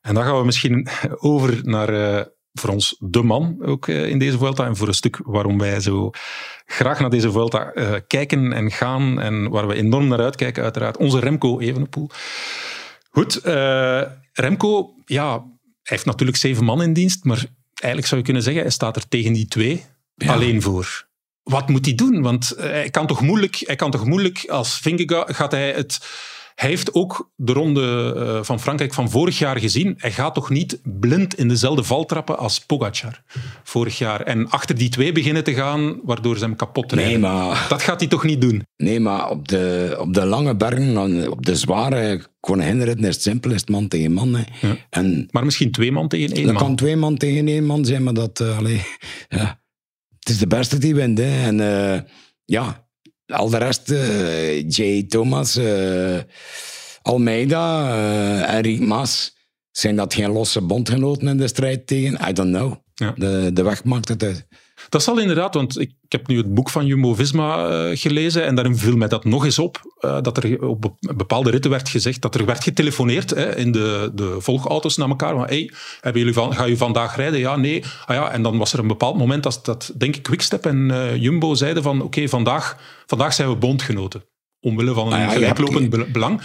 En 0.00 0.14
dan 0.14 0.24
gaan 0.24 0.38
we 0.38 0.44
misschien 0.44 0.88
over 1.18 1.60
naar 1.62 1.88
eh, 1.88 2.24
voor 2.52 2.70
ons 2.70 2.96
de 2.98 3.22
man 3.22 3.56
ook 3.64 3.88
in 3.88 4.18
deze 4.18 4.38
Vuelta. 4.38 4.66
En 4.66 4.76
voor 4.76 4.88
een 4.88 4.94
stuk 4.94 5.20
waarom 5.24 5.58
wij 5.58 5.80
zo 5.80 6.10
graag 6.66 7.00
naar 7.00 7.10
deze 7.10 7.32
Vuelta 7.32 7.72
kijken 8.06 8.52
en 8.52 8.70
gaan. 8.70 9.20
En 9.20 9.50
waar 9.50 9.66
we 9.66 9.74
enorm 9.74 10.08
naar 10.08 10.20
uitkijken, 10.20 10.62
uiteraard. 10.62 10.96
Onze 10.96 11.18
Remco 11.20 11.60
Evenepoel. 11.60 12.10
Goed, 13.10 13.40
Remco, 14.32 14.94
ja, 15.04 15.44
heeft 15.88 16.04
natuurlijk 16.04 16.38
zeven 16.38 16.64
man 16.64 16.82
in 16.82 16.92
dienst. 16.92 17.24
Maar 17.24 17.44
eigenlijk 17.74 18.06
zou 18.06 18.16
je 18.20 18.24
kunnen 18.26 18.42
zeggen, 18.42 18.62
hij 18.62 18.70
staat 18.70 18.96
er 18.96 19.08
tegen 19.08 19.32
die 19.32 19.46
twee 19.46 19.84
Ja. 20.14 20.32
alleen 20.32 20.62
voor. 20.62 21.06
Wat 21.42 21.68
moet 21.68 21.84
hij 21.84 21.94
doen? 21.94 22.22
Want 22.22 22.50
eh, 22.50 22.70
hij 22.70 22.90
kan 22.90 23.06
toch 23.06 23.20
moeilijk, 23.20 23.62
hij 23.66 23.76
kan 23.76 23.90
toch 23.90 24.04
moeilijk 24.04 24.44
als 24.48 24.78
Vingegaard 24.78 25.36
gaat 25.36 25.52
hij 25.52 25.72
het. 25.72 25.98
Hij 26.58 26.68
heeft 26.68 26.94
ook 26.94 27.30
de 27.36 27.52
ronde 27.52 28.14
eh, 28.16 28.44
van 28.44 28.60
Frankrijk 28.60 28.94
van 28.94 29.10
vorig 29.10 29.38
jaar 29.38 29.58
gezien. 29.58 29.94
Hij 29.96 30.12
gaat 30.12 30.34
toch 30.34 30.50
niet 30.50 30.80
blind 30.82 31.34
in 31.34 31.48
dezelfde 31.48 31.82
valtrappen 31.82 32.38
als 32.38 32.60
Pogacar 32.60 33.22
vorig 33.62 33.98
jaar. 33.98 34.20
En 34.20 34.48
achter 34.50 34.74
die 34.76 34.88
twee 34.88 35.12
beginnen 35.12 35.44
te 35.44 35.54
gaan, 35.54 36.00
waardoor 36.04 36.38
ze 36.38 36.44
hem 36.44 36.56
kapot 36.56 36.92
rijden. 36.92 37.20
Nee, 37.20 37.30
maar 37.30 37.66
Dat 37.68 37.82
gaat 37.82 38.00
hij 38.00 38.08
toch 38.08 38.24
niet 38.24 38.40
doen? 38.40 38.62
Nee, 38.76 39.00
maar 39.00 39.30
op 39.30 39.48
de, 39.48 39.96
op 39.98 40.14
de 40.14 40.24
lange 40.24 40.56
bergen, 40.56 41.30
op 41.30 41.46
de 41.46 41.56
zware 41.56 42.26
konijnenritten 42.40 43.04
is 43.04 43.14
het 43.14 43.22
simpel, 43.22 43.50
is 43.50 43.60
het 43.60 43.70
man 43.70 43.88
tegen 43.88 44.12
man. 44.12 44.36
En 44.90 45.28
Maar 45.30 45.44
misschien 45.44 45.72
twee 45.72 45.92
man 45.92 46.08
tegen 46.08 46.34
één 46.34 46.44
dat 46.44 46.54
man. 46.54 46.62
kan 46.62 46.76
twee 46.76 46.96
man 46.96 47.16
tegen 47.16 47.48
één 47.48 47.64
man 47.64 47.84
zijn, 47.84 48.02
maar 48.02 48.14
dat, 48.14 48.40
eh, 48.40 48.58
ja, 49.28 49.60
het 50.18 50.28
is 50.28 50.38
de 50.38 50.46
beste 50.46 50.78
die 50.78 50.94
wint. 50.94 51.18
Hè. 51.18 51.46
En 51.46 51.60
eh, 51.60 52.00
ja, 52.44 52.87
al 53.28 53.50
de 53.50 53.56
rest, 53.56 53.90
eh, 53.90 54.68
Jay 54.68 55.02
Thomas, 55.02 55.56
eh, 55.56 56.18
Almeida, 57.02 57.94
eh 57.96 58.54
Enric 58.54 58.80
Mas, 58.80 59.36
zijn 59.70 59.96
dat 59.96 60.14
geen 60.14 60.30
losse 60.30 60.60
bondgenoten 60.60 61.28
in 61.28 61.36
de 61.36 61.48
strijd 61.48 61.86
tegen? 61.86 62.28
I 62.28 62.32
don't 62.32 62.54
know. 62.54 62.74
Ja. 62.94 63.14
De, 63.16 63.50
de 63.52 63.62
weg 63.62 63.84
maakt 63.84 64.08
het 64.08 64.22
uit. 64.22 64.46
Dat 64.88 65.02
zal 65.02 65.18
inderdaad, 65.18 65.54
want 65.54 65.80
ik, 65.80 65.92
heb 66.08 66.26
nu 66.26 66.36
het 66.36 66.54
boek 66.54 66.70
van 66.70 66.86
Jumbo-Visma 66.86 67.68
eh, 67.68 67.96
gelezen 67.96 68.44
en 68.44 68.54
daarin 68.54 68.76
viel 68.76 68.96
mij 68.96 69.08
dat 69.08 69.24
nog 69.24 69.44
eens 69.44 69.58
op, 69.58 69.87
eh, 70.00 70.18
dat 70.22 70.36
er 70.36 70.68
op 70.68 70.80
be- 70.80 71.14
bepaalde 71.14 71.50
ritten 71.50 71.70
werd 71.70 71.88
gezegd 71.88 72.22
dat 72.22 72.34
er 72.34 72.44
werd 72.44 72.62
getelefoneerd 72.62 73.30
hè, 73.30 73.56
in 73.56 73.72
de, 73.72 74.10
de 74.14 74.36
volgauto's 74.38 74.96
naar 74.96 75.08
elkaar. 75.08 75.34
Van, 75.34 75.46
hey, 75.46 75.70
hebben 76.00 76.20
jullie 76.20 76.36
van, 76.36 76.54
ga 76.54 76.64
je 76.64 76.76
vandaag 76.76 77.16
rijden? 77.16 77.38
Ja, 77.38 77.56
nee. 77.56 77.84
Ah, 78.06 78.16
ja, 78.16 78.30
en 78.30 78.42
dan 78.42 78.58
was 78.58 78.72
er 78.72 78.78
een 78.78 78.86
bepaald 78.86 79.16
moment 79.16 79.42
dat, 79.42 79.60
dat 79.62 79.92
denk 79.96 80.16
ik, 80.16 80.22
Quickstep 80.22 80.66
en 80.66 80.90
eh, 80.90 81.16
Jumbo 81.16 81.54
zeiden 81.54 81.82
van 81.82 82.02
oké, 82.02 82.28
vandaag, 82.28 82.76
vandaag 83.06 83.32
zijn 83.32 83.48
we 83.48 83.56
bondgenoten. 83.56 84.24
Omwille 84.60 84.94
van 84.94 85.06
een 85.06 85.12
Ah 85.12 85.18
ja, 85.18 85.24
je 85.24 85.32
gelijklopend 85.32 86.12
belang. 86.12 86.40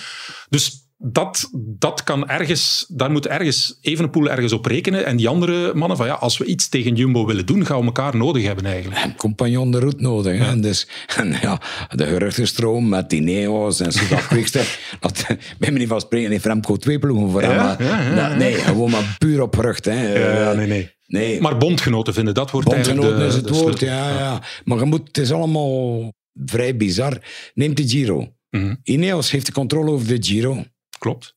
Dus 0.50 0.83
dat, 1.06 1.50
dat 1.54 2.04
kan 2.04 2.30
ergens, 2.30 2.86
daar 2.88 3.12
moet 3.12 3.28
ergens 3.28 3.78
Evenepoel 3.82 4.30
ergens 4.30 4.52
op 4.54 4.66
rekenen. 4.66 5.06
En 5.06 5.18
die 5.18 5.28
andere 5.28 5.74
mannen 5.74 5.98
van 5.98 6.06
ja, 6.06 6.14
als 6.14 6.38
we 6.38 6.46
iets 6.46 6.70
tegen 6.70 6.96
Jumbo 6.96 7.26
willen 7.26 7.46
doen, 7.46 7.66
gaan 7.66 7.80
we 7.80 7.86
elkaar 7.86 8.16
nodig 8.18 8.44
hebben 8.46 8.66
eigenlijk. 8.66 9.18
compagnon 9.18 9.72
de 9.72 9.80
route 9.80 10.02
nodig. 10.02 10.56
Dus, 10.60 10.88
en 11.18 11.36
ja, 11.42 11.62
de 11.90 12.06
geruchtenstroom 12.06 12.90
met 12.90 13.10
die 13.10 13.22
Neo's 13.22 13.80
en 13.80 13.92
Sudak 13.92 14.28
Quickstep. 14.30 14.80
dat, 15.00 15.26
bij 15.58 15.72
me 15.72 15.80
niet 15.80 15.88
van 15.88 16.02
spreken 16.02 16.32
heeft 16.32 16.46
Remco 16.46 16.76
twee 16.78 17.00
ploegen 17.00 17.30
voor 17.32 17.42
hem. 17.42 17.52
Ja, 17.52 17.76
ja, 17.80 18.02
ja, 18.02 18.28
dat- 18.30 18.38
nee, 18.38 18.54
gewoon 18.54 18.92
maar 18.92 19.16
puur 19.18 19.42
op 19.42 19.56
gerucht. 19.56 19.86
Hè. 19.86 20.14
Eh, 20.14 20.58
nee. 20.58 20.90
nee. 21.08 21.42
Maar 21.42 21.58
bondgenoten 21.58 22.14
vinden, 22.14 22.34
dat 22.34 22.52
wordt 22.52 22.68
Bondgenoten 22.68 23.10
eigenlijk 23.20 23.46
is 23.46 23.52
het 23.52 23.60
woord, 23.62 23.80
ja, 23.80 24.10
ja. 24.10 24.42
Maar 24.64 24.78
je 24.78 24.86
moet, 24.86 25.08
het 25.08 25.18
is 25.18 25.32
allemaal 25.32 26.12
vrij 26.46 26.78
bizar. 26.78 27.18
Neem 27.54 27.76
de 27.76 27.88
Giro. 27.88 28.34
Mhm, 28.50 28.76
Ineos 28.84 29.32
heeft 29.32 29.46
de 29.46 29.52
controle 29.52 29.92
over 29.92 30.08
de 30.08 30.18
Giro. 30.20 30.64
Klopt. 31.04 31.36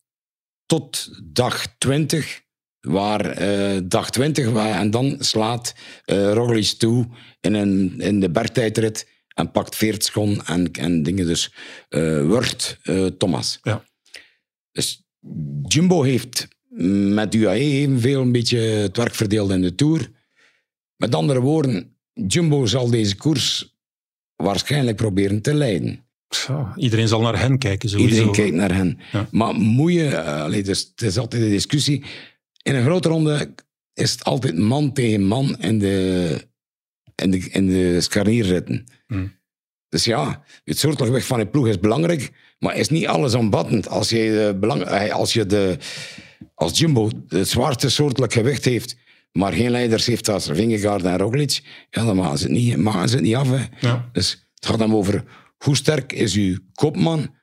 Tot 0.67 1.11
dag 1.25 1.77
20 1.79 2.43
waar 2.81 3.31
eh, 3.31 3.81
dag 3.85 4.11
20 4.11 4.51
was. 4.51 4.75
En 4.75 4.91
dan 4.91 5.17
slaat 5.19 5.75
Roglic 6.05 6.67
toe 6.67 7.09
in, 7.41 7.55
een, 7.55 8.01
in 8.01 8.21
de 8.21 8.31
bergtijdrit 8.31 9.09
en 9.35 9.51
pakt 9.51 9.77
40 9.77 10.03
seconden 10.03 10.45
en, 10.47 10.73
en 10.73 11.03
dingen. 11.03 11.27
Dus 11.27 11.53
eh 11.89 12.23
wordt 12.27 12.79
Thomas. 13.19 13.59
Ja. 13.63 13.85
Dus 14.73 15.03
Jumbo 15.63 16.03
heeft 16.03 16.49
met 17.15 17.35
UAE 17.35 17.55
evenveel 17.55 18.21
een 18.21 18.33
beetje 18.33 18.59
het 18.59 18.97
werk 18.97 19.15
verdeeld 19.15 19.51
in 19.51 19.63
de 19.63 19.75
Tour. 19.75 20.11
Met 20.97 21.15
andere 21.15 21.41
woorden, 21.41 21.97
Jumbo 22.13 22.67
zal 22.67 22.91
deze 22.91 23.17
koers 23.17 23.77
waarschijnlijk 24.37 24.97
proberen 24.97 25.43
te 25.43 25.55
leiden. 25.55 26.06
Zo, 26.29 26.69
iedereen 26.77 27.09
zal 27.09 27.21
naar 27.21 27.39
hen 27.39 27.59
kijken, 27.59 27.89
sowieso. 27.89 28.11
Iedereen 28.11 28.33
kijkt 28.33 28.55
naar 28.55 28.75
hen. 28.75 28.99
Ja. 29.13 29.29
Maar 29.31 29.55
moet 29.55 29.93
je, 29.93 30.07
eh, 30.07 30.43
allee, 30.43 30.63
dus, 30.63 30.91
het 30.91 31.03
is 31.03 31.19
altijd 31.19 31.43
een 31.43 31.51
discussie. 31.51 32.05
In 32.63 32.75
een 32.75 32.85
grote 32.85 33.09
ronde 33.09 33.55
is 33.95 34.13
het 34.13 34.25
altijd 34.25 34.59
man 34.59 34.93
tegen 34.93 35.27
man 35.27 35.57
in 35.61 35.79
de, 35.79 36.49
in 37.15 37.31
de, 37.31 37.39
in 37.39 37.67
de 37.67 38.01
scharnierritten. 38.01 38.85
Hmm. 39.07 39.35
Dus 39.89 40.05
ja, 40.05 40.45
het 40.65 40.79
soortelijk 40.79 41.13
weg 41.13 41.27
van 41.27 41.39
je 41.39 41.47
ploeg 41.47 41.69
is 41.69 41.81
belangrijk, 41.81 42.33
maar 42.59 42.77
is 42.77 42.89
niet 42.89 43.07
alles 43.07 43.35
omvattend. 43.35 43.89
Als 43.89 44.11
je, 44.11 44.17
de 44.17 44.57
belang, 44.61 44.83
eh, 44.83 45.15
als 45.15 45.33
je 45.33 45.47
de, 45.47 45.79
als 46.55 46.79
Jumbo 46.79 47.11
het 47.29 47.49
zwaarste 47.49 47.91
soortelijk 47.91 48.33
gewicht 48.33 48.65
heeft, 48.65 48.97
maar 49.33 49.53
geen 49.53 49.71
leiders 49.71 50.07
heeft 50.07 50.29
als 50.29 50.49
Vingegaard 50.53 51.05
en 51.05 51.19
Roglic, 51.19 51.63
ja, 51.91 52.05
dan 52.05 52.17
maken 52.17 52.39
ze 52.39 52.45
het 52.45 52.53
niet, 52.53 52.77
maken 52.77 53.09
ze 53.09 53.15
het 53.15 53.25
niet 53.25 53.35
af. 53.35 53.49
Ja. 53.81 54.09
Dus 54.13 54.47
het 54.55 54.67
gaat 54.67 54.79
dan 54.79 54.95
over 54.95 55.25
hoe 55.65 55.77
sterk 55.77 56.13
is 56.13 56.35
uw 56.35 56.59
kopman 56.73 57.36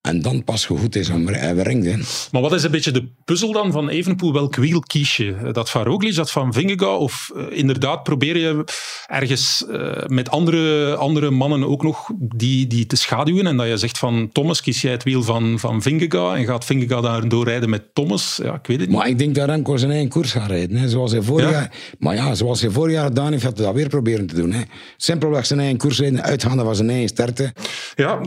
en 0.00 0.22
dan 0.22 0.44
pas 0.44 0.64
goed 0.64 0.96
is 0.96 1.10
om 1.10 1.28
ring. 1.28 2.04
Maar 2.32 2.42
wat 2.42 2.52
is 2.52 2.62
een 2.62 2.70
beetje 2.70 2.90
de 2.90 3.08
puzzel 3.24 3.52
dan 3.52 3.72
van 3.72 3.88
Evenepoel? 3.88 4.32
Welk 4.32 4.56
wiel 4.56 4.80
kies 4.80 5.16
je? 5.16 5.36
Dat 5.52 5.70
van 5.70 5.82
Roglic, 5.82 6.14
dat 6.14 6.30
van 6.30 6.52
Vingegaard? 6.52 6.98
Of 6.98 7.30
eh, 7.36 7.44
inderdaad 7.50 8.02
probeer 8.02 8.36
je 8.36 8.64
ergens 9.06 9.66
eh, 9.66 10.06
met 10.06 10.30
andere, 10.30 10.96
andere 10.96 11.30
mannen 11.30 11.68
ook 11.68 11.82
nog 11.82 12.10
die, 12.18 12.66
die 12.66 12.86
te 12.86 12.96
schaduwen 12.96 13.46
en 13.46 13.56
dat 13.56 13.66
je 13.66 13.76
zegt 13.76 13.98
van 13.98 14.28
Thomas, 14.32 14.60
kies 14.62 14.80
jij 14.80 14.92
het 14.92 15.02
wiel 15.04 15.22
van, 15.22 15.58
van 15.58 15.82
Vingegaard 15.82 16.38
en 16.38 16.44
gaat 16.44 16.64
Vingegaard 16.64 17.02
daar 17.02 17.28
doorrijden 17.28 17.70
met 17.70 17.94
Thomas? 17.94 18.40
Ja, 18.42 18.54
ik 18.54 18.66
weet 18.66 18.80
het 18.80 18.88
niet. 18.88 18.98
Maar 18.98 19.08
ik 19.08 19.18
denk 19.18 19.34
dat 19.34 19.48
Remco 19.48 19.76
zijn 19.76 19.90
eigen 19.90 20.08
koers 20.08 20.32
gaat 20.32 20.50
rijden. 20.50 20.76
Hè. 20.76 20.88
Zoals 20.88 21.12
hij 21.12 21.22
vorig 21.22 21.44
Ja? 21.44 21.50
jaar, 21.50 21.72
maar 21.98 22.14
ja, 22.14 22.34
zoals 22.34 22.60
hij 22.60 22.70
vorig 22.70 22.94
jaar 22.94 23.06
gedaan 23.06 23.30
heeft, 23.32 23.44
gaat 23.44 23.56
hij 23.56 23.66
dat 23.66 23.74
weer 23.74 23.88
proberen 23.88 24.26
te 24.26 24.34
doen. 24.34 24.52
Hè. 24.52 24.62
Simpelweg 24.96 25.46
zijn 25.46 25.58
eigen 25.60 25.78
koers 25.78 25.98
rijden, 25.98 26.22
uitgaande 26.22 26.64
van 26.64 26.74
zijn 26.76 26.90
eigen 26.90 27.08
sterkte. 27.08 27.52
Ja, 27.94 28.20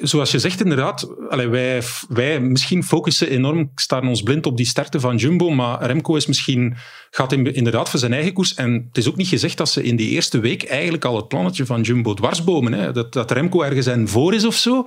zoals 0.00 0.30
je 0.30 0.38
zegt 0.38 0.60
inderdaad, 0.60 1.07
allee, 1.28 1.48
wij, 1.48 1.82
wij 2.08 2.40
misschien 2.40 2.84
focussen 2.84 3.30
enorm, 3.30 3.70
staan 3.74 4.08
ons 4.08 4.22
blind 4.22 4.46
op 4.46 4.56
die 4.56 4.66
sterkte 4.66 5.00
van 5.00 5.16
Jumbo, 5.16 5.50
maar 5.50 5.86
Remco 5.86 6.14
is 6.16 6.26
misschien, 6.26 6.74
gaat 7.10 7.32
in- 7.32 7.54
inderdaad 7.54 7.88
voor 7.90 7.98
zijn 7.98 8.12
eigen 8.12 8.32
koers. 8.32 8.54
En 8.54 8.72
het 8.88 8.98
is 8.98 9.08
ook 9.08 9.16
niet 9.16 9.28
gezegd 9.28 9.56
dat 9.56 9.68
ze 9.70 9.82
in 9.82 9.96
die 9.96 10.10
eerste 10.10 10.40
week 10.40 10.62
eigenlijk 10.64 11.04
al 11.04 11.16
het 11.16 11.28
plannetje 11.28 11.66
van 11.66 11.80
Jumbo 11.80 12.14
dwarsbomen. 12.14 12.72
Hè? 12.72 12.92
Dat, 12.92 13.12
dat 13.12 13.30
Remco 13.30 13.62
ergens 13.62 13.86
en 13.86 14.08
voor 14.08 14.34
is 14.34 14.44
of 14.44 14.54
zo. 14.56 14.86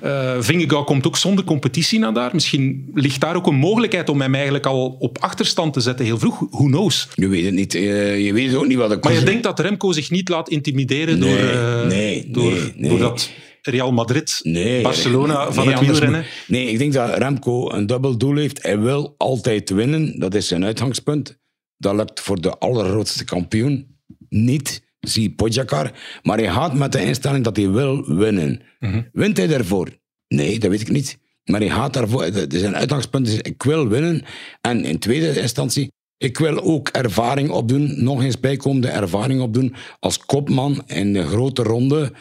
Eh 0.00 0.36
Vingegaard 0.40 0.84
komt 0.86 1.06
ook 1.06 1.16
zonder 1.16 1.44
competitie 1.44 1.98
naar 1.98 2.12
daar. 2.14 2.30
Misschien 2.32 2.90
ligt 2.94 3.20
daar 3.20 3.36
ook 3.36 3.46
een 3.46 3.54
mogelijkheid 3.54 4.08
om 4.08 4.20
hem 4.20 4.34
eigenlijk 4.34 4.66
al 4.66 4.96
op 4.98 5.18
achterstand 5.18 5.72
te 5.72 5.80
zetten 5.80 6.04
heel 6.04 6.18
vroeg. 6.18 6.38
Who 6.50 6.64
knows? 6.66 7.08
Je 7.14 7.28
weet 7.28 7.44
het 7.44 7.54
niet. 7.54 7.74
eh, 7.74 8.24
je 8.24 8.32
weet 8.32 8.54
ook 8.54 8.66
niet 8.66 8.76
wat 8.76 8.90
de 8.90 8.98
Maar 9.00 9.12
je 9.12 9.22
denkt 9.22 9.42
dat 9.42 9.60
Remco 9.60 9.92
zich 9.92 10.10
niet 10.10 10.28
laat 10.28 10.48
intimideren 10.48 11.18
Nee, 11.18 11.28
door, 11.36 11.38
eh, 11.48 11.86
nee, 11.86 12.30
door, 12.30 12.50
nee, 12.52 12.72
nee. 12.76 12.88
door 12.90 12.98
dat 12.98 13.30
Real 13.62 13.92
Madrid, 13.92 14.40
Nee, 14.42 14.82
Barcelona 14.82 15.52
van 15.52 15.64
nee, 15.66 15.74
het 15.74 15.84
wielrennen. 15.86 16.20
moet- 16.20 16.28
Nee, 16.46 16.66
ik 16.66 16.78
denk 16.78 16.92
dat 16.92 17.18
Remco 17.18 17.72
een 17.72 17.86
dubbel 17.86 18.16
doel 18.18 18.36
heeft. 18.36 18.62
Hij 18.62 18.78
wil 18.80 19.14
altijd 19.18 19.70
winnen. 19.70 20.18
Dat 20.18 20.34
is 20.34 20.48
zijn 20.48 20.64
uitgangspunt. 20.64 21.38
Dat 21.76 21.94
lukt 21.94 22.20
voor 22.20 22.40
de 22.40 22.58
allergrootste 22.58 23.24
kampioen 23.24 23.96
niet. 24.28 24.82
Zie 25.00 25.30
Pogacar. 25.34 25.92
Maar 26.22 26.38
hij 26.38 26.50
gaat 26.52 26.74
met 26.74 26.92
de 26.92 27.04
instelling 27.04 27.44
dat 27.44 27.56
hij 27.56 27.70
wil 27.70 28.14
winnen. 28.16 28.60
Mhm. 28.78 29.02
Wint 29.12 29.36
hij 29.36 29.46
daarvoor? 29.46 29.88
Nee, 30.28 30.58
dat 30.58 30.70
weet 30.70 30.80
ik 30.80 30.90
niet. 30.90 31.18
Maar 31.44 31.60
hij 31.60 31.70
gaat 31.70 31.92
daarvoor. 31.92 32.28
Zijn 32.48 32.76
uitgangspunt 32.76 33.28
is: 33.28 33.36
ik 33.38 33.62
wil 33.62 33.88
winnen. 33.88 34.24
En 34.60 34.84
in 34.84 34.98
tweede 34.98 35.40
instantie. 35.40 35.90
Ik 36.16 36.38
wil 36.38 36.60
ook 36.62 36.88
ervaring 36.88 37.50
opdoen, 37.50 38.04
nog 38.04 38.22
eens 38.22 38.40
bijkomende 38.40 38.88
ervaring 38.88 39.40
opdoen 39.40 39.74
als 39.98 40.18
kopman 40.18 40.82
in 40.86 41.12
de 41.12 41.22
grote 41.26 41.62
ronde 41.62 42.12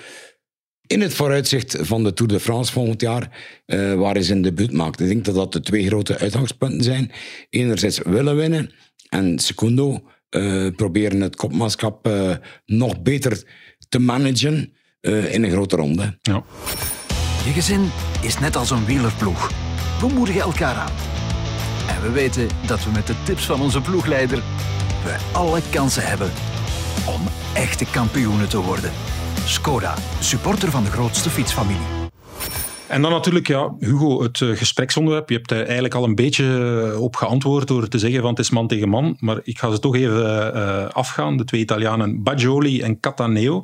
in 0.91 1.01
het 1.01 1.13
vooruitzicht 1.13 1.77
van 1.79 2.03
de 2.03 2.13
Tour 2.13 2.31
de 2.31 2.39
France 2.39 2.71
volgend 2.71 3.01
jaar, 3.01 3.29
eh, 3.65 3.93
waar 3.93 4.13
hij 4.13 4.23
zijn 4.23 4.41
debuut 4.41 4.71
maakt. 4.71 4.99
Ik 4.99 5.07
denk 5.07 5.25
dat 5.25 5.35
dat 5.35 5.53
de 5.53 5.61
twee 5.61 5.87
grote 5.87 6.17
uitgangspunten 6.17 6.83
zijn. 6.83 7.11
Enerzijds 7.49 7.99
willen 8.03 8.35
winnen 8.35 8.71
en 9.09 9.39
secundo 9.39 10.01
eh, 10.29 10.67
proberen 10.75 11.21
het 11.21 11.35
kopmanschap 11.35 12.07
eh, 12.07 12.31
nog 12.65 13.01
beter 13.01 13.43
te 13.89 13.99
managen 13.99 14.73
eh, 15.01 15.33
in 15.33 15.43
een 15.43 15.51
grote 15.51 15.75
ronde. 15.75 16.17
Ja. 16.21 16.43
Je 17.45 17.51
gezin 17.51 17.89
is 18.21 18.39
net 18.39 18.55
als 18.55 18.69
een 18.69 18.85
wielerploeg. 18.85 19.51
We 19.99 20.07
moedigen 20.13 20.41
elkaar 20.41 20.75
aan. 20.75 20.91
En 21.87 22.01
we 22.01 22.11
weten 22.11 22.47
dat 22.67 22.83
we 22.83 22.91
met 22.91 23.07
de 23.07 23.15
tips 23.23 23.45
van 23.45 23.61
onze 23.61 23.81
ploegleider 23.81 24.43
we 25.03 25.17
alle 25.31 25.61
kansen 25.69 26.07
hebben 26.07 26.31
om 27.07 27.21
echte 27.53 27.85
kampioenen 27.85 28.49
te 28.49 28.59
worden. 28.59 28.91
Skoda, 29.45 29.95
supporter 30.19 30.71
van 30.71 30.83
de 30.83 30.89
grootste 30.89 31.29
fietsfamilie. 31.29 31.85
En 32.87 33.01
dan 33.01 33.11
natuurlijk, 33.11 33.47
ja, 33.47 33.73
Hugo, 33.79 34.23
het 34.23 34.41
eh, 34.41 34.49
gespreksonderwerp. 34.49 35.29
Je 35.29 35.35
hebt 35.35 35.51
er 35.51 35.63
eigenlijk 35.63 35.93
al 35.93 36.03
een 36.03 36.15
beetje 36.15 36.45
eh, 36.93 37.01
op 37.01 37.15
geantwoord 37.15 37.67
door 37.67 37.87
te 37.87 37.99
zeggen 37.99 38.21
van 38.21 38.29
het 38.29 38.39
is 38.39 38.49
man 38.49 38.67
tegen 38.67 38.89
man. 38.89 39.17
Maar 39.19 39.39
ik 39.43 39.59
ga 39.59 39.71
ze 39.71 39.79
toch 39.79 39.95
even 39.95 40.53
eh, 40.53 40.89
afgaan. 40.89 41.37
De 41.37 41.45
twee 41.45 41.61
Italianen, 41.61 42.23
Bajoli 42.23 42.81
en 42.81 42.99
Cataneo. 42.99 43.63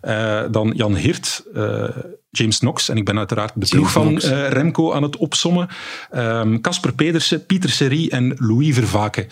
Eh, 0.00 0.42
dan 0.50 0.72
Jan 0.76 0.96
Hirt, 0.96 1.44
eh, 1.54 1.84
James 2.30 2.58
Knox. 2.58 2.88
En 2.88 2.96
ik 2.96 3.04
ben 3.04 3.18
uiteraard 3.18 3.52
de 3.54 3.66
ploeg 3.66 3.92
van 3.92 4.20
eh, 4.20 4.48
Remco 4.48 4.92
aan 4.92 5.02
het 5.02 5.16
opsommen. 5.16 5.68
Ehm, 6.10 6.60
Casper 6.60 6.94
Pedersen, 6.94 7.46
Pieter 7.46 7.70
Serie 7.70 8.10
en 8.10 8.34
Louis 8.36 8.74
Vervaken. 8.74 9.26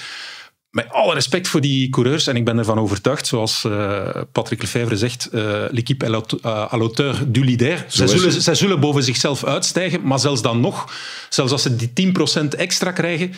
Met 0.77 0.93
alle 0.93 1.15
respect 1.15 1.49
voor 1.49 1.61
die 1.61 1.89
coureurs, 1.89 2.27
en 2.27 2.37
ik 2.37 2.45
ben 2.45 2.59
ervan 2.59 2.79
overtuigd, 2.79 3.27
zoals 3.27 3.65
eh, 3.65 4.23
Patrick 4.33 4.61
Lefevre 4.61 4.97
zegt, 4.97 5.27
eh, 5.27 5.65
l'équipe 5.71 6.05
est 6.05 6.15
à 6.15 6.19
l'aute- 6.19 6.45
à 6.45 6.69
à 6.73 6.77
l'auteur 6.77 7.25
du 7.27 7.45
leader. 7.45 7.85
Zij 7.89 8.07
zullen, 8.07 8.43
zij 8.43 8.55
zullen 8.55 8.81
boven 8.81 9.03
zichzelf 9.03 9.45
uitstijgen, 9.45 10.03
maar 10.03 10.19
zelfs 10.19 10.43
dan 10.43 10.61
nog, 10.61 10.95
zelfs 11.29 11.53
als 11.53 11.62
ze 11.62 11.77
die 11.77 11.93
10% 11.93 12.55
extra 12.55 12.93
krijgen, 12.93 13.33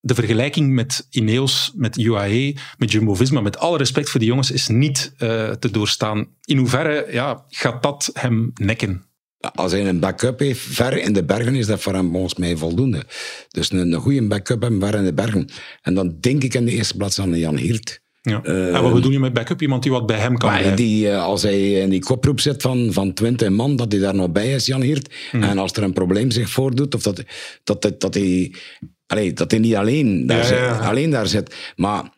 de 0.00 0.14
vergelijking 0.14 0.72
met 0.72 1.06
Ineos, 1.10 1.72
met 1.74 1.98
UAE, 1.98 2.56
met 2.78 2.92
Jumbo-Visma, 2.92 3.40
met 3.40 3.58
alle 3.58 3.78
respect 3.78 4.10
voor 4.10 4.20
die 4.20 4.28
jongens, 4.28 4.50
is 4.50 4.68
niet 4.68 5.14
eh, 5.18 5.50
te 5.50 5.70
doorstaan. 5.70 6.26
In 6.44 6.58
hoeverre 6.58 7.06
ja, 7.10 7.44
gaat 7.48 7.82
dat 7.82 8.10
hem 8.12 8.50
nekken? 8.54 9.04
Als 9.54 9.72
hij 9.72 9.88
een 9.88 10.00
backup 10.00 10.38
heeft, 10.38 10.60
ver 10.60 10.98
in 10.98 11.12
de 11.12 11.24
bergen, 11.24 11.54
is 11.54 11.66
dat 11.66 11.80
voor 11.80 11.94
hem 11.94 12.10
volgens 12.10 12.34
mij 12.34 12.56
voldoende. 12.56 13.02
Dus 13.48 13.72
een, 13.72 13.92
een 13.92 14.00
goede 14.00 14.26
backup 14.26 14.62
hebben 14.62 14.80
ver 14.80 14.94
in 14.94 15.04
de 15.04 15.14
bergen. 15.14 15.48
En 15.82 15.94
dan 15.94 16.16
denk 16.20 16.42
ik 16.42 16.54
in 16.54 16.64
de 16.64 16.72
eerste 16.72 16.96
plaats 16.96 17.20
aan 17.20 17.38
Jan 17.38 17.56
Hiert. 17.56 18.00
Ja. 18.22 18.42
en 18.42 18.82
wat 18.82 18.92
bedoel 18.92 19.10
je 19.10 19.18
met 19.18 19.32
backup? 19.32 19.62
Iemand 19.62 19.82
die 19.82 19.92
wat 19.92 20.06
bij 20.06 20.18
hem 20.18 20.36
kan 20.36 20.50
Maar 20.50 20.76
die, 20.76 21.10
eh, 21.10 21.24
als 21.24 21.42
hij 21.42 21.72
in 21.72 21.90
die 21.90 22.00
koproep 22.00 22.40
zit 22.40 22.62
van, 22.62 22.92
van 22.92 23.12
20 23.12 23.48
man, 23.48 23.76
dat 23.76 23.92
hij 23.92 24.00
daar 24.00 24.14
nog 24.14 24.30
bij 24.30 24.52
is, 24.52 24.66
Jan 24.66 24.80
Hiert. 24.80 25.14
Hmm. 25.30 25.42
En 25.42 25.58
als 25.58 25.72
er 25.72 25.82
een 25.82 25.92
probleem 25.92 26.30
zich 26.30 26.50
voordoet, 26.50 26.94
of 26.94 27.02
dat, 27.02 27.22
dat, 27.64 27.82
dat, 27.82 28.00
dat, 28.00 28.14
hij, 28.14 28.54
allee, 29.06 29.32
dat 29.32 29.50
hij 29.50 29.60
niet 29.60 29.74
alleen 29.74 30.26
daar, 30.26 30.36
Ja, 30.38 30.44
zit, 30.44 30.58
ja. 30.58 30.78
alleen 30.78 31.10
daar 31.10 31.26
zit. 31.26 31.54
Maar 31.76 32.15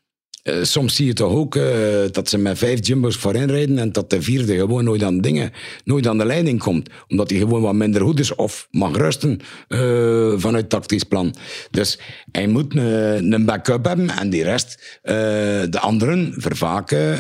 eh, 0.48 0.62
soms 0.62 0.94
zie 0.94 1.06
je 1.06 1.12
toch 1.12 1.32
ook 1.32 1.56
eh, 1.56 1.64
dat 2.10 2.28
ze 2.28 2.38
met 2.38 2.58
vijf 2.58 2.86
jumbo's 2.86 3.16
voorin 3.16 3.50
rijden 3.50 3.78
en 3.78 3.92
dat 3.92 4.10
de 4.10 4.22
vierde 4.22 4.56
gewoon 4.56 4.84
nooit 4.84 5.02
aan 5.02 5.20
dingen, 5.20 5.52
nooit 5.84 6.06
aan 6.06 6.18
de 6.18 6.24
leiding 6.24 6.58
komt. 6.58 6.90
Omdat 7.08 7.30
hij 7.30 7.38
gewoon 7.38 7.62
wat 7.62 7.74
minder 7.74 8.02
goed 8.02 8.20
is 8.20 8.34
of 8.34 8.68
mag 8.70 8.96
rusten 8.96 9.40
eh, 9.68 10.32
vanuit 10.36 10.68
tactisch 10.68 11.04
plan. 11.04 11.34
Dus 11.70 11.98
hij 12.32 12.46
moet 12.46 12.74
een, 12.74 13.44
backup 13.44 13.84
hebben 13.84 14.10
en 14.10 14.30
die 14.30 14.42
rest, 14.42 14.98
de 15.02 15.78
anderen, 15.80 16.34
vervaken. 16.36 17.18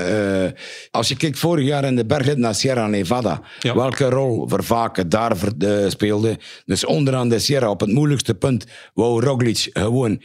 als 0.90 1.08
je 1.08 1.16
kijkt 1.16 1.38
vorig 1.38 1.66
jaar 1.66 1.84
in 1.84 1.96
de 1.96 2.06
bergrit 2.06 2.38
naar 2.38 2.54
Sierra 2.54 2.86
Nevada, 2.86 3.42
Ja. 3.58 3.74
welke 3.74 4.04
rol 4.04 4.48
vervaken 4.48 5.08
daar 5.08 5.36
speelde. 5.88 6.38
Dus 6.64 6.84
onderaan 6.84 7.28
de 7.28 7.38
Sierra, 7.38 7.70
op 7.70 7.80
het 7.80 7.92
moeilijkste 7.92 8.34
punt, 8.34 8.66
wou 8.94 9.24
Roglic 9.24 9.68
gewoon 9.72 10.22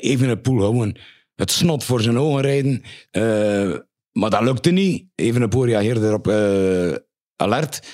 even 0.00 0.28
een 0.28 0.40
poel 0.40 0.60
gewoon 0.60 0.96
het 1.36 1.50
snot 1.50 1.84
voor 1.84 2.00
zijn 2.00 2.18
ogen 2.18 2.40
rijden. 2.42 2.82
Eh, 3.10 3.74
maar 4.12 4.30
dat 4.30 4.42
lukte 4.42 4.70
niet. 4.70 5.04
Even 5.14 5.42
een 5.42 5.48
poel 5.48 5.66
reageerde 5.66 6.06
erop 6.06 6.28
eh, 6.28 6.94
alert. 7.36 7.86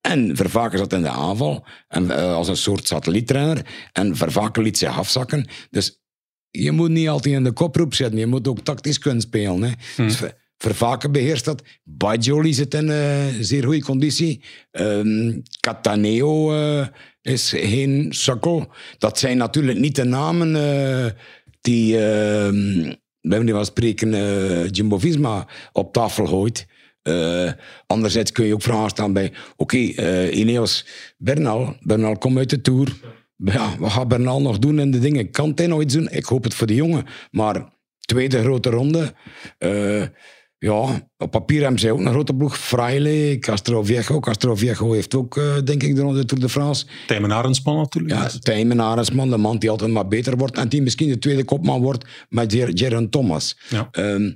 En 0.00 0.36
Vervaken 0.36 0.78
zat 0.78 0.92
in 0.92 1.02
de 1.02 1.08
aanval 1.08 1.66
en, 1.88 2.10
eh, 2.10 2.34
als 2.34 2.48
een 2.48 2.56
soort 2.56 2.86
satelliettrainer. 2.86 3.66
En 3.92 4.16
Vervaken 4.16 4.62
liet 4.62 4.78
zich 4.78 4.98
afzakken. 4.98 5.48
Dus 5.70 6.00
je 6.50 6.70
moet 6.70 6.90
niet 6.90 7.08
altijd 7.08 7.34
in 7.34 7.44
de 7.44 7.52
koproep 7.52 7.94
zitten. 7.94 8.18
Je 8.18 8.26
moet 8.26 8.48
ook 8.48 8.60
tactisch 8.60 8.98
kunnen 8.98 9.20
spelen. 9.20 9.62
Hè. 9.62 9.70
Dus 9.96 10.16
Ver- 10.16 10.38
Vervaken 10.56 11.12
beheerst 11.12 11.44
dat. 11.44 11.62
Bajoli 11.84 12.54
zit 12.54 12.74
in 12.74 12.90
zeer 13.44 13.64
goede 13.64 13.82
conditie. 13.82 14.44
Ehm 14.70 15.40
Cataneo 15.60 16.52
is 17.22 17.50
geen 17.56 18.06
sukkel. 18.10 18.72
Dat 18.98 19.18
zijn 19.18 19.36
natuurlijk 19.36 19.78
niet 19.78 19.96
de 19.96 20.04
namen... 20.04 20.52
die, 21.60 21.98
ehm 21.98 22.98
bij 23.20 23.38
manier 23.38 23.54
van 23.54 23.64
spreken, 23.64 24.14
eh 24.14 24.68
Jumbo-Visma 24.70 25.46
op 25.72 25.92
tafel 25.92 26.26
gooit. 26.26 26.66
Eh, 27.02 27.52
anderzijds 27.86 28.32
kun 28.32 28.46
je 28.46 28.54
ook 28.54 28.62
vragen 28.62 28.90
stellen 28.90 29.12
bij, 29.12 29.32
oké, 29.56 29.76
eh, 29.76 30.38
Ineos, 30.38 30.86
Bernal, 31.18 31.76
Bernal 31.80 32.18
kom 32.18 32.38
uit 32.38 32.50
de 32.50 32.60
Tour. 32.60 32.96
Ja, 33.36 33.76
wat 33.78 33.90
gaat 33.90 34.08
Bernal 34.08 34.40
nog 34.40 34.58
doen 34.58 34.80
in 34.80 34.90
de 34.90 34.98
dingen? 34.98 35.30
Kan 35.30 35.52
hij 35.54 35.66
nog 35.66 35.80
iets 35.80 35.94
doen? 35.94 36.08
Ik 36.10 36.24
hoop 36.24 36.44
het 36.44 36.54
voor 36.54 36.66
de 36.66 36.74
jongen. 36.74 37.04
Maar 37.30 37.72
tweede 38.00 38.40
grote 38.40 38.70
ronde. 38.70 39.14
Ja, 40.60 41.08
op 41.16 41.30
papier 41.30 41.60
hebben 41.60 41.80
zij 41.80 41.90
ook 41.90 41.98
een 41.98 42.10
grote 42.10 42.34
ploeg. 42.34 42.58
Fraile, 42.58 43.38
Castroviejo. 43.38 44.20
Castroviejo 44.20 44.92
heeft 44.92 45.14
ook, 45.14 45.36
eh, 45.36 45.56
denk 45.64 45.82
ik, 45.82 45.96
de 45.96 46.24
Tour 46.24 46.42
de 46.42 46.48
France. 46.48 46.86
Tijmen 47.06 47.32
Arendsman 47.32 47.76
natuurlijk. 47.76 48.14
Ja, 48.14 48.30
Tijmen 48.38 48.80
Arendsman, 48.80 49.30
de 49.30 49.36
man 49.36 49.58
die 49.58 49.70
altijd 49.70 49.90
maar 49.90 50.08
beter 50.08 50.36
wordt. 50.36 50.56
En 50.56 50.68
die 50.68 50.82
misschien 50.82 51.08
de 51.08 51.18
tweede 51.18 51.44
kopman 51.44 51.80
wordt 51.80 52.04
met 52.28 52.54
Geron 52.74 53.08
Thomas. 53.08 53.58
Ja. 53.68 53.88
Ehm, 53.90 54.32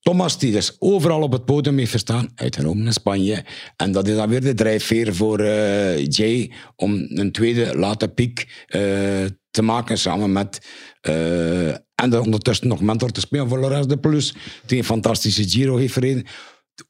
Thomas, 0.00 0.38
die 0.38 0.52
dus 0.52 0.76
overal 0.78 1.22
op 1.22 1.32
het 1.32 1.44
podium 1.44 1.78
heeft 1.78 1.90
gestaan, 1.90 2.30
uitgenomen 2.34 2.86
in 2.86 2.92
Spanje. 2.92 3.44
En 3.76 3.92
dat 3.92 4.08
is 4.08 4.16
dan 4.16 4.28
weer 4.28 4.40
de 4.40 4.54
drijfveer 4.54 5.14
voor 5.14 5.40
eh, 5.40 6.06
Jay 6.06 6.52
om 6.76 7.06
een 7.08 7.32
tweede 7.32 7.78
late 7.78 8.08
piek 8.08 8.64
eh, 8.66 8.80
te 9.50 9.62
maken 9.62 9.98
samen 9.98 10.32
met... 10.32 10.66
en 12.02 12.20
ondertussen 12.20 12.68
nog 12.68 12.80
mentor 12.80 13.10
te 13.10 13.20
spelen 13.20 13.48
voor 13.48 13.58
Lorenz 13.58 13.86
de 13.86 13.98
Plus, 13.98 14.34
die 14.66 14.78
een 14.78 14.84
fantastische 14.84 15.48
Giro 15.48 15.76
heeft 15.76 15.92
verreden. 15.92 16.24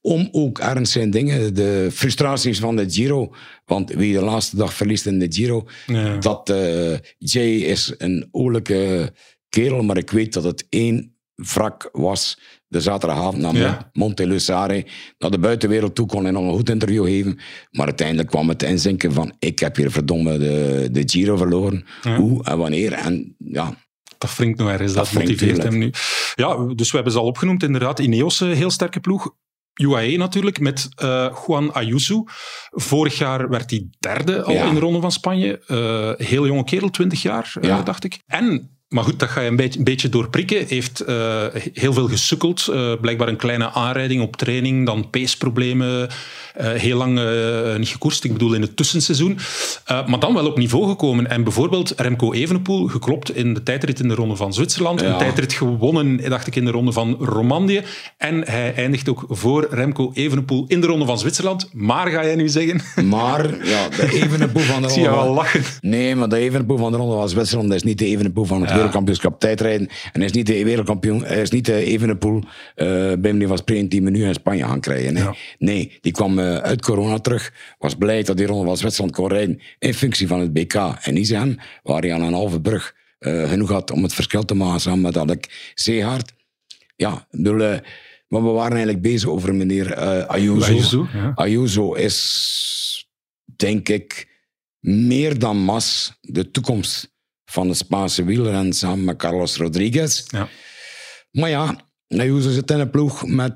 Om 0.00 0.28
ook 0.32 0.58
ergens 0.58 0.92
zijn 0.92 1.10
dingen, 1.10 1.54
de 1.54 1.88
frustraties 1.92 2.58
van 2.58 2.76
de 2.76 2.90
Giro. 2.90 3.34
Want 3.64 3.90
wie 3.92 4.12
de 4.14 4.22
laatste 4.24 4.56
dag 4.56 4.74
verliest 4.74 5.06
in 5.06 5.18
de 5.18 5.26
Giro, 5.32 5.66
Ja. 5.86 6.16
dat 6.16 6.50
eh, 6.50 6.92
Jay 7.18 7.50
is 7.56 7.94
een 7.98 8.28
oorlijke 8.30 9.12
kerel, 9.48 9.82
maar 9.82 9.96
ik 9.96 10.10
weet 10.10 10.32
dat 10.32 10.44
het 10.44 10.66
één 10.68 11.16
wrak 11.34 11.88
was 11.92 12.38
de 12.68 12.80
zaterdagavond 12.80 13.38
naar 13.38 13.56
Ja. 13.56 13.90
Monte 13.92 14.26
Lusare. 14.26 14.84
Naar 15.18 15.30
de 15.30 15.38
buitenwereld 15.38 15.94
toe 15.94 16.06
kon 16.06 16.22
hij 16.22 16.32
nog 16.32 16.42
een 16.42 16.52
goed 16.56 16.70
interview 16.70 17.04
geven. 17.04 17.38
Maar 17.70 17.86
uiteindelijk 17.86 18.28
kwam 18.28 18.48
het 18.48 18.62
inzinken 18.62 19.12
van 19.12 19.32
ik 19.38 19.58
heb 19.58 19.76
hier 19.76 19.90
verdomme 19.90 20.38
de, 20.38 20.88
de 20.92 21.02
Giro 21.06 21.36
verloren. 21.36 21.84
Hoe 22.16 22.44
en 22.44 22.58
wanneer. 22.58 22.92
En 22.92 23.34
ja, 23.38 23.76
Dat 24.22 24.36
wringt 24.36 24.58
nog 24.58 24.68
ergens, 24.68 24.92
dat, 24.92 25.10
wringt, 25.10 25.30
motiveert 25.30 25.62
hem 25.62 25.78
nu. 25.78 25.90
Ja, 26.34 26.56
dus 26.74 26.88
we 26.88 26.94
hebben 26.94 27.12
ze 27.12 27.18
al 27.18 27.24
opgenoemd, 27.26 27.62
inderdaad. 27.62 27.98
Ineos, 27.98 28.40
een 28.40 28.52
heel 28.54 28.70
sterke 28.70 29.00
ploeg. 29.00 29.34
UAE 29.74 30.16
natuurlijk, 30.16 30.60
met 30.60 30.88
eh, 30.94 31.36
Juan 31.46 31.72
Ayuso. 31.72 32.24
Vorig 32.70 33.18
jaar 33.18 33.48
werd 33.48 33.70
hij 33.70 33.86
derde 33.98 34.42
al 34.42 34.52
Ja. 34.52 34.64
in 34.64 34.74
de 34.74 34.80
Ronde 34.80 35.00
van 35.00 35.12
Spanje. 35.12 35.58
Eh, 35.66 36.26
heel 36.26 36.46
jonge 36.46 36.64
kerel, 36.64 36.90
20 36.90 37.22
jaar, 37.22 37.52
eh, 37.60 37.68
Ja. 37.68 37.82
dacht 37.82 38.04
ik. 38.04 38.18
En, 38.26 38.76
maar 38.92 39.04
goed, 39.04 39.18
dat 39.20 39.28
ga 39.28 39.40
je 39.40 39.48
een 39.48 39.56
beetje, 39.56 39.78
een 39.78 39.84
beetje 39.84 40.08
doorprikken. 40.08 40.64
Heeft 40.68 41.00
eh, 41.00 41.44
heel 41.72 41.92
veel 41.92 42.08
gesukkeld. 42.08 42.68
Eh, 42.72 42.92
blijkbaar 43.00 43.28
een 43.28 43.36
kleine 43.36 43.70
aanrijding 43.70 44.22
op 44.22 44.36
training, 44.36 44.86
dan 44.86 45.10
paceproblemen. 45.10 46.08
eh, 46.54 46.70
heel 46.70 46.96
lang 46.96 47.20
niet 47.78 47.88
gekoerst, 47.88 48.24
ik 48.24 48.32
bedoel 48.32 48.52
in 48.52 48.60
het 48.60 48.76
tussenseizoen. 48.76 49.38
Maar 49.86 50.18
dan 50.18 50.34
wel 50.34 50.46
op 50.46 50.58
niveau 50.58 50.88
gekomen. 50.88 51.30
En 51.30 51.42
bijvoorbeeld 51.44 51.92
Remco 51.96 52.32
Evenepoel, 52.32 52.86
geklopt 52.86 53.36
in 53.36 53.54
de 53.54 53.62
tijdrit 53.62 54.00
in 54.00 54.08
de 54.08 54.14
Ronde 54.14 54.36
van 54.36 54.54
Zwitserland. 54.54 55.00
Ja. 55.00 55.06
Een 55.12 55.18
tijdrit 55.18 55.52
gewonnen, 55.52 56.30
dacht 56.30 56.46
ik, 56.46 56.56
in 56.56 56.64
de 56.64 56.70
Ronde 56.70 56.92
van 56.92 57.16
Romandie. 57.20 57.80
En 58.16 58.42
hij 58.46 58.74
eindigt 58.74 59.08
ook 59.08 59.24
voor 59.28 59.66
Remco 59.70 60.10
Evenepoel 60.14 60.64
in 60.68 60.80
de 60.80 60.86
Ronde 60.86 61.04
van 61.04 61.18
Zwitserland. 61.18 61.68
Maar, 61.72 62.08
ga 62.08 62.24
jij 62.24 62.34
nu 62.36 62.48
zeggen? 62.48 62.80
maar 63.08 63.66
ja, 63.66 63.88
de 63.88 64.08
Evenepoel 64.22 64.62
van 64.62 64.80
de 64.82 64.86
Ik 64.86 64.92
zie 64.92 65.02
je 65.02 65.08
ronde. 65.08 65.24
wel 65.24 65.34
lachen. 65.34 65.62
Nee, 65.80 66.16
maar 66.16 66.28
de 66.28 66.36
Evenepoel 66.36 66.78
van 66.78 66.92
de 66.92 66.98
ronde 66.98 67.16
van 67.16 67.28
Zwitserland 67.28 67.68
dat 67.68 67.76
is 67.76 67.82
niet 67.82 67.98
de 67.98 68.06
Evenepoel 68.06 68.44
van 68.44 68.60
het 68.60 68.70
wereldkampioenschap 68.82 69.40
tijdrijden. 69.40 69.88
En 69.88 70.20
hij 70.20 70.24
is 70.24 70.32
niet 70.32 70.46
de 70.46 70.64
wereldkampioen, 70.64 71.24
hij 71.24 71.40
is 71.42 71.50
niet 71.50 71.64
de 71.66 71.84
Evenepoel 71.84 72.42
eh 72.74 72.86
bij 73.18 73.32
manier 73.32 73.48
van 73.48 73.58
spreken 73.58 73.88
die 73.88 74.02
we 74.02 74.10
nu 74.10 74.24
in 74.24 74.34
Spanje 74.34 74.64
gaan 74.64 74.80
krijgen. 74.80 75.12
Nee, 75.14 75.22
Ja. 75.22 75.34
nee 75.58 75.98
die 76.00 76.12
kwam 76.12 76.38
eh, 76.38 76.56
uit 76.56 76.82
corona 76.82 77.18
terug, 77.18 77.52
was 77.78 77.94
blij 77.94 78.22
dat 78.22 78.36
die 78.36 78.46
ronde 78.46 78.66
van 78.66 78.76
Zwitserland 78.76 79.14
kon 79.14 79.28
rijden 79.28 79.60
in 79.78 79.94
functie 79.94 80.26
van 80.26 80.40
het 80.40 80.52
BK. 80.52 80.74
En 81.02 81.14
niet 81.14 81.28
hem, 81.28 81.56
waar 81.82 82.00
hij 82.00 82.12
aan 82.14 82.22
een 82.22 82.32
halve 82.32 82.60
brug 82.60 82.94
eh, 83.18 83.48
genoeg 83.48 83.68
had 83.70 83.90
om 83.90 84.02
het 84.02 84.14
verschil 84.14 84.44
te 84.44 84.54
maken 84.54 84.80
samen 84.80 85.00
met 85.00 85.16
Alec 85.16 85.72
Zeehaard. 85.74 86.32
Ja, 86.96 87.26
bedoel, 87.30 87.60
eh, 87.62 87.78
maar 88.28 88.42
we 88.42 88.50
waren 88.50 88.72
eigenlijk 88.72 89.02
bezig 89.02 89.28
over 89.28 89.54
meneer 89.54 89.92
eh 89.92 90.26
Ayuso. 90.26 90.72
Ayuso, 90.72 91.06
ja. 91.12 91.32
Ayuso 91.34 91.92
is, 91.92 93.08
denk 93.56 93.88
ik, 93.88 94.28
meer 94.80 95.38
dan 95.38 95.56
Mas 95.56 96.18
de 96.20 96.50
toekomst 96.50 97.11
van 97.52 97.68
de 97.68 97.74
Spaanse 97.74 98.24
wielrennen 98.24 98.72
samen 98.72 99.04
met 99.04 99.16
Carlos 99.16 99.56
Rodriguez. 99.56 100.22
Ja. 100.26 100.48
Maar 101.30 101.50
ja, 101.50 101.76
Ayuso 102.08 102.50
zit 102.50 102.70
in 102.70 102.78
een 102.80 102.90
ploeg 102.90 103.26
met 103.26 103.54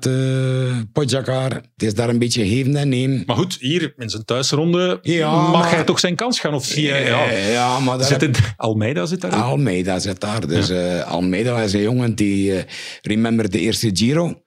Pogacar. 0.91 1.51
Het 1.51 1.83
is 1.83 1.93
daar 1.93 2.09
een 2.09 2.19
beetje 2.19 2.47
geven 2.47 2.75
en 2.75 2.89
nemen. 2.89 3.23
Maar 3.25 3.35
goed, 3.35 3.57
hier 3.59 3.93
in 3.97 4.09
zijn 4.09 4.25
thuisronde 4.25 4.99
Ja, 5.01 5.31
mag 5.31 5.51
maar- 5.51 5.71
hij 5.75 5.83
toch 5.83 5.99
zijn 5.99 6.15
kans 6.15 6.39
gaan? 6.39 6.53
Of 6.53 6.65
zie 6.65 6.83
je... 6.83 6.93
Ja, 6.93 7.31
ja, 7.31 7.79
maar 7.79 7.97
daar 7.97 8.07
zit 8.07 8.39
Almeida 8.55 9.05
zit 9.05 9.21
daar. 9.21 9.31
Almeida 9.31 9.99
zit 9.99 10.19
daar. 10.19 10.47
Dus 10.47 10.69
eh, 10.69 11.01
Almeida 11.11 11.61
is 11.61 11.73
een 11.73 11.81
jongen 11.81 12.15
die... 12.15 12.55
eh 12.57 12.63
remember 13.01 13.49
de 13.49 13.59
eerste 13.59 13.89
Giro 13.93 14.41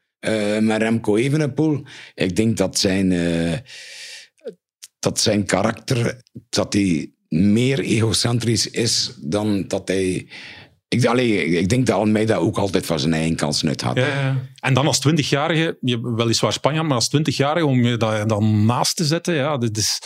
met 0.61 0.83
Remco 0.83 1.17
Evenepoel. 1.17 1.83
Ik 2.15 2.37
denk 2.37 2.57
dat 2.57 2.79
zijn... 2.79 3.09
dat 4.99 5.21
zijn 5.21 5.45
karakter... 5.47 6.23
Dat 6.49 6.73
hij 6.73 7.13
meer 7.31 7.79
egocentrisch 7.79 8.67
is 8.67 9.15
dan 9.21 9.65
dat 9.69 9.89
hij... 9.89 10.27
Ik, 10.89 11.05
allee, 11.05 11.45
ik 11.45 11.69
denk 11.69 11.87
dat 11.87 11.97
Almeida 11.97 12.37
ook 12.37 12.59
altijd 12.59 12.87
van 12.87 13.01
zijn 13.01 13.13
eigen 13.13 13.37
kansen 13.37 13.69
uit 13.69 13.81
had. 13.81 13.97
Ja, 13.97 14.07
ja. 14.07 14.37
En 14.61 14.75
dan 14.75 14.87
als 14.87 15.09
20-jarige, 15.09 15.79
je 15.81 16.15
weliswaar 16.15 16.53
Spanjaard, 16.53 16.87
maar 16.87 16.97
als 16.97 17.17
20-jarige 17.17 17.67
om 17.67 17.85
je 17.85 17.97
daar 17.97 18.27
dan 18.27 18.67
naast 18.67 18.97
te 18.97 19.05
zetten, 19.05 19.35
ja, 19.35 19.59
dit 19.59 19.77
is... 19.77 19.99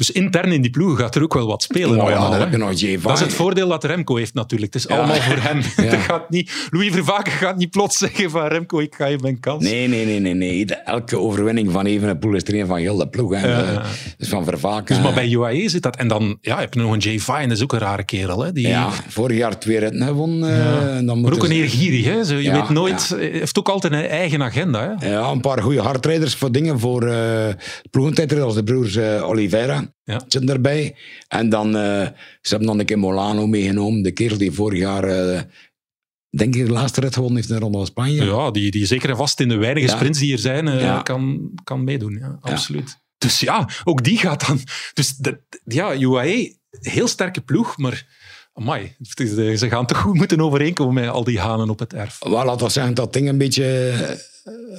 Dus 0.00 0.10
intern 0.10 0.52
in 0.52 0.62
die 0.62 0.70
ploeg 0.70 0.98
gaat 0.98 1.14
er 1.14 1.22
ook 1.22 1.34
wel 1.34 1.46
wat 1.46 1.62
spelen. 1.62 1.96
Ja, 1.96 2.02
allemaal, 2.02 2.50
je 2.50 2.56
nog 2.56 2.72
Jay 2.80 2.98
Dat 3.02 3.12
is 3.12 3.20
het 3.20 3.32
voordeel 3.34 3.68
dat 3.68 3.84
Remco 3.84 4.16
heeft 4.16 4.34
natuurlijk. 4.34 4.72
Het 4.74 4.82
is 4.84 4.88
allemaal 4.88 5.16
voor 5.16 5.36
hem. 5.36 5.60
Ja. 5.84 5.90
Dat 5.90 6.00
gaat 6.00 6.30
niet, 6.30 6.68
Louis 6.70 6.92
Vervaken 6.92 7.32
gaat 7.32 7.56
niet 7.56 7.70
plots 7.70 7.98
zeggen 7.98 8.30
van 8.30 8.46
Remco, 8.46 8.80
ik 8.80 8.94
ga 8.94 9.06
je 9.06 9.18
mijn 9.20 9.40
kans. 9.40 9.64
Nee, 9.64 9.88
nee, 9.88 10.04
nee, 10.06 10.20
nee, 10.20 10.34
nee. 10.34 10.66
De- 10.66 10.74
Elke 10.74 11.18
overwinning 11.18 11.70
van 11.72 11.86
Evenepoel 11.86 12.34
is 12.34 12.42
er 12.44 12.54
een 12.54 12.66
van 12.66 12.76
heel 12.76 12.96
de 12.96 13.08
ploeg. 13.08 13.34
Hè. 13.34 13.46
Ja. 13.48 13.62
Eh, 13.62 13.84
Dus 14.18 14.28
van 14.28 14.44
Vervaken. 14.44 14.94
Dus 14.94 15.04
maar 15.04 15.14
bij 15.14 15.30
UAE 15.30 15.68
zit 15.68 15.82
dat. 15.82 15.96
En 15.96 16.08
dan 16.08 16.38
ja, 16.40 16.58
heb 16.58 16.74
je 16.74 16.80
nog 16.80 16.92
een 16.92 16.98
Jay 16.98 17.18
Vine, 17.18 17.46
dat 17.46 17.56
is 17.56 17.62
ook 17.62 17.72
een 17.72 17.78
rare 17.78 18.04
kerel. 18.04 18.42
Hè? 18.42 18.52
Die, 18.52 18.68
Ja, 18.68 18.88
vorig 19.08 19.36
jaar 19.36 19.58
twee 19.58 19.78
ritten 19.78 20.02
gewonnen. 20.06 20.50
eh, 20.98 21.06
dan 21.06 21.20
maar 21.20 21.32
ook 21.32 21.44
een 21.44 21.50
eergierig. 21.50 22.04
Hè? 22.04 22.24
Zo, 22.24 22.34
je 22.34 22.42
Ja, 22.42 22.52
weet 22.60 22.68
nooit, 22.68 23.16
heeft 23.18 23.58
ook 23.58 23.68
altijd 23.68 23.92
een 23.92 24.06
eigen 24.08 24.42
agenda. 24.42 24.96
Hè? 24.98 25.10
Ja, 25.10 25.28
een 25.30 25.40
paar 25.40 25.62
goede 25.62 25.80
hardrijders 25.80 26.34
voor 26.34 26.52
dingen 26.52 26.78
voor 26.80 27.06
eh 27.06 27.18
ploegentijders 27.90 28.40
als 28.40 28.54
de 28.54 28.62
broers 28.64 28.96
eh, 28.96 29.28
Oliveira. 29.28 29.89
Ja. 30.04 30.20
Zitten 30.28 30.48
erbij. 30.48 30.96
En 31.28 31.48
dan, 31.48 31.66
eh, 31.76 32.06
ze 32.40 32.48
hebben 32.48 32.66
dan 32.68 32.78
een 32.78 32.86
keer 32.86 32.98
Molano 32.98 33.46
meegenomen. 33.46 34.02
De 34.02 34.10
kerel 34.12 34.38
die 34.38 34.52
vorig 34.52 34.78
jaar, 34.78 35.04
eh, 35.04 35.40
denk 36.36 36.54
ik, 36.54 36.66
de 36.66 36.72
laatste 36.72 37.00
rit 37.00 37.14
gewonnen 37.14 37.36
heeft 37.36 37.48
in 37.48 37.54
de 37.54 37.60
Ronde 37.60 37.76
van 37.78 37.86
Spanje. 37.86 38.24
Ja, 38.24 38.50
die, 38.50 38.70
die 38.70 38.86
zeker 38.86 39.10
en 39.10 39.16
vast 39.16 39.40
in 39.40 39.48
de 39.48 39.56
weinige 39.56 39.86
Ja. 39.86 39.94
sprints 39.96 40.18
die 40.18 40.32
er 40.32 40.38
zijn, 40.38 40.68
eh, 40.68 40.80
Ja. 40.80 41.02
kan, 41.02 41.50
kan 41.64 41.84
meedoen. 41.84 42.16
Ja, 42.18 42.38
absoluut. 42.40 42.98
Dus 43.18 43.40
ja, 43.40 43.68
ook 43.84 44.04
die 44.04 44.18
gaat 44.18 44.46
dan... 44.46 44.60
Dus 44.94 45.16
de, 45.16 45.40
ja, 45.64 45.94
UAE, 46.00 46.56
heel 46.70 47.08
sterke 47.08 47.40
ploeg, 47.40 47.76
maar... 47.78 48.18
Amai, 48.52 48.94
ze 49.56 49.66
gaan 49.70 49.86
toch 49.86 49.98
goed 49.98 50.14
moeten 50.14 50.40
overeenkomen 50.40 50.94
met 50.94 51.08
al 51.08 51.24
die 51.24 51.38
hanen 51.40 51.70
op 51.70 51.78
het 51.78 51.92
erf. 51.92 52.16
Wel, 52.18 52.44
laten 52.44 52.66
we 52.66 52.72
zeggen 52.72 52.94
dat 52.94 53.12
ding 53.12 53.28
een 53.28 53.38
beetje... 53.38 53.92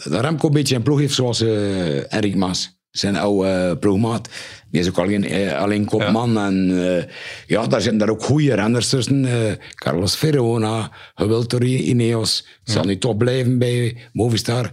dat 0.03 0.21
Remco 0.21 0.47
een 0.47 0.53
beetje 0.53 0.75
een 0.75 0.81
ploeg 0.81 0.99
heeft 0.99 1.13
zoals 1.13 1.41
Enric 1.41 2.35
Maas. 2.35 2.79
Zijn 2.91 3.15
oude 3.15 3.47
eh, 3.49 3.79
ploegmaat. 3.79 4.29
Die 4.71 4.81
is 4.81 4.87
ook 4.87 4.97
alleen, 4.97 5.23
eh, 5.23 5.57
alleen 5.61 5.85
kopman. 5.85 6.37
En 6.37 6.85
eh, 6.97 7.03
ja, 7.47 7.67
daar 7.67 7.81
zitten 7.81 7.99
daar 7.99 8.09
ook 8.09 8.23
goede 8.23 8.53
renners 8.53 8.89
tussen. 8.89 9.27
Carlos 9.75 10.15
Verona, 10.17 10.91
gewild 11.15 11.49
door 11.49 11.63
Ineos. 11.63 12.47
Zal 12.63 12.83
nu 12.83 12.97
toch 12.97 13.17
blijven 13.17 13.57
bij 13.59 13.97
Movistar. 14.13 14.71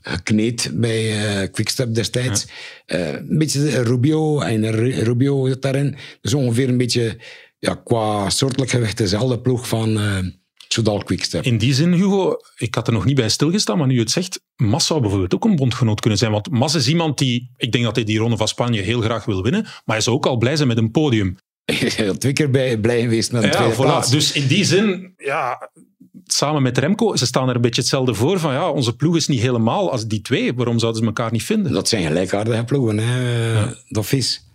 Gekneed 0.00 0.70
bij 0.74 1.10
eh 1.42 1.50
Quickstep 1.52 1.94
destijds. 1.94 2.46
Een 2.86 3.38
beetje 3.38 3.82
Rubio. 3.82 4.40
En 4.40 4.70
Ru- 4.70 5.02
Rubio 5.02 5.46
zit 5.46 5.62
daarin. 5.62 5.96
Dus 6.20 6.34
ongeveer 6.34 6.68
een 6.68 6.76
beetje 6.76 7.18
ja, 7.58 7.74
qua 7.74 8.30
soortelijk 8.30 8.70
gewicht 8.70 8.98
dezelfde 8.98 9.40
ploeg 9.40 9.68
van 9.68 9.98
Soudal 10.72 11.02
Quickstep. 11.04 11.44
In 11.44 11.58
die 11.58 11.74
zin, 11.74 11.92
Hugo, 11.92 12.36
ik 12.56 12.74
had 12.74 12.86
er 12.86 12.92
nog 12.92 13.04
niet 13.04 13.14
bij 13.14 13.28
stilgestaan, 13.28 13.78
maar 13.78 13.86
nu 13.86 13.94
je 13.94 14.00
het 14.00 14.10
zegt, 14.10 14.40
Mas 14.56 14.86
zou 14.86 15.00
bijvoorbeeld 15.00 15.34
ook 15.34 15.44
een 15.44 15.56
bondgenoot 15.56 16.00
kunnen 16.00 16.18
zijn. 16.18 16.30
Want 16.32 16.50
Mas 16.50 16.74
is 16.74 16.88
iemand 16.88 17.18
die, 17.18 17.50
ik 17.56 17.72
denk 17.72 17.84
dat 17.84 17.96
hij 17.96 18.04
die 18.04 18.18
ronde 18.18 18.36
van 18.36 18.48
Spanje 18.48 18.80
heel 18.80 19.00
graag 19.00 19.24
wil 19.24 19.42
winnen, 19.42 19.62
maar 19.62 19.96
hij 19.96 20.00
zou 20.00 20.16
ook 20.16 20.26
al 20.26 20.36
blij 20.36 20.56
zijn 20.56 20.68
met 20.68 20.76
een 20.76 20.90
podium. 20.90 21.36
twee 22.18 22.32
keer 22.32 22.50
bij, 22.50 22.78
blij 22.78 23.00
geweest 23.00 23.32
met 23.32 23.42
een 23.42 23.48
Ja, 23.48 23.54
tweede 23.54 23.74
voilà. 23.74 23.78
plaats. 23.78 24.10
Dus 24.10 24.32
in 24.32 24.46
die 24.46 24.64
zin, 24.64 25.14
ja, 25.16 25.70
samen 26.24 26.62
met 26.62 26.78
Remco, 26.78 27.16
ze 27.16 27.26
staan 27.26 27.48
er 27.48 27.54
een 27.54 27.60
beetje 27.60 27.80
hetzelfde 27.80 28.14
voor. 28.14 28.38
Van 28.38 28.52
ja, 28.52 28.70
onze 28.70 28.96
ploeg 28.96 29.16
is 29.16 29.28
niet 29.28 29.40
helemaal 29.40 29.90
als 29.90 30.06
die 30.06 30.20
twee. 30.20 30.54
Waarom 30.54 30.78
zouden 30.78 31.00
ze 31.00 31.06
elkaar 31.06 31.32
niet 31.32 31.42
vinden? 31.44 31.72
Dat 31.72 31.88
zijn 31.88 32.06
gelijkaardige 32.06 32.64
ploegen, 32.64 32.98
hè, 32.98 33.64
dat 33.88 34.06
vis. 34.06 34.46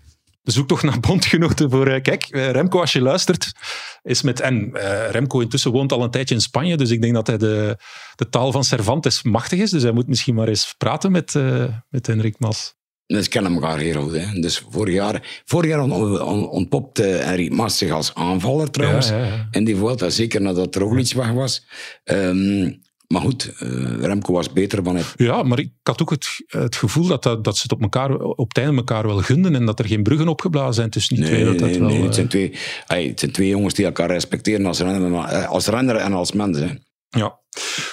De 0.47 0.53
zoektocht 0.53 0.83
naar 0.83 0.99
bondgenoten 0.99 1.69
voor... 1.69 1.87
eh, 1.87 2.01
kijk, 2.01 2.23
eh, 2.23 2.49
Remco, 2.51 2.79
als 2.79 2.93
je 2.93 3.01
luistert, 3.01 3.51
is 4.03 4.21
met... 4.21 4.39
En 4.39 4.73
eh, 4.73 5.09
Remco 5.11 5.39
intussen 5.39 5.71
woont 5.71 5.91
al 5.91 6.03
een 6.03 6.11
tijdje 6.11 6.35
in 6.35 6.41
Spanje, 6.41 6.77
dus 6.77 6.89
ik 6.89 7.01
denk 7.01 7.13
dat 7.13 7.27
hij 7.27 7.37
de, 7.37 7.77
de 8.15 8.29
taal 8.29 8.51
van 8.51 8.63
Cervantes 8.63 9.23
machtig 9.23 9.59
is. 9.59 9.69
Dus 9.71 9.83
hij 9.83 9.91
moet 9.91 10.07
misschien 10.07 10.35
maar 10.35 10.47
eens 10.47 10.73
praten 10.77 11.11
met, 11.11 11.33
met 11.89 12.07
Henrik 12.07 12.39
Mas. 12.39 12.75
Dus 13.05 13.23
ze 13.23 13.29
kennen 13.29 13.53
elkaar 13.53 13.77
heel 13.77 14.01
goed. 14.01 14.13
Hè. 14.13 14.39
Dus 14.39 14.63
vorig 14.69 14.93
jaar, 14.93 15.41
vorig 15.45 15.69
jaar 15.69 15.81
on- 15.81 16.21
on- 16.21 16.49
ontpopte 16.49 17.03
Henry 17.03 17.51
Mas 17.53 17.77
zich 17.77 17.91
als 17.91 18.13
aanvaller 18.13 18.71
trouwens. 18.71 19.09
Ja, 19.09 19.17
ja, 19.17 19.25
ja. 19.25 19.47
In 19.51 19.63
die 19.63 19.75
Vuelta, 19.75 20.09
zeker 20.09 20.41
nadat 20.41 20.75
Roglic 20.75 21.13
weg 21.13 21.31
was. 21.31 21.65
Ehm, 22.03 22.71
maar 23.07 23.21
goed, 23.21 23.53
eh, 23.59 23.69
Remco 23.99 24.33
was 24.33 24.53
beter 24.53 24.83
van 24.83 24.95
het. 24.95 25.13
Ja, 25.15 25.43
maar 25.43 25.59
ik 25.59 25.71
had 25.83 26.01
ook 26.01 26.09
het, 26.09 26.27
het 26.47 26.75
gevoel 26.75 27.07
dat, 27.07 27.23
dat, 27.23 27.43
dat 27.43 27.55
ze 27.55 27.61
het 27.61 27.71
op, 27.71 27.81
elkaar, 27.81 28.15
op 28.15 28.47
het 28.47 28.57
einde 28.57 28.77
elkaar 28.77 29.07
wel 29.07 29.21
gunden 29.21 29.55
en 29.55 29.65
dat 29.65 29.79
er 29.79 29.85
geen 29.85 30.03
bruggen 30.03 30.27
opgeblazen 30.27 30.73
zijn 30.73 30.89
tussen 30.89 31.15
die 31.15 31.25
twee. 31.25 31.45
Dat 31.45 31.59
dat 31.59 31.69
nee, 31.69 31.79
wel, 31.79 31.87
nee, 31.87 31.97
het, 31.97 32.07
eh, 32.07 32.13
zijn 32.13 32.27
twee, 32.27 32.53
ey, 32.87 33.07
het 33.07 33.19
zijn 33.19 33.31
twee 33.31 33.47
jongens 33.47 33.73
die 33.73 33.85
elkaar 33.85 34.09
respecteren 34.09 34.65
als 34.65 34.79
renner, 34.79 35.23
eh, 35.23 35.49
als 35.49 35.67
renner 35.67 35.95
en 35.95 36.13
als 36.13 36.31
mens. 36.31 36.59
Hè. 36.59 36.67
Ja. 37.09 37.39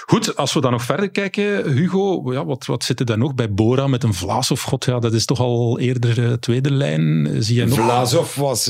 Goed, 0.07 0.37
als 0.37 0.53
we 0.53 0.61
dan 0.61 0.73
nog 0.73 0.83
verder 0.83 1.11
kijken, 1.11 1.73
Hugo, 1.73 2.33
ja, 2.33 2.45
wat, 2.45 2.67
wat 2.67 2.85
zit 2.85 3.01
er 3.01 3.07
dan 3.07 3.19
nog 3.19 3.35
bij 3.35 3.53
Bora 3.53 3.87
met 3.87 4.03
een 4.03 4.15
Vlaas 4.15 4.51
of 4.51 4.63
God? 4.63 4.85
Ja, 4.85 4.99
dat 4.99 5.13
is 5.13 5.25
toch 5.25 5.41
al 5.41 5.79
eerder 5.79 6.41
tweede 6.41 6.71
lijn. 6.71 7.29
Zie 7.39 7.57
jij 7.57 7.65
nog? 7.65 7.79
Vlasov 7.79 8.35
was, 8.35 8.65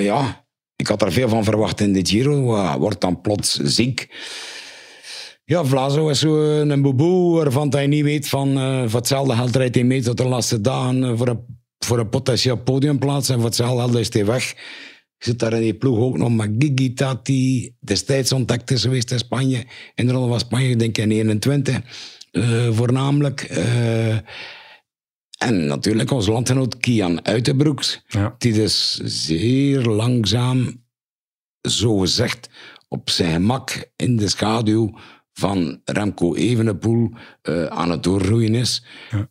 ja, 0.00 0.44
ik 0.76 0.86
had 0.86 1.02
er 1.02 1.12
veel 1.12 1.28
van 1.28 1.44
verwacht 1.44 1.80
in 1.80 1.92
dit 1.92 2.08
Giro. 2.08 2.78
Wordt 2.78 3.00
dan 3.00 3.20
plots 3.20 3.54
ziek. 3.54 4.08
Ja, 5.48 5.64
Vlazo 5.64 6.08
is 6.08 6.18
zo 6.18 6.60
een 6.60 6.82
boeboe 6.82 7.34
waarvan 7.36 7.68
hij 7.70 7.86
niet 7.86 8.04
weet 8.04 8.28
van, 8.28 8.58
eh 8.58 8.82
voor 8.86 8.98
hetzelfde 8.98 9.34
geld 9.34 9.56
rijdt 9.56 9.74
hij 9.74 9.84
mee 9.84 10.02
tot 10.02 10.16
de 10.16 10.24
laatste 10.24 10.60
dagen 10.60 11.04
eh, 11.04 11.16
voor 11.16 11.28
een, 11.28 11.40
voor 11.78 11.98
een 11.98 12.08
potentieel 12.08 12.56
podiumplaats 12.56 13.28
en 13.28 13.34
voor 13.34 13.44
hetzelfde 13.44 13.82
geld 13.82 13.94
is 13.94 14.12
hij 14.12 14.24
weg. 14.24 14.54
Zit 15.18 15.38
daar 15.38 15.52
in 15.52 15.60
die 15.60 15.74
ploeg 15.74 15.98
ook 15.98 16.16
nog 16.18 16.30
met 16.30 16.50
Gigi 16.58 16.94
Tati, 16.94 17.74
destijds 17.80 18.32
ontdekt 18.32 18.70
is 18.70 18.82
geweest 18.82 19.10
in 19.10 19.18
Spanje, 19.18 19.64
in 19.94 20.06
de 20.06 20.12
Ronde 20.12 20.28
van 20.28 20.40
Spanje, 20.40 20.68
ik 20.68 20.78
denk 20.78 20.98
in 20.98 21.10
21, 21.10 21.80
eh, 22.30 22.68
voornamelijk. 22.70 23.40
Eh, 23.42 24.14
en 25.38 25.66
natuurlijk 25.66 26.10
onze 26.10 26.32
landgenoot 26.32 26.76
Kian 26.76 27.26
Uitenbroeks, 27.26 28.02
Ja. 28.06 28.34
die 28.38 28.52
dus 28.52 28.94
zeer 29.04 29.80
langzaam, 29.82 30.84
zo 31.68 31.96
gezegd, 31.98 32.48
op 32.88 33.10
zijn 33.10 33.32
gemak 33.32 33.90
in 33.96 34.16
de 34.16 34.28
schaduw 34.28 34.98
van 35.38 35.80
Remco 35.84 36.34
Evenepoel 36.34 37.10
eh, 37.42 37.64
aan 37.64 37.90
het 37.90 38.02
doorgroeien 38.02 38.54
is. 38.54 38.84
Ja. 39.10 39.28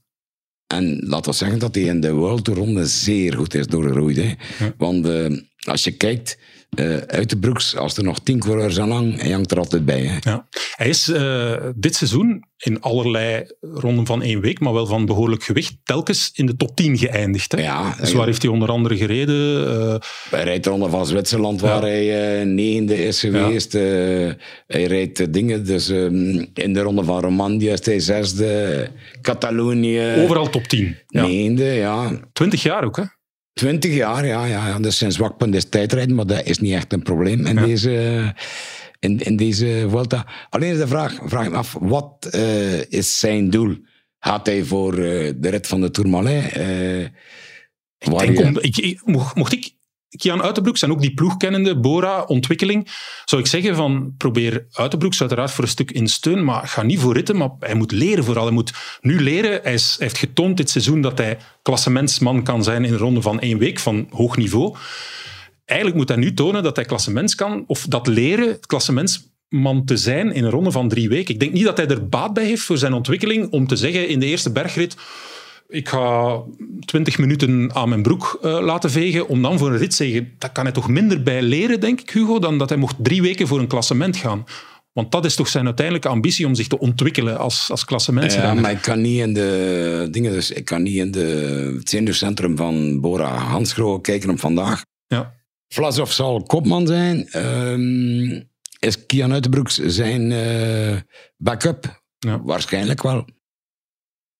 En 0.67 0.99
laten 1.05 1.31
we 1.31 1.37
zeggen 1.37 1.59
dat 1.59 1.75
hij 1.75 1.83
in 1.83 1.99
de 1.99 2.11
World 2.11 2.43
Tour 2.43 2.59
Ronde 2.59 2.85
zeer 2.85 3.33
goed 3.33 3.53
is 3.53 3.67
doorgegroeid. 3.67 4.17
Hè. 4.17 4.33
Want 4.77 5.07
eh, 5.07 5.37
als 5.59 5.83
je 5.83 5.91
kijkt, 5.91 6.37
eh 6.77 6.97
Uitenbroeks, 6.97 7.75
als 7.75 7.97
er 7.97 8.03
nog 8.03 8.19
tien 8.19 8.39
coureurs 8.39 8.79
aan 8.79 8.91
hangen, 8.91 9.13
hij 9.19 9.31
hangt 9.31 9.51
er 9.51 9.57
altijd 9.57 9.85
bij. 9.85 10.01
Hè. 10.01 10.29
Ja. 10.29 10.47
Hij 10.75 10.87
is 10.87 11.07
eh, 11.09 11.53
dit 11.75 11.95
seizoen 11.95 12.43
in 12.57 12.81
allerlei 12.81 13.45
ronden 13.61 14.05
van 14.05 14.21
één 14.21 14.41
week, 14.41 14.59
maar 14.59 14.73
wel 14.73 14.85
van 14.85 15.05
behoorlijk 15.05 15.43
gewicht, 15.43 15.75
telkens 15.83 16.31
in 16.33 16.45
de 16.45 16.55
top 16.55 16.75
10 16.75 16.97
geëindigd. 16.97 17.51
Hè? 17.51 17.61
Ja, 17.61 17.95
dus 17.99 18.13
waar 18.13 18.25
heeft 18.25 18.41
hij 18.41 18.51
onder 18.51 18.69
andere 18.69 18.97
gereden? 18.97 19.67
Eh, 19.67 19.95
Hij 20.29 20.43
rijdt 20.43 20.63
de 20.63 20.69
Ronde 20.69 20.89
van 20.89 21.05
Zwitserland, 21.05 21.61
waar 21.61 21.81
hij 21.81 22.39
eh, 22.39 22.45
negende 22.45 23.05
is 23.05 23.19
geweest. 23.19 23.73
Hij 23.73 24.83
rijdt 24.83 25.33
dingen, 25.33 25.65
dus 25.65 25.89
ehm, 25.89 26.45
in 26.53 26.73
de 26.73 26.79
Ronde 26.81 27.03
van 27.03 27.21
Romandie 27.21 27.69
is 27.69 27.85
hij 27.85 27.99
zesde. 27.99 28.89
Catalonië, 29.21 30.13
overal 30.23 30.49
top 30.49 30.63
10. 30.63 30.97
Ja. 31.07 31.21
negende, 31.25 31.63
ja. 31.63 32.19
20 32.33 32.63
jaar 32.63 32.83
ook, 32.83 32.95
hè? 32.97 33.03
Twintig 33.57 33.93
jaar, 33.93 34.25
ja, 34.25 34.45
ja, 34.45 34.67
ja. 34.67 34.79
Dus 34.79 34.97
zijn 34.97 35.11
zwakpunt 35.11 35.55
is 35.55 35.69
tijdrijden, 35.69 36.15
maar 36.15 36.25
dat 36.25 36.45
is 36.45 36.59
niet 36.59 36.73
echt 36.73 36.93
een 36.93 37.03
probleem 37.03 37.45
in 37.45 37.55
deze... 37.55 38.33
In, 38.99 39.19
in 39.19 39.35
deze 39.35 39.85
Vuelta. 39.89 40.25
Alleen 40.49 40.71
is 40.71 40.77
de 40.77 40.87
vraag, 40.87 41.19
vraag 41.25 41.45
ik 41.45 41.51
me 41.51 41.57
af, 41.57 41.75
wat 41.79 42.27
eh, 42.31 42.91
is 42.91 43.19
zijn 43.19 43.49
doel? 43.49 43.77
Gaat 44.19 44.45
hij 44.45 44.63
voor 44.63 44.93
eh, 44.93 45.33
de 45.37 45.49
rit 45.49 45.67
van 45.67 45.81
de 45.81 45.91
Tourmalet? 45.91 46.51
eh 46.51 46.99
Ik 47.01 47.09
denk 48.19 48.39
om, 48.47 48.57
ik, 48.59 48.77
ik- 48.77 49.01
mocht, 49.05 49.35
mocht 49.35 49.53
ik 49.53 49.71
Kian 50.09 50.41
Uitenbroeks 50.41 50.81
en 50.81 50.91
ook 50.91 51.01
die 51.01 51.13
ploegkennende 51.13 51.79
Bora 51.79 52.23
ontwikkeling, 52.23 52.87
zou 53.25 53.41
ik 53.41 53.47
zeggen 53.47 53.75
van 53.75 54.13
probeer 54.17 54.65
Uitenbroeks 54.71 55.19
uiteraard 55.19 55.51
voor 55.51 55.63
een 55.63 55.69
stuk 55.69 55.91
in 55.91 56.07
steun, 56.07 56.43
maar 56.43 56.67
ga 56.67 56.81
niet 56.81 56.99
voor 56.99 57.13
ritten, 57.13 57.37
maar 57.37 57.49
hij 57.59 57.75
moet 57.75 57.91
leren 57.91 58.23
vooral. 58.23 58.45
Hij 58.45 58.53
moet 58.53 58.73
nu 59.01 59.21
leren. 59.21 59.59
Hij, 59.63 59.79
heeft 59.97 60.17
getoond 60.17 60.57
dit 60.57 60.69
seizoen 60.69 61.01
dat 61.01 61.17
hij 61.17 61.37
klassementsman 61.61 62.43
kan 62.43 62.63
zijn 62.63 62.85
in 62.85 62.93
een 62.93 62.99
ronde 62.99 63.21
van 63.21 63.39
één 63.39 63.57
week 63.57 63.79
van 63.79 64.07
hoog 64.09 64.37
niveau. 64.37 64.75
Eigenlijk 65.65 65.99
moet 65.99 66.09
hij 66.09 66.17
nu 66.17 66.33
tonen 66.33 66.63
dat 66.63 66.75
hij 66.75 66.85
klassements 66.85 67.35
kan, 67.35 67.63
of 67.67 67.85
dat 67.85 68.07
leren, 68.07 68.47
het 68.47 68.65
klassementsman 68.65 69.85
te 69.85 69.97
zijn 69.97 70.33
in 70.33 70.43
een 70.43 70.49
ronde 70.51 70.71
van 70.71 70.89
drie 70.89 71.09
weken. 71.09 71.33
Ik 71.33 71.39
denk 71.39 71.53
niet 71.53 71.63
dat 71.63 71.77
hij 71.77 71.87
er 71.87 72.09
baat 72.09 72.33
bij 72.33 72.45
heeft 72.45 72.63
voor 72.63 72.77
zijn 72.77 72.93
ontwikkeling 72.93 73.51
om 73.51 73.67
te 73.67 73.75
zeggen 73.75 74.07
in 74.07 74.19
de 74.19 74.25
eerste 74.25 74.51
bergrit 74.51 74.95
ik 75.67 75.89
ga 75.89 76.41
20 76.85 77.17
minuten 77.17 77.69
aan 77.73 77.89
mijn 77.89 78.01
broek 78.01 78.39
eh, 78.41 78.59
laten 78.61 78.91
vegen 78.91 79.27
om 79.27 79.41
dan 79.41 79.57
voor 79.57 79.71
een 79.71 79.77
rit 79.77 79.89
te 79.89 79.95
zeggen, 79.95 80.33
dat 80.37 80.51
kan 80.51 80.63
hij 80.63 80.73
toch 80.73 80.87
minder 80.89 81.23
bij 81.23 81.41
leren, 81.41 81.79
denk 81.79 82.01
ik, 82.01 82.09
Hugo, 82.09 82.39
dan 82.39 82.57
dat 82.57 82.69
hij 82.69 82.77
mocht 82.77 82.95
drie 82.97 83.21
weken 83.21 83.47
voor 83.47 83.59
een 83.59 83.67
klassement 83.67 84.17
gaan. 84.17 84.45
Want 84.93 85.11
dat 85.11 85.25
is 85.25 85.35
toch 85.35 85.47
zijn 85.47 85.65
uiteindelijke 85.65 86.07
ambitie 86.07 86.45
om 86.45 86.55
zich 86.55 86.67
te 86.67 86.79
ontwikkelen 86.79 87.37
als, 87.37 87.67
als 87.69 87.79
Ja, 87.79 87.85
klassementsrenner. 87.85 88.61
maar 88.61 88.71
ik 88.71 88.81
kan 88.81 89.01
niet 89.01 89.19
in 89.19 89.33
de 89.33 90.07
dingen, 90.11 90.31
dus 90.31 90.51
ik 90.51 90.65
kan 90.65 90.83
niet 90.83 90.95
in 90.95 91.11
de, 91.11 91.73
het 91.77 91.89
zenuwcentrum 91.89 92.57
van 92.57 93.01
Bora 93.01 93.37
Hansgrohe 93.37 94.01
kijken 94.01 94.29
op 94.29 94.39
vandaag. 94.39 94.81
Ja. 95.07 95.33
Vlasov 95.67 96.11
zal 96.11 96.43
kopman 96.43 96.87
zijn. 96.87 97.27
Ehm, 97.27 98.41
is 98.79 99.05
Kian 99.05 99.31
Uitenbroeks 99.31 99.77
zijn 99.85 100.31
eh, 100.31 100.97
backup? 101.37 102.01
Ja. 102.19 102.41
Waarschijnlijk 102.43 103.03
wel. 103.03 103.25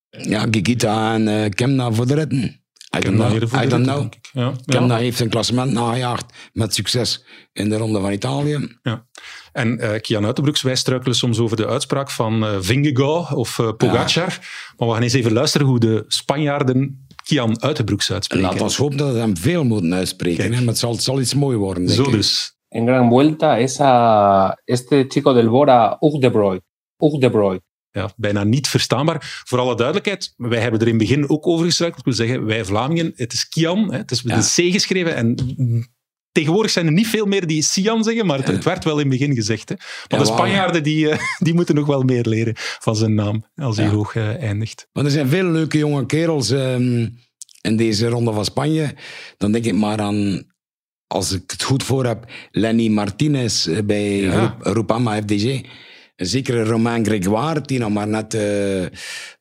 Ja, 0.09 0.45
Gigita 0.51 1.13
en 1.13 1.27
eh, 1.27 1.49
Kemna 1.49 1.91
voor 1.91 2.07
de 2.07 2.13
ritten. 2.13 2.65
I 2.97 2.99
don't 2.99 3.15
know. 3.15 3.63
I 3.63 3.67
don't. 3.67 4.15
Ja, 4.31 4.53
Kemna 4.65 4.95
ja. 4.95 5.01
heeft 5.01 5.17
zijn 5.17 5.29
klassement 5.29 5.71
nagejaagd 5.71 6.25
met 6.53 6.73
succes 6.73 7.25
in 7.53 7.69
de 7.69 7.77
Ronde 7.77 7.99
van 7.99 8.11
Italië. 8.11 8.77
En 9.51 9.79
eh 9.79 9.99
Kian 10.01 10.25
Uitenbroeks, 10.25 10.61
wij 10.61 10.75
struikelen 10.75 11.15
soms 11.15 11.39
over 11.39 11.57
de 11.57 11.67
uitspraak 11.67 12.11
van 12.11 12.63
Vingegaard 12.63 13.33
of 13.33 13.55
Pogacar. 13.77 14.39
Maar 14.77 14.87
we 14.87 14.93
gaan 14.93 15.01
eens 15.01 15.13
even 15.13 15.33
luisteren 15.33 15.67
hoe 15.67 15.79
de 15.79 16.03
Spanjaarden 16.07 17.07
Kian 17.23 17.61
Uitenbroeks 17.61 18.11
uitspreken. 18.11 18.47
Laat 18.47 18.61
ons 18.61 18.77
hopen 18.77 18.97
dat 18.97 19.13
we 19.13 19.19
hem 19.19 19.37
veel 19.37 19.63
moeten 19.63 19.93
uitspreken. 19.93 20.49
Maar 20.49 20.61
het 20.61 20.77
zal, 20.77 20.91
het 20.91 21.03
zal 21.03 21.19
iets 21.19 21.33
mooi 21.33 21.57
worden. 21.57 21.85
denk 21.85 21.97
Zo 21.99 22.05
ik. 22.05 22.11
dus. 22.11 22.55
en 22.69 22.87
Gran 22.87 23.09
Vuelta 23.09 23.57
es 23.57 23.79
a 23.79 24.57
este 24.65 25.05
chico 25.07 25.33
del 25.33 25.49
Bora, 25.49 25.97
Ugdebroy. 25.99 26.59
Ugdebroy. 27.03 27.59
Ja, 27.97 28.11
bijna 28.15 28.43
niet 28.43 28.67
verstaanbaar. 28.67 29.41
Voor 29.45 29.59
alle 29.59 29.75
duidelijkheid, 29.75 30.33
wij 30.37 30.59
hebben 30.59 30.79
er 30.79 30.87
in 30.87 30.93
het 30.99 31.07
begin 31.07 31.29
ook 31.29 31.47
over 31.47 31.65
gestruikeld. 31.65 31.99
Ik 31.99 32.05
wil 32.05 32.25
zeggen, 32.27 32.45
wij 32.45 32.65
Vlamingen, 32.65 33.11
het 33.15 33.33
is 33.33 33.49
Kian, 33.49 33.91
hè, 33.91 33.97
het 33.97 34.11
is 34.11 34.23
met 34.23 34.33
Ja. 34.55 34.63
een 34.63 34.69
C 34.69 34.73
geschreven. 34.73 35.15
En 35.15 35.35
tegenwoordig 36.31 36.71
zijn 36.71 36.85
er 36.85 36.91
niet 36.91 37.07
veel 37.07 37.25
meer 37.25 37.47
die 37.47 37.61
Sian 37.63 38.03
zeggen, 38.03 38.25
maar 38.25 38.37
het, 38.37 38.47
het 38.47 38.63
werd 38.63 38.83
wel 38.83 38.99
in 38.99 39.09
het 39.09 39.19
begin 39.19 39.35
gezegd. 39.35 39.69
Hè. 39.69 39.75
Maar 40.09 40.19
de. 40.19 40.25
Spanjaarden 40.25 40.83
die, 40.83 41.09
eh, 41.09 41.19
die 41.45 41.53
moeten 41.53 41.75
nog 41.75 41.85
wel 41.87 42.01
meer 42.03 42.25
leren 42.25 42.53
van 42.57 42.95
zijn 42.95 43.13
naam, 43.13 43.45
als 43.55 43.77
hij 43.77 43.87
hoog 43.87 44.15
eh, 44.15 44.43
eindigt. 44.43 44.87
Want 44.91 45.05
er 45.05 45.11
zijn 45.11 45.27
veel 45.27 45.45
leuke 45.51 45.77
jonge 45.77 46.05
kerels 46.05 46.49
ehm, 46.49 47.07
in 47.61 47.77
deze 47.77 48.07
ronde 48.07 48.33
van 48.33 48.45
Spanje. 48.45 48.95
Dan 49.37 49.51
denk 49.51 49.65
ik 49.65 49.73
maar 49.75 49.99
aan, 49.99 50.43
als 51.07 51.31
ik 51.31 51.43
het 51.51 51.63
goed 51.63 51.83
voor 51.83 52.05
heb, 52.05 52.25
Lenny 52.51 52.87
Martinez 52.87 53.67
eh, 53.67 53.83
bij 53.83 54.15
Ja. 54.17 54.57
Groupama 54.59 55.21
FDG. 55.21 55.61
Een 56.17 56.25
zekere 56.25 56.63
Romain 56.63 57.05
Grégoire, 57.05 57.61
die 57.61 57.79
nog 57.79 57.89
maar 57.89 58.07
net 58.07 58.33
eh, 58.33 58.39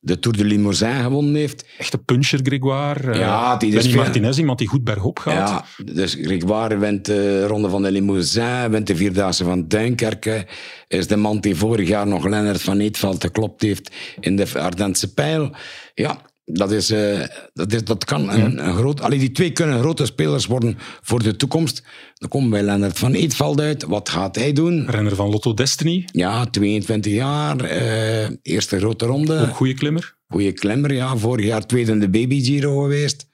de 0.01 0.19
Tour 0.21 0.37
de 0.37 0.45
Limousin 0.45 0.95
gewonnen 1.03 1.35
heeft. 1.35 1.67
Echte 1.79 1.99
puncher, 1.99 2.41
Grégoire. 2.43 3.11
eh, 3.13 3.19
Ja, 3.19 3.57
die 3.57 3.75
is 3.77 3.87
veel- 3.87 3.97
Martinez, 4.03 4.39
iemand 4.39 4.59
die 4.59 4.69
goed 4.69 4.85
bergop 4.85 5.19
gaat. 5.19 5.35
Ja, 5.77 5.85
dus 5.93 6.15
Grégoire 6.21 6.77
wint 6.79 7.05
de 7.05 7.47
Ronde 7.47 7.69
van 7.69 7.83
de 7.83 7.91
Limousin, 7.91 8.71
wint 8.71 8.87
de 8.87 8.97
Vierdaagse 8.97 9.45
van 9.45 9.69
Duinkerke. 9.69 10.47
Is 10.89 11.07
de 11.07 11.17
man 11.17 11.41
die 11.41 11.57
vorig 11.57 11.89
jaar 11.89 12.07
nog 12.07 12.25
Lennart 12.29 12.63
van 12.63 12.79
Eetveld 12.79 13.25
geklopt 13.25 13.63
heeft 13.63 13.91
in 14.21 14.37
de 14.37 14.47
Ardense 14.55 15.13
pijl. 15.15 15.55
Ja, 15.95 16.19
dat, 16.53 16.73
is, 16.73 16.91
eh, 16.91 17.21
dat, 17.53 17.73
is, 17.73 17.85
dat 17.85 18.05
kan 18.05 18.31
een, 18.31 18.67
een 18.69 18.75
groot... 18.75 19.01
Allee, 19.01 19.19
die 19.19 19.33
twee 19.33 19.51
kunnen 19.53 19.79
grote 19.81 20.07
spelers 20.07 20.47
worden 20.47 20.79
voor 21.03 21.23
de 21.23 21.37
toekomst. 21.37 21.83
Dan 22.15 22.29
komen 22.29 22.49
we 22.49 22.55
bij 22.55 22.65
Lennart 22.65 22.99
van 22.99 23.13
Eetveld 23.15 23.61
uit. 23.61 23.83
Wat 23.85 24.09
gaat 24.09 24.37
hij 24.37 24.53
doen? 24.53 24.91
Renner 24.91 25.15
van 25.15 25.31
Lotto 25.31 25.55
Destiny, 25.55 26.05
Ja, 26.13 26.45
22 26.47 27.13
jaar, 27.13 27.61
eh, 27.61 28.29
eerste 28.43 28.79
grote 28.79 29.07
ronde. 29.07 29.41
ook 29.41 29.55
goede 29.57 29.75
klimmer. 29.75 30.17
Goeie 30.29 30.53
klimmer, 30.53 30.93
ja. 30.93 31.17
Vorig 31.17 31.47
jaar 31.47 31.67
tweede 31.67 31.93
in 31.93 32.01
de 32.01 32.09
Baby 32.11 32.45
Giro 32.45 32.81
geweest. 32.83 33.27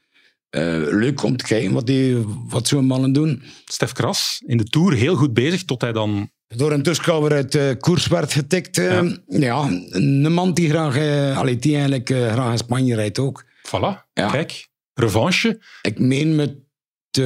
Eh, 0.49 0.63
leuk 0.91 1.23
om 1.23 1.37
te 1.37 1.45
kijken 1.45 1.73
wat, 1.73 1.87
die- 1.87 2.25
wat 2.49 2.69
zo'n 2.69 2.85
mannen 2.87 3.13
doen. 3.13 3.43
Stef 3.65 3.93
Kras, 3.93 4.43
in 4.47 4.57
de 4.57 4.65
Tour 4.65 4.93
heel 4.95 5.15
goed 5.17 5.33
bezig, 5.35 5.65
tot 5.65 5.81
hij 5.81 5.93
dan... 5.93 6.31
Door 6.57 6.73
een 6.73 6.83
toeschouwer 6.83 7.33
uit 7.33 7.53
de 7.53 7.77
koers 7.81 8.07
werd 8.07 8.33
getikt. 8.33 8.79
eh, 8.79 9.03
ja. 9.27 9.69
een 9.91 10.33
man 10.33 10.55
die 10.55 10.69
graag, 10.69 10.97
eh, 10.97 11.39
allee, 11.39 11.57
die 11.57 11.73
eigenlijk 11.75 12.11
eh, 12.11 12.33
graag 12.33 12.51
in 12.53 12.59
Spanje 12.59 12.95
rijdt 12.95 13.19
ook. 13.19 13.45
Voilà, 13.67 14.11
Ja. 14.15 14.31
kijk. 14.31 14.71
revanche. 14.95 15.61
Ik 15.83 15.99
meen 15.99 16.35
me 16.35 16.61
te 17.11 17.23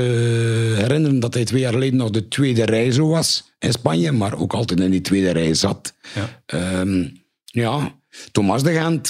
herinneren 0.79 1.21
dat 1.21 1.35
hij 1.35 1.45
twee 1.45 1.61
jaar 1.61 1.73
geleden 1.73 1.97
nog 1.97 2.11
de 2.11 2.29
tweede 2.29 2.65
rij 2.65 2.91
zo 2.91 3.09
was 3.09 3.53
in 3.59 3.73
Spanje, 3.73 4.13
maar 4.13 4.39
ook 4.39 4.53
altijd 4.53 4.81
in 4.81 4.91
die 4.91 5.01
tweede 5.01 5.31
rij 5.31 5.55
zat. 5.55 5.95
Ja. 6.15 6.43
Ehm, 6.47 7.09
ja, 7.45 7.95
Thomas 8.33 8.63
de 8.63 8.73
Gent, 8.73 9.09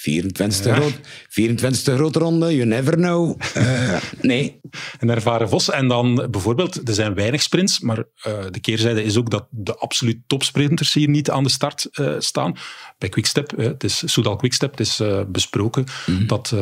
24e, 0.00 0.68
Ja. 0.68 0.74
groot, 0.74 0.98
24e 1.28 1.94
grote 1.94 2.18
ronde, 2.18 2.54
you 2.56 2.66
never 2.68 2.94
know. 2.94 3.40
Eh, 3.54 3.96
nee, 4.22 4.60
Een 4.98 5.10
ervaren 5.10 5.48
Vos. 5.48 5.70
En 5.70 5.88
dan 5.88 6.26
bijvoorbeeld, 6.30 6.88
er 6.88 6.94
zijn 6.94 7.14
weinig 7.14 7.42
sprints, 7.42 7.80
maar 7.80 8.04
eh, 8.22 8.32
de 8.50 8.60
keerzijde 8.60 9.02
is 9.04 9.16
ook 9.16 9.30
dat 9.30 9.46
de 9.50 9.74
absoluut 9.76 10.18
topsprinters 10.26 10.92
hier 10.94 11.08
niet 11.08 11.30
aan 11.30 11.42
de 11.42 11.50
start 11.50 11.88
eh, 11.92 12.14
staan. 12.18 12.56
Bij 12.98 13.08
Quickstep, 13.08 13.52
het 13.56 13.84
is 13.84 14.02
Soudal 14.12 14.36
Quickstep, 14.36 14.70
het 14.70 14.80
is 14.80 15.00
besproken 15.28 15.84
Mhm. 16.06 16.26
dat, 16.26 16.54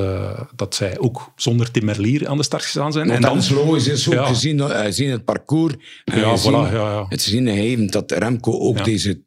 dat 0.56 0.74
zij 0.74 0.98
ook 0.98 1.32
zonder 1.36 1.70
Tim 1.70 1.84
Merlier 1.84 2.28
aan 2.28 2.36
de 2.36 2.42
start 2.42 2.62
gestaan 2.62 2.92
zijn. 2.92 3.06
Want 3.06 3.18
en 3.18 3.24
dan, 3.28 3.38
is 3.38 3.50
logisch, 3.50 3.86
is 3.88 4.08
ook 4.08 4.14
Ja. 4.14 4.24
gezien, 4.26 4.60
gezien 4.60 5.10
het 5.10 5.24
parcours. 5.24 5.74
Ja, 6.04 6.30
gezien 6.30 6.52
voilà, 6.52 6.54
ja, 6.72 6.92
ja. 6.92 7.06
Het 7.08 7.22
gezien 7.22 7.86
dat 7.86 8.10
Remco 8.10 8.58
ook 8.58 8.84
deze, 8.84 9.22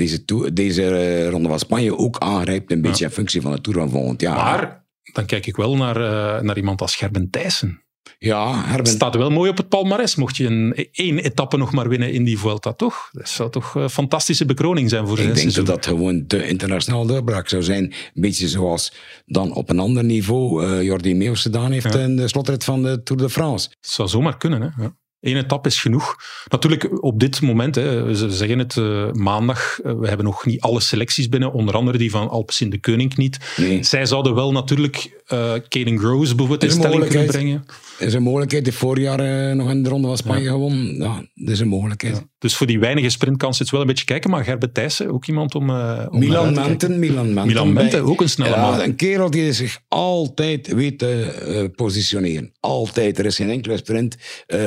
deze, 0.00 0.50
deze 0.52 0.84
eh, 0.90 1.28
ronde 1.28 1.48
van 1.48 1.58
Spanje 1.58 1.96
ook 1.96 2.18
aangrijpt, 2.18 2.70
een 2.72 2.80
beetje 2.82 3.04
in 3.04 3.10
functie 3.10 3.40
van 3.40 3.52
de 3.52 3.60
Tour 3.60 3.78
van 3.78 3.90
volgend 3.90 4.20
jaar. 4.20 4.34
maar 4.36 4.84
dan 5.12 5.26
kijk 5.26 5.46
ik 5.46 5.56
wel 5.56 5.76
naar, 5.76 5.96
eh, 5.96 6.42
naar 6.42 6.56
iemand 6.56 6.80
als 6.80 6.96
Gerben 6.96 7.30
Thijssen. 7.30 7.82
ja, 8.18 8.56
Het 8.56 8.66
Herben, 8.66 8.92
staat 8.92 9.14
wel 9.16 9.30
mooi 9.30 9.50
op 9.50 9.56
het 9.56 9.68
palmares, 9.68 10.14
mocht 10.14 10.36
je 10.36 10.46
een, 10.46 10.88
één 10.92 11.18
etappe 11.18 11.56
nog 11.56 11.72
maar 11.72 11.88
winnen 11.88 12.12
in 12.12 12.24
die 12.24 12.38
Vuelta, 12.38 12.72
toch? 12.72 13.08
Dat 13.12 13.28
zou 13.28 13.50
toch 13.50 13.74
een 13.74 13.90
fantastische 13.90 14.44
bekroning 14.44 14.90
zijn 14.90 15.06
voor 15.06 15.16
ik 15.18 15.22
zijn 15.22 15.34
denk 15.34 15.40
seizoen. 15.50 15.64
dat 15.64 15.74
dat 15.74 15.86
gewoon 15.86 16.24
de 16.26 16.48
internationale 16.48 17.06
doorbraak 17.06 17.48
zou 17.48 17.62
zijn. 17.62 17.82
Een 17.84 17.92
beetje 18.22 18.48
zoals 18.48 18.92
dan 19.26 19.52
op 19.54 19.70
een 19.70 19.78
ander 19.78 20.04
niveau 20.04 20.64
eh 20.66 20.82
Jordi 20.82 21.14
Meeuws 21.14 21.42
gedaan 21.42 21.72
heeft 21.72 21.94
Ja. 21.94 22.00
in 22.00 22.16
de 22.16 22.28
slotrit 22.28 22.64
van 22.64 22.82
de 22.82 23.02
Tour 23.02 23.22
de 23.22 23.30
France. 23.30 23.68
Het 23.68 23.90
zou 23.90 24.08
zomaar 24.08 24.36
kunnen. 24.36 24.62
Hè? 24.62 24.82
Ja. 24.82 24.96
Eén 25.20 25.36
etappe 25.36 25.68
is 25.68 25.80
genoeg. 25.80 26.16
Natuurlijk, 26.48 27.02
op 27.02 27.20
dit 27.20 27.40
moment, 27.40 27.74
hè, 27.74 28.14
ze 28.14 28.30
zeggen 28.30 28.58
het 28.58 28.76
eh, 28.76 29.12
maandag, 29.12 29.80
eh, 29.80 29.92
we 29.92 30.08
hebben 30.08 30.26
nog 30.26 30.46
niet 30.46 30.60
alle 30.60 30.80
selecties 30.80 31.28
binnen, 31.28 31.52
onder 31.52 31.74
andere 31.74 31.98
die 31.98 32.10
van 32.10 32.28
Alpes 32.28 32.60
in 32.60 32.70
de 32.70 32.80
Koning 32.80 33.16
niet. 33.16 33.38
Nee. 33.56 33.82
Zij 33.82 34.06
zouden 34.06 34.34
wel 34.34 34.52
natuurlijk 34.52 35.22
eh 35.26 35.52
Caden 35.68 35.98
Groves 35.98 36.28
bijvoorbeeld 36.28 36.62
in 36.62 36.70
stelling 36.70 37.06
kunnen 37.06 37.26
brengen. 37.26 37.64
Er 37.98 38.06
is 38.06 38.14
een 38.14 38.22
mogelijkheid, 38.22 38.64
de 38.64 38.72
voorjaar 38.72 39.20
eh, 39.20 39.56
nog 39.56 39.70
in 39.70 39.82
de 39.82 39.88
ronde 39.88 40.06
van 40.06 40.16
Spanje 40.16 40.48
gewonnen. 40.48 40.96
Ja, 40.96 41.24
dat 41.34 41.48
is 41.48 41.60
een 41.60 41.68
mogelijkheid. 41.68 42.26
Dus 42.38 42.56
voor 42.56 42.66
die 42.66 42.78
weinige 42.78 43.08
sprintkansen 43.08 43.64
is 43.64 43.70
het 43.70 43.70
wel 43.70 43.80
een 43.80 43.86
beetje 43.86 44.04
kijken, 44.04 44.30
maar 44.30 44.44
Gerbert 44.44 44.74
Thijssen, 44.74 45.10
ook 45.10 45.26
iemand 45.26 45.54
om, 45.54 45.70
om 45.70 46.18
Milan. 46.18 46.54
Menten, 46.54 46.98
Milan 46.98 47.34
Menten. 47.34 47.72
Milan 47.72 48.00
ook 48.08 48.20
een 48.20 48.28
snelle 48.28 48.54
Ja, 48.54 48.70
man. 48.70 48.80
een 48.80 48.96
kerel 48.96 49.30
die 49.30 49.52
zich 49.52 49.80
altijd 49.88 50.66
weet 50.74 50.98
te 50.98 51.72
positioneren. 51.76 52.52
Altijd. 52.60 53.18
Er 53.18 53.26
is 53.26 53.36
geen 53.36 53.50
enkele 53.50 53.76
sprint 53.76 54.16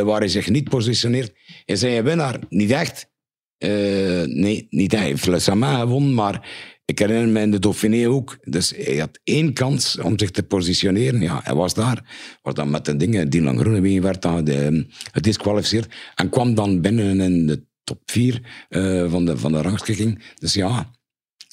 waar 0.03 0.19
hij 0.19 0.27
zich 0.27 0.42
niet 0.49 0.69
positioneert. 0.69 1.33
Is 1.65 1.81
hij 1.81 1.97
een 1.97 2.03
winnaar? 2.03 2.39
Niet 2.49 2.71
echt. 2.71 3.11
Eh, 3.57 4.23
nee, 4.23 4.67
niet 4.69 4.93
echt. 4.93 5.41
Sama 5.41 5.79
gewonnen, 5.79 6.13
maar 6.13 6.49
ik 6.85 6.99
herinner 6.99 7.27
me 7.27 7.41
in 7.41 7.51
de 7.51 7.59
Dauphiné 7.59 8.09
ook. 8.09 8.37
Dus 8.41 8.73
hij 8.75 8.97
had 8.97 9.19
één 9.23 9.53
kans 9.53 9.99
om 9.99 10.19
zich 10.19 10.31
te 10.31 10.43
positioneren. 10.43 11.21
Ja, 11.21 11.39
hij 11.43 11.55
was 11.55 11.73
daar. 11.73 12.15
Was 12.41 12.53
dan 12.53 12.69
met 12.69 12.85
de 12.85 12.97
dingen. 12.97 13.29
Dylan 13.29 13.59
Groenewegen 13.59 14.01
werd 14.01 14.21
dan 14.21 14.43
de, 14.43 14.85
gedisqualificeerd. 15.11 15.93
En 16.15 16.29
kwam 16.29 16.55
dan 16.55 16.81
binnen 16.81 17.21
in 17.21 17.47
de 17.47 17.65
top 17.83 18.01
vier 18.05 18.65
eh, 18.69 19.11
van, 19.11 19.25
de, 19.25 19.37
van 19.37 19.51
de 19.51 19.61
rangschikking. 19.61 20.23
Dus 20.39 20.53
ja, 20.53 20.91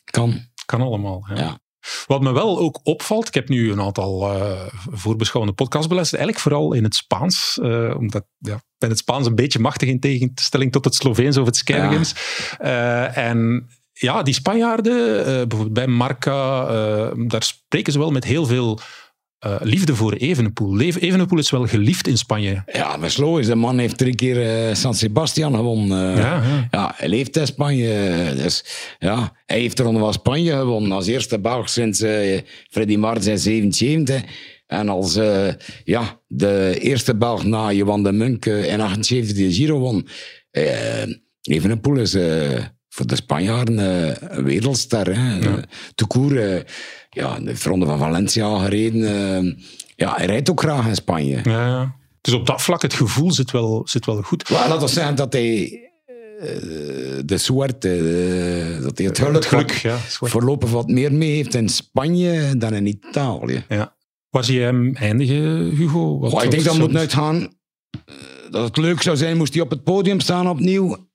kan. 0.04 0.48
Kan 0.66 0.80
allemaal. 0.80 1.26
Ja. 1.28 1.36
Ja. 1.36 1.59
Wat 2.06 2.20
me 2.20 2.32
wel 2.32 2.58
ook 2.58 2.80
opvalt, 2.82 3.28
ik 3.28 3.34
heb 3.34 3.48
nu 3.48 3.72
een 3.72 3.80
aantal 3.80 4.34
eh, 4.34 4.66
voorbeschouwende 4.90 5.56
podcasts 5.56 5.88
beluisterd, 5.88 6.20
eigenlijk 6.20 6.48
vooral 6.48 6.72
in 6.72 6.84
het 6.84 6.94
Spaans, 6.94 7.58
eh, 7.62 7.94
omdat 7.98 8.24
ja, 8.38 8.54
ik 8.54 8.78
ben 8.78 8.88
het 8.88 8.98
Spaans 8.98 9.26
een 9.26 9.34
beetje 9.34 9.58
machtig 9.58 9.88
in 9.88 10.00
tegenstelling 10.00 10.72
tot 10.72 10.84
het 10.84 10.94
Sloveens 10.94 11.36
of 11.36 11.46
het 11.46 11.56
Sky 11.56 11.72
Ja. 11.72 11.90
Games. 11.90 12.14
Eh, 12.58 13.16
en 13.16 13.68
ja, 13.92 14.22
die 14.22 14.34
Spanjaarden, 14.34 15.24
bijvoorbeeld 15.24 15.72
bij 15.72 15.86
Marca, 15.86 16.64
daar 17.14 17.42
spreken 17.42 17.92
ze 17.92 17.98
wel 17.98 18.10
met 18.10 18.24
heel 18.24 18.46
veel 18.46 18.80
eh, 19.40 19.56
liefde 19.60 19.94
voor 19.94 20.12
Evenepoel. 20.12 20.80
Evenepoel 20.80 21.38
is 21.38 21.50
wel 21.50 21.66
geliefd 21.66 22.06
in 22.08 22.18
Spanje. 22.18 22.62
Ja, 22.72 22.96
dat 22.96 23.04
is 23.04 23.16
logisch. 23.16 23.46
De 23.46 23.54
man 23.54 23.78
heeft 23.78 23.98
drie 23.98 24.14
keer 24.14 24.68
eh, 24.68 24.74
San 24.74 24.94
Sebastian 24.94 25.54
gewonnen. 25.54 26.12
eh. 26.12 26.16
Ja, 26.18 26.34
ja. 26.42 26.68
Ja, 26.70 26.92
hij 26.96 27.08
leeft 27.08 27.36
in 27.36 27.46
Spanje. 27.46 28.32
Dus, 28.36 28.64
ja, 28.98 29.32
hij 29.46 29.58
heeft 29.60 29.76
de 29.76 29.82
Ronde 29.82 30.00
van 30.00 30.12
Spanje 30.12 30.52
gewonnen. 30.52 30.92
Als 30.92 31.06
eerste 31.06 31.40
Belg 31.40 31.68
sinds 31.68 31.98
Freddy 32.70 32.96
Maartens 32.96 33.26
in 33.26 33.38
77. 33.38 34.22
En 34.66 34.88
als 34.88 35.14
ja, 35.84 36.20
de 36.26 36.76
eerste 36.80 37.16
Belg 37.16 37.44
na 37.44 37.72
Johan 37.72 38.02
de 38.02 38.12
Munk 38.12 38.46
in 38.46 38.80
78 38.80 39.36
de 39.36 39.52
Giro 39.52 39.78
won. 39.78 40.08
Evenepoel 41.42 41.96
is 41.96 42.16
voor 42.92 43.06
de 43.06 43.16
Spanjaarden 43.16 43.78
eh, 43.78 44.16
een 44.36 44.44
wereldster. 44.44 45.16
Hè. 45.16 45.38
Ja. 45.38 45.64
Toekoer, 45.94 46.64
ja, 47.10 47.40
de 47.40 47.54
Ronde 47.64 47.86
van 47.86 47.98
Valencia 47.98 48.58
gereden. 48.58 49.02
eh. 49.04 49.64
ja, 49.96 50.14
hij 50.16 50.26
rijdt 50.26 50.50
ook 50.50 50.60
graag 50.60 50.86
in 50.86 50.94
Spanje. 50.94 51.40
Ja, 51.42 51.66
ja. 51.66 51.94
Dus 52.20 52.34
op 52.34 52.46
dat 52.46 52.62
vlak, 52.62 52.82
het 52.82 52.94
gevoel 52.94 53.32
zit 53.32 53.50
wel, 53.50 53.82
zit 53.88 54.06
wel 54.06 54.22
goed. 54.22 54.50
Maar 54.50 54.68
laten 54.68 54.86
we 54.86 54.92
zeggen 54.92 55.14
dat 55.14 55.32
hij 55.32 55.80
eh, 56.40 56.46
de 57.24 57.38
soort, 57.38 57.84
eh, 57.84 57.92
dat 58.82 58.98
hij 58.98 59.06
het 59.06 59.18
geluk, 59.18 59.44
geluk, 59.44 59.70
ja. 59.70 59.96
voorlopig 60.08 60.70
wat 60.70 60.88
meer 60.88 61.12
mee 61.12 61.30
heeft 61.34 61.54
in 61.54 61.68
Spanje 61.68 62.56
dan 62.56 62.74
in 62.74 62.86
Italië. 62.86 63.64
ja. 63.68 63.98
Waar 64.30 64.44
zie 64.44 64.58
je 64.58 64.64
hem 64.64 64.94
eindigen, 64.96 65.70
Hugo? 65.76 66.18
Wat- 66.18 66.42
ik 66.44 66.50
denk 66.50 66.64
dat 66.64 66.78
moet 66.78 66.96
uitgaan 66.96 67.40
eh, 68.06 68.14
dat 68.50 68.64
het 68.66 68.76
leuk 68.76 69.02
zou 69.02 69.16
zijn 69.16 69.36
moest 69.36 69.52
hij 69.54 69.62
op 69.62 69.70
het 69.70 69.84
podium 69.84 70.20
staan 70.20 70.48
opnieuw. 70.48 71.08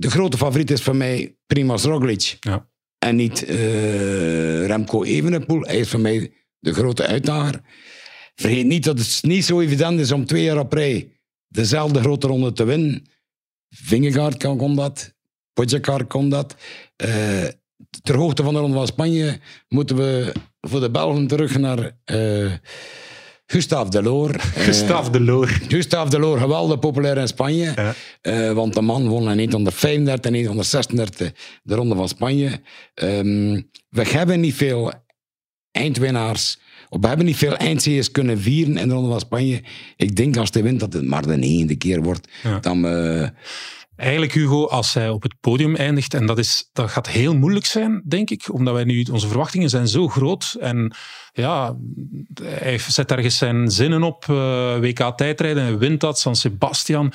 De 0.00 0.10
grote 0.10 0.36
favoriet 0.36 0.70
is 0.70 0.82
voor 0.82 0.96
mij 0.96 1.36
Primoz 1.46 1.84
Roglic. 1.84 2.36
Ja. 2.40 2.68
En 2.98 3.16
niet 3.16 3.44
eh, 3.44 4.66
Remco 4.66 5.04
Evenepoel. 5.04 5.60
Hij 5.60 5.78
is 5.78 5.88
voor 5.88 6.00
mij 6.00 6.32
de 6.58 6.72
grote 6.72 7.06
uitdager. 7.06 7.60
Vergeet 8.34 8.66
niet 8.66 8.84
dat 8.84 8.98
het 8.98 9.18
niet 9.22 9.44
zo 9.44 9.60
evident 9.60 10.00
is 10.00 10.12
om 10.12 10.26
twee 10.26 10.42
jaar 10.42 10.58
op 10.58 10.72
rij 10.72 11.20
dezelfde 11.48 12.00
grote 12.00 12.26
ronde 12.26 12.52
te 12.52 12.64
winnen. 12.64 13.06
Vingegaard 13.68 14.36
kan 14.36 14.56
kon 14.56 14.76
dat. 14.76 15.14
Pogacar 15.52 16.04
kon 16.04 16.28
dat. 16.28 16.56
Eh, 16.96 17.46
ter 18.02 18.16
hoogte 18.16 18.42
van 18.42 18.54
de 18.54 18.60
Ronde 18.60 18.76
van 18.76 18.86
Spanje 18.86 19.40
moeten 19.68 19.96
we 19.96 20.32
voor 20.60 20.80
de 20.80 20.90
Belgen 20.90 21.26
terug 21.26 21.58
naar 21.58 21.98
eh 22.04 22.52
Gustave 23.50 23.90
Delors. 23.90 24.36
Eh, 24.36 24.62
Gustave 24.62 25.10
Delors. 25.10 25.52
Gustave 25.68 26.10
Delors, 26.10 26.40
geweldig 26.40 26.78
populair 26.78 27.16
in 27.16 27.28
Spanje. 27.28 27.72
Ja. 27.76 27.94
Eh, 28.20 28.52
want 28.52 28.74
de 28.74 28.80
man 28.80 29.08
won 29.08 29.28
in 29.30 29.36
1935 29.36 30.24
en 30.24 30.32
1936 30.32 31.32
de 31.62 31.74
Ronde 31.74 31.94
van 31.94 32.08
Spanje. 32.08 32.60
Ehm, 32.94 33.60
we 33.88 34.08
hebben 34.08 34.40
niet 34.40 34.54
veel 34.54 34.92
eindwinnaars. 35.70 36.58
Of 36.88 37.00
we 37.00 37.06
hebben 37.08 37.26
niet 37.26 37.36
veel 37.36 37.56
eindseries 37.56 38.10
kunnen 38.10 38.40
vieren 38.40 38.76
in 38.76 38.88
de 38.88 38.94
Ronde 38.94 39.10
van 39.10 39.20
Spanje. 39.20 39.62
Ik 39.96 40.16
denk 40.16 40.36
als 40.36 40.50
hij 40.52 40.62
wint 40.62 40.80
dat 40.80 40.92
het 40.92 41.04
maar 41.04 41.26
de 41.26 41.36
negende 41.36 41.76
keer 41.76 42.02
wordt. 42.02 42.28
Ja. 42.42 42.58
Dan, 42.58 42.86
eh, 42.86 43.28
Eigenlijk, 44.00 44.32
Hugo, 44.32 44.66
als 44.66 44.94
hij 44.94 45.08
op 45.10 45.22
het 45.22 45.34
podium 45.40 45.76
eindigt, 45.76 46.14
en 46.14 46.26
dat, 46.26 46.38
is, 46.38 46.68
dat 46.72 46.90
gaat 46.90 47.08
heel 47.08 47.34
moeilijk 47.36 47.66
zijn, 47.66 48.02
denk 48.06 48.30
ik, 48.30 48.52
omdat 48.52 48.74
wij 48.74 48.84
nu, 48.84 49.06
onze 49.12 49.28
verwachtingen 49.28 49.68
zijn 49.70 49.88
zo 49.88 50.08
groot. 50.08 50.56
En 50.60 50.94
ja, 51.32 51.76
hij 52.42 52.78
zet 52.78 53.10
ergens 53.12 53.36
zijn 53.36 53.70
zinnen 53.70 54.02
op, 54.02 54.24
eh, 54.28 54.78
WK-tijdrijden, 54.78 55.62
hij 55.62 55.78
wint 55.78 56.00
dat, 56.00 56.18
San 56.18 56.36
Sebastian. 56.36 57.12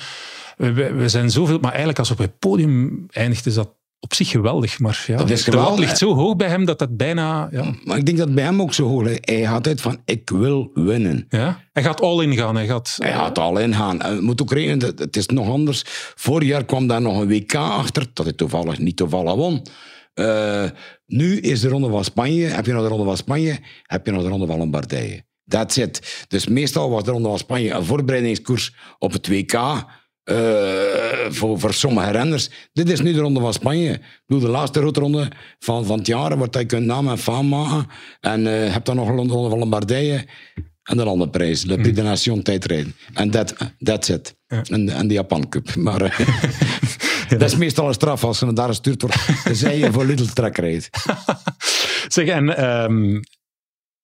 We, 0.56 0.72
we- 0.72 1.08
zijn 1.08 1.30
zoveel, 1.30 1.58
maar 1.58 1.70
eigenlijk 1.70 1.98
als 1.98 2.10
op 2.10 2.18
het 2.18 2.38
podium 2.38 3.06
eindigt, 3.10 3.46
is 3.46 3.54
dat 3.54 3.74
op 4.06 4.14
zich 4.14 4.28
geweldig. 4.28 4.78
Maar 4.78 5.04
ja, 5.06 5.16
Dat 5.16 5.30
is 5.30 5.44
de 5.44 5.50
geweldig. 5.50 5.78
ligt 5.78 5.98
zo 5.98 6.14
hoog 6.14 6.36
bij 6.36 6.48
hem 6.48 6.64
dat 6.64 6.78
dat 6.78 6.96
bijna... 6.96 7.48
Ja, 7.50 7.74
maar 7.84 7.96
ik 7.98 8.06
denk 8.06 8.18
dat 8.18 8.34
bij 8.34 8.44
hem 8.44 8.60
ook 8.62 8.74
zo 8.74 8.86
hoog 8.88 9.02
ligt. 9.02 9.28
Hij 9.30 9.42
gaat 9.44 9.66
uit 9.66 9.80
van, 9.80 9.98
ik 10.04 10.30
wil 10.30 10.70
winnen. 10.74 11.26
ja. 11.28 11.64
Hij 11.72 11.82
gaat 11.82 12.00
all 12.00 12.22
in 12.22 12.36
gaan. 12.36 12.54
Hij 12.56 12.66
gaat, 12.66 12.94
Hij 12.98 13.12
gaat 13.12 13.38
al 13.38 13.58
ingaan. 13.58 14.00
En 14.00 14.14
je 14.14 14.20
moet 14.20 14.42
ook 14.42 14.52
rekenen, 14.52 14.92
het 14.96 15.16
is 15.16 15.26
nog 15.26 15.48
anders. 15.48 15.82
Vorig 16.14 16.48
jaar 16.48 16.64
kwam 16.64 16.86
daar 16.86 17.00
nog 17.00 17.20
een 17.20 17.28
WK 17.28 17.54
achter, 17.54 18.06
dat 18.12 18.24
hij 18.24 18.34
toevallig 18.34 18.78
niet 18.78 18.96
toevallig 18.96 19.34
won. 19.34 19.62
Eh, 20.14 20.64
nu 21.06 21.38
is 21.40 21.60
de 21.60 21.68
Ronde 21.68 21.88
van 21.90 22.04
Spanje. 22.04 22.46
Heb 22.46 22.66
je 22.66 22.72
nog 22.72 22.82
de 22.82 22.88
Ronde 22.88 23.04
van 23.04 23.16
Spanje? 23.16 23.58
Heb 23.82 24.06
je 24.06 24.12
nog 24.12 24.22
de 24.22 24.28
Ronde 24.28 24.46
van 24.46 24.58
Lombardije? 24.58 25.24
That's 25.48 25.76
it. 25.76 26.24
Dus 26.28 26.46
meestal 26.46 26.90
was 26.90 27.04
de 27.04 27.10
Ronde 27.10 27.28
van 27.28 27.38
Spanje 27.38 27.70
een 27.72 27.84
voorbereidingskoers 27.84 28.74
op 28.98 29.12
het 29.12 29.28
WK. 29.28 29.84
Eh, 30.26 30.36
voor, 31.28 31.60
voor 31.60 31.72
sommige 31.74 32.10
renners. 32.10 32.50
Dit 32.72 32.88
is 32.88 33.00
nu 33.00 33.12
de 33.12 33.20
Ronde 33.20 33.40
van 33.40 33.52
Spanje. 33.52 34.00
Bedoel, 34.26 34.42
de 34.44 34.50
laatste 34.50 34.78
grote 34.78 35.00
ronde 35.00 35.28
van, 35.58 35.84
van 35.84 35.98
het 35.98 36.06
jaar, 36.06 36.38
waar 36.38 36.48
je 36.50 36.64
kunt 36.64 36.86
naam 36.86 37.08
en 37.08 37.18
faam 37.18 37.48
maken. 37.48 37.86
En 38.20 38.46
eh 38.46 38.72
heb 38.72 38.84
dan 38.84 38.96
nog 38.96 39.08
een 39.08 39.16
Ronde 39.16 39.48
van 39.48 39.58
Lombardije. 39.58 40.24
En 40.82 40.96
de 40.96 41.04
landenprijs, 41.04 41.62
de 41.62 41.74
Prix 41.74 41.96
de 41.96 42.02
Nation 42.02 42.42
tijdrijden. 42.42 42.94
En 43.14 43.30
that, 43.30 43.54
that's 43.78 44.08
it. 44.08 44.36
En, 44.46 44.88
en 44.88 45.08
de 45.08 45.14
Japan 45.14 45.48
Cup. 45.48 45.74
Maar 45.74 46.00
eh, 46.00 46.18
dat 47.38 47.42
is 47.42 47.56
meestal 47.56 47.88
een 47.88 47.94
straf 47.94 48.24
als 48.24 48.38
ze 48.38 48.52
daar 48.52 48.68
gestuurd 48.68 49.02
wordt. 49.02 49.16
Zij 49.60 49.78
je 49.78 49.92
voor 49.92 50.04
Little 50.04 50.32
Track 50.32 50.56
rijdt. 50.56 50.90
Zeg, 52.08 52.26
en 52.28 52.56
ehm, 52.56 53.20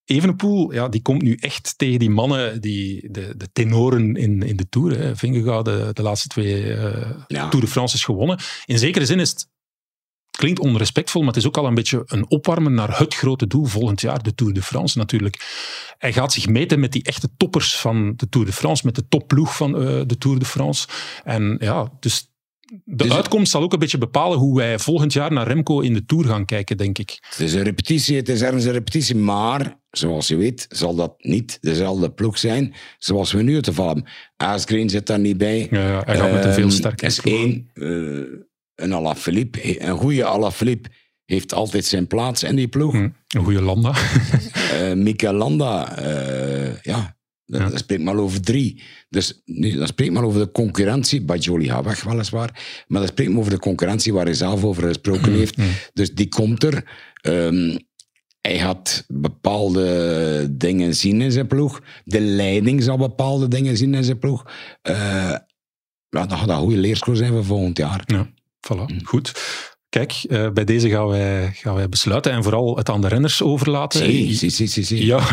Evenepoel, 0.04 0.72
ja, 0.72 0.88
die 0.88 1.02
komt 1.02 1.22
nu 1.22 1.36
echt 1.40 1.74
tegen 1.76 1.98
die 1.98 2.10
mannen, 2.10 2.60
die, 2.60 3.10
de, 3.10 3.34
de 3.36 3.48
tenoren 3.52 4.16
in, 4.16 4.42
in 4.42 4.56
de 4.56 4.68
Tour. 4.68 4.98
Hè. 4.98 5.16
Vingegaard 5.16 5.64
de, 5.64 5.90
de 5.92 6.02
laatste 6.02 6.28
twee 6.28 6.64
uh, 6.64 7.10
Ja. 7.26 7.48
Tour 7.48 7.64
de 7.64 7.70
France 7.70 7.96
is 7.96 8.04
gewonnen. 8.04 8.38
In 8.66 8.78
zekere 8.78 9.06
zin 9.06 9.20
is 9.20 9.30
het, 9.30 9.48
het 10.30 10.40
klinkt 10.40 10.60
onrespectvol, 10.60 11.20
maar 11.22 11.32
het 11.32 11.42
is 11.42 11.46
ook 11.46 11.56
al 11.56 11.66
een 11.66 11.74
beetje 11.74 12.02
een 12.06 12.30
opwarmen 12.30 12.74
naar 12.74 12.98
het 12.98 13.14
grote 13.14 13.46
doel 13.46 13.64
volgend 13.64 14.00
jaar, 14.00 14.22
de 14.22 14.34
Tour 14.34 14.52
de 14.52 14.62
France 14.62 14.98
natuurlijk. 14.98 15.36
Hij 15.98 16.12
gaat 16.12 16.32
zich 16.32 16.46
meten 16.46 16.80
met 16.80 16.92
die 16.92 17.02
echte 17.02 17.28
toppers 17.36 17.76
van 17.76 18.12
de 18.16 18.28
Tour 18.28 18.46
de 18.46 18.52
France, 18.52 18.86
met 18.86 18.94
de 18.94 19.08
topploeg 19.08 19.56
van 19.56 19.76
eh, 19.76 20.00
de 20.06 20.18
Tour 20.18 20.38
de 20.38 20.44
France. 20.44 20.88
En 21.24 21.56
ja, 21.60 21.92
dus 22.00 22.31
de 22.84 23.04
Dus- 23.04 23.12
uitkomst 23.12 23.50
zal 23.50 23.62
ook 23.62 23.72
een 23.72 23.78
beetje 23.78 23.98
bepalen 23.98 24.38
hoe 24.38 24.56
wij 24.56 24.78
volgend 24.78 25.12
jaar 25.12 25.32
naar 25.32 25.46
Remco 25.46 25.80
in 25.80 25.94
de 25.94 26.04
Tour 26.04 26.24
gaan 26.24 26.44
kijken, 26.44 26.76
denk 26.76 26.98
ik. 26.98 27.18
Het 27.30 27.40
is 27.40 27.52
een 27.54 27.62
repetitie, 27.62 28.16
het 28.16 28.28
is 28.28 28.42
ergens 28.42 28.64
een 28.64 28.72
repetitie, 28.72 29.16
maar 29.16 29.80
zoals 29.90 30.28
je 30.28 30.36
weet 30.36 30.66
zal 30.68 30.94
dat 30.94 31.14
niet 31.18 31.58
dezelfde 31.60 32.10
ploeg 32.12 32.38
zijn 32.38 32.74
zoals 32.98 33.32
we 33.32 33.42
nu 33.42 33.56
het 33.56 33.66
geval 33.66 33.86
hebben. 33.86 34.04
Asgreen 34.36 34.90
zit 34.90 35.06
daar 35.06 35.18
niet 35.18 35.38
bij. 35.38 35.68
Ja, 35.70 35.88
ja, 35.88 36.02
hij 36.04 36.16
gaat 36.16 36.32
met 36.32 36.44
een 36.44 36.52
veel 36.52 36.62
Ehm, 36.66 36.72
sterkere 36.72 37.06
is 37.06 37.20
ploeg. 37.20 37.34
één, 37.34 37.70
eh, 37.74 38.38
een 38.74 38.92
Alaphilippe, 38.94 39.82
een 39.82 39.96
goede 39.96 40.24
Alaphilippe 40.24 40.88
heeft 41.24 41.54
altijd 41.54 41.84
zijn 41.84 42.06
plaats 42.06 42.42
in 42.42 42.56
die 42.56 42.68
ploeg. 42.68 42.92
Hm, 42.92 43.08
een 43.28 43.44
goede 43.44 43.62
Landa. 43.62 43.94
Mikel 44.94 45.32
Landa, 45.32 45.96
eh, 45.98 46.80
ja, 46.82 47.16
Ja. 47.58 47.68
dat 47.68 47.78
spreekt 47.78 48.02
maar 48.02 48.16
over 48.16 48.40
drie. 48.40 48.82
Dus 49.08 49.42
nu, 49.44 49.76
dat 49.76 49.88
spreekt 49.88 50.12
maar 50.12 50.24
over 50.24 50.40
de 50.40 50.50
concurrentie. 50.50 51.22
Bajoli 51.22 51.68
gaat 51.68 51.84
weg, 51.84 52.02
weliswaar. 52.02 52.84
Maar 52.86 53.00
dat 53.00 53.10
spreekt 53.10 53.30
maar 53.30 53.40
over 53.40 53.52
de 53.52 53.58
concurrentie 53.58 54.12
waar 54.12 54.24
hij 54.24 54.34
zelf 54.34 54.64
over 54.64 54.82
gesproken 54.82 55.32
heeft. 55.32 55.56
Dus 55.92 56.14
die 56.14 56.28
komt 56.28 56.62
er. 56.62 56.84
Ehm, 57.20 57.78
hij 58.40 58.58
gaat 58.58 59.04
bepaalde 59.08 60.48
dingen 60.50 60.94
zien 60.94 61.20
in 61.20 61.32
zijn 61.32 61.46
ploeg. 61.46 61.80
De 62.04 62.20
leiding 62.20 62.82
zal 62.82 62.96
bepaalde 62.96 63.48
dingen 63.48 63.76
zien 63.76 63.94
in 63.94 64.04
zijn 64.04 64.18
ploeg. 64.18 64.46
Eh, 64.82 64.94
ja, 66.08 66.26
dan 66.26 66.38
gaat 66.38 66.46
dat 66.46 66.56
een 66.56 66.62
goede 66.62 66.76
leerschool 66.76 67.16
zijn 67.16 67.32
voor 67.32 67.44
volgend 67.44 67.78
jaar. 67.78 68.02
Ja, 68.06 68.30
voilà. 68.72 69.02
Goed. 69.04 69.32
Kijk, 69.88 70.12
eh, 70.28 70.50
bij 70.50 70.64
deze 70.64 70.88
gaan 70.90 71.06
wij, 71.06 71.52
gaan 71.52 71.74
wij 71.74 71.88
besluiten 71.88 72.32
en 72.32 72.42
vooral 72.42 72.76
het 72.76 72.88
aan 72.88 73.00
de 73.00 73.08
renners 73.08 73.42
overlaten. 73.42 74.04
Zie, 74.04 74.34
zie, 74.34 74.50
zie, 74.50 74.66
zie, 74.66 74.84
zie. 74.84 75.06
Ja, 75.06 75.18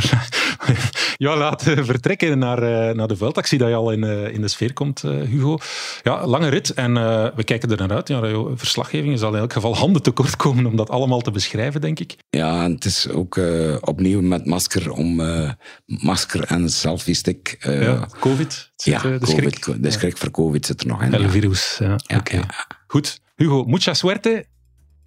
ja, 1.19 1.37
laten 1.37 1.85
vertrekken 1.85 2.39
naar, 2.39 2.63
eh, 2.63 2.95
naar 2.95 3.07
de 3.07 3.15
veldactie 3.15 3.57
dat 3.57 3.67
je 3.69 3.75
al 3.75 3.91
in, 3.91 4.03
eh, 4.03 4.33
in 4.33 4.41
de 4.41 4.47
sfeer 4.47 4.73
komt, 4.73 5.03
eh, 5.03 5.11
Hugo. 5.11 5.57
Ja, 6.03 6.25
lange 6.27 6.47
rit 6.49 6.69
en 6.73 6.97
eh, 6.97 7.27
we 7.35 7.43
kijken 7.43 7.69
er 7.71 7.77
naar 7.77 7.91
uit. 7.91 8.07
Ja, 8.07 8.27
jouw 8.27 8.57
verslaggeving 8.57 9.19
zal 9.19 9.33
in 9.33 9.39
elk 9.39 9.53
geval 9.53 9.75
handen 9.75 10.01
tekort 10.01 10.35
komen 10.35 10.65
om 10.65 10.75
dat 10.75 10.89
allemaal 10.89 11.19
te 11.21 11.31
beschrijven, 11.31 11.81
denk 11.81 11.99
ik. 11.99 12.15
Ja, 12.29 12.63
en 12.63 12.71
het 12.71 12.85
is 12.85 13.09
ook 13.09 13.37
eh, 13.37 13.75
opnieuw 13.81 14.21
met 14.21 14.45
masker 14.45 14.91
om 14.91 15.19
eh, 15.19 15.51
masker 15.85 16.43
en 16.43 16.69
selfie 16.69 17.13
stick. 17.15 17.55
eh, 17.59 17.81
Ja, 17.83 18.07
COVID, 18.19 18.71
ja, 18.75 18.95
eh, 18.97 19.01
de 19.03 19.09
COVID, 19.19 19.29
schrik. 19.63 19.83
de 19.83 19.91
schrik 19.91 20.17
voor 20.17 20.31
COVID 20.31 20.65
zit 20.65 20.81
er 20.81 20.87
nog 20.87 21.03
in. 21.03 21.13
El 21.13 21.21
Ja. 21.21 21.29
virus, 21.29 21.77
ja. 21.79 21.95
Ja. 22.23 22.45
Goed. 22.87 23.19
Hugo, 23.35 23.63
mucha 23.63 23.93
suerte. 23.93 24.45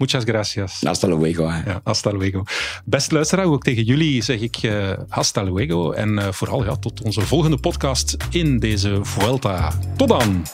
Muchas 0.02 0.24
gracias. 0.24 0.80
Hasta 0.84 1.06
luego. 1.06 1.48
Hè. 1.48 1.62
Ja, 1.64 1.80
hasta 1.84 2.10
luego. 2.10 2.44
Best 2.84 3.12
luisteraar, 3.12 3.46
ook 3.46 3.62
tegen 3.62 3.84
jullie 3.84 4.22
zeg 4.22 4.40
ik 4.40 4.56
eh, 4.62 4.90
hasta 5.08 5.42
luego. 5.42 5.92
En 5.92 6.18
eh, 6.18 6.32
vooral 6.32 6.64
ja, 6.64 6.76
tot 6.76 7.02
onze 7.02 7.20
volgende 7.20 7.56
podcast 7.56 8.16
in 8.30 8.58
deze 8.58 8.98
Vuelta. 9.02 9.72
Tot 9.96 10.08
dan! 10.08 10.44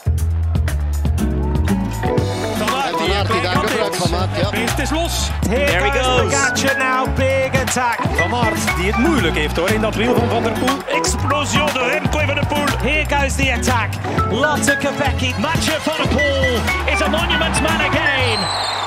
Van 3.25 4.07
Van 4.07 4.29
van 4.29 4.79
is 4.81 4.91
los. 4.91 5.29
Here 5.47 5.65
There 5.65 5.83
he 5.83 5.99
goes 5.99 6.75
now, 6.77 7.15
big 7.15 7.61
attack. 7.61 7.99
Van 8.15 8.33
Aert, 8.33 8.77
die 8.77 8.85
het 8.85 8.97
moeilijk 8.97 9.35
heeft 9.35 9.57
hoor 9.57 9.69
in 9.69 9.81
dat 9.81 9.95
wiel 9.95 10.15
van 10.15 10.29
Van 10.29 10.43
der 10.43 10.51
Poel. 10.51 10.97
Explosion 10.97 11.65
de 11.65 11.89
Remco 11.91 12.19
Evenepoel. 12.19 12.67
Here 12.81 13.05
goes 13.15 13.35
the 13.35 13.53
attack. 13.53 13.89
Lotte 14.31 14.77
Kopecky. 14.77 15.33
Mathieu 15.39 15.79
Van 15.79 15.95
der 15.97 16.07
Poel 16.07 16.93
is 16.93 17.01
a 17.01 17.09
monument 17.09 17.61
man 17.61 17.81
again. 17.81 18.78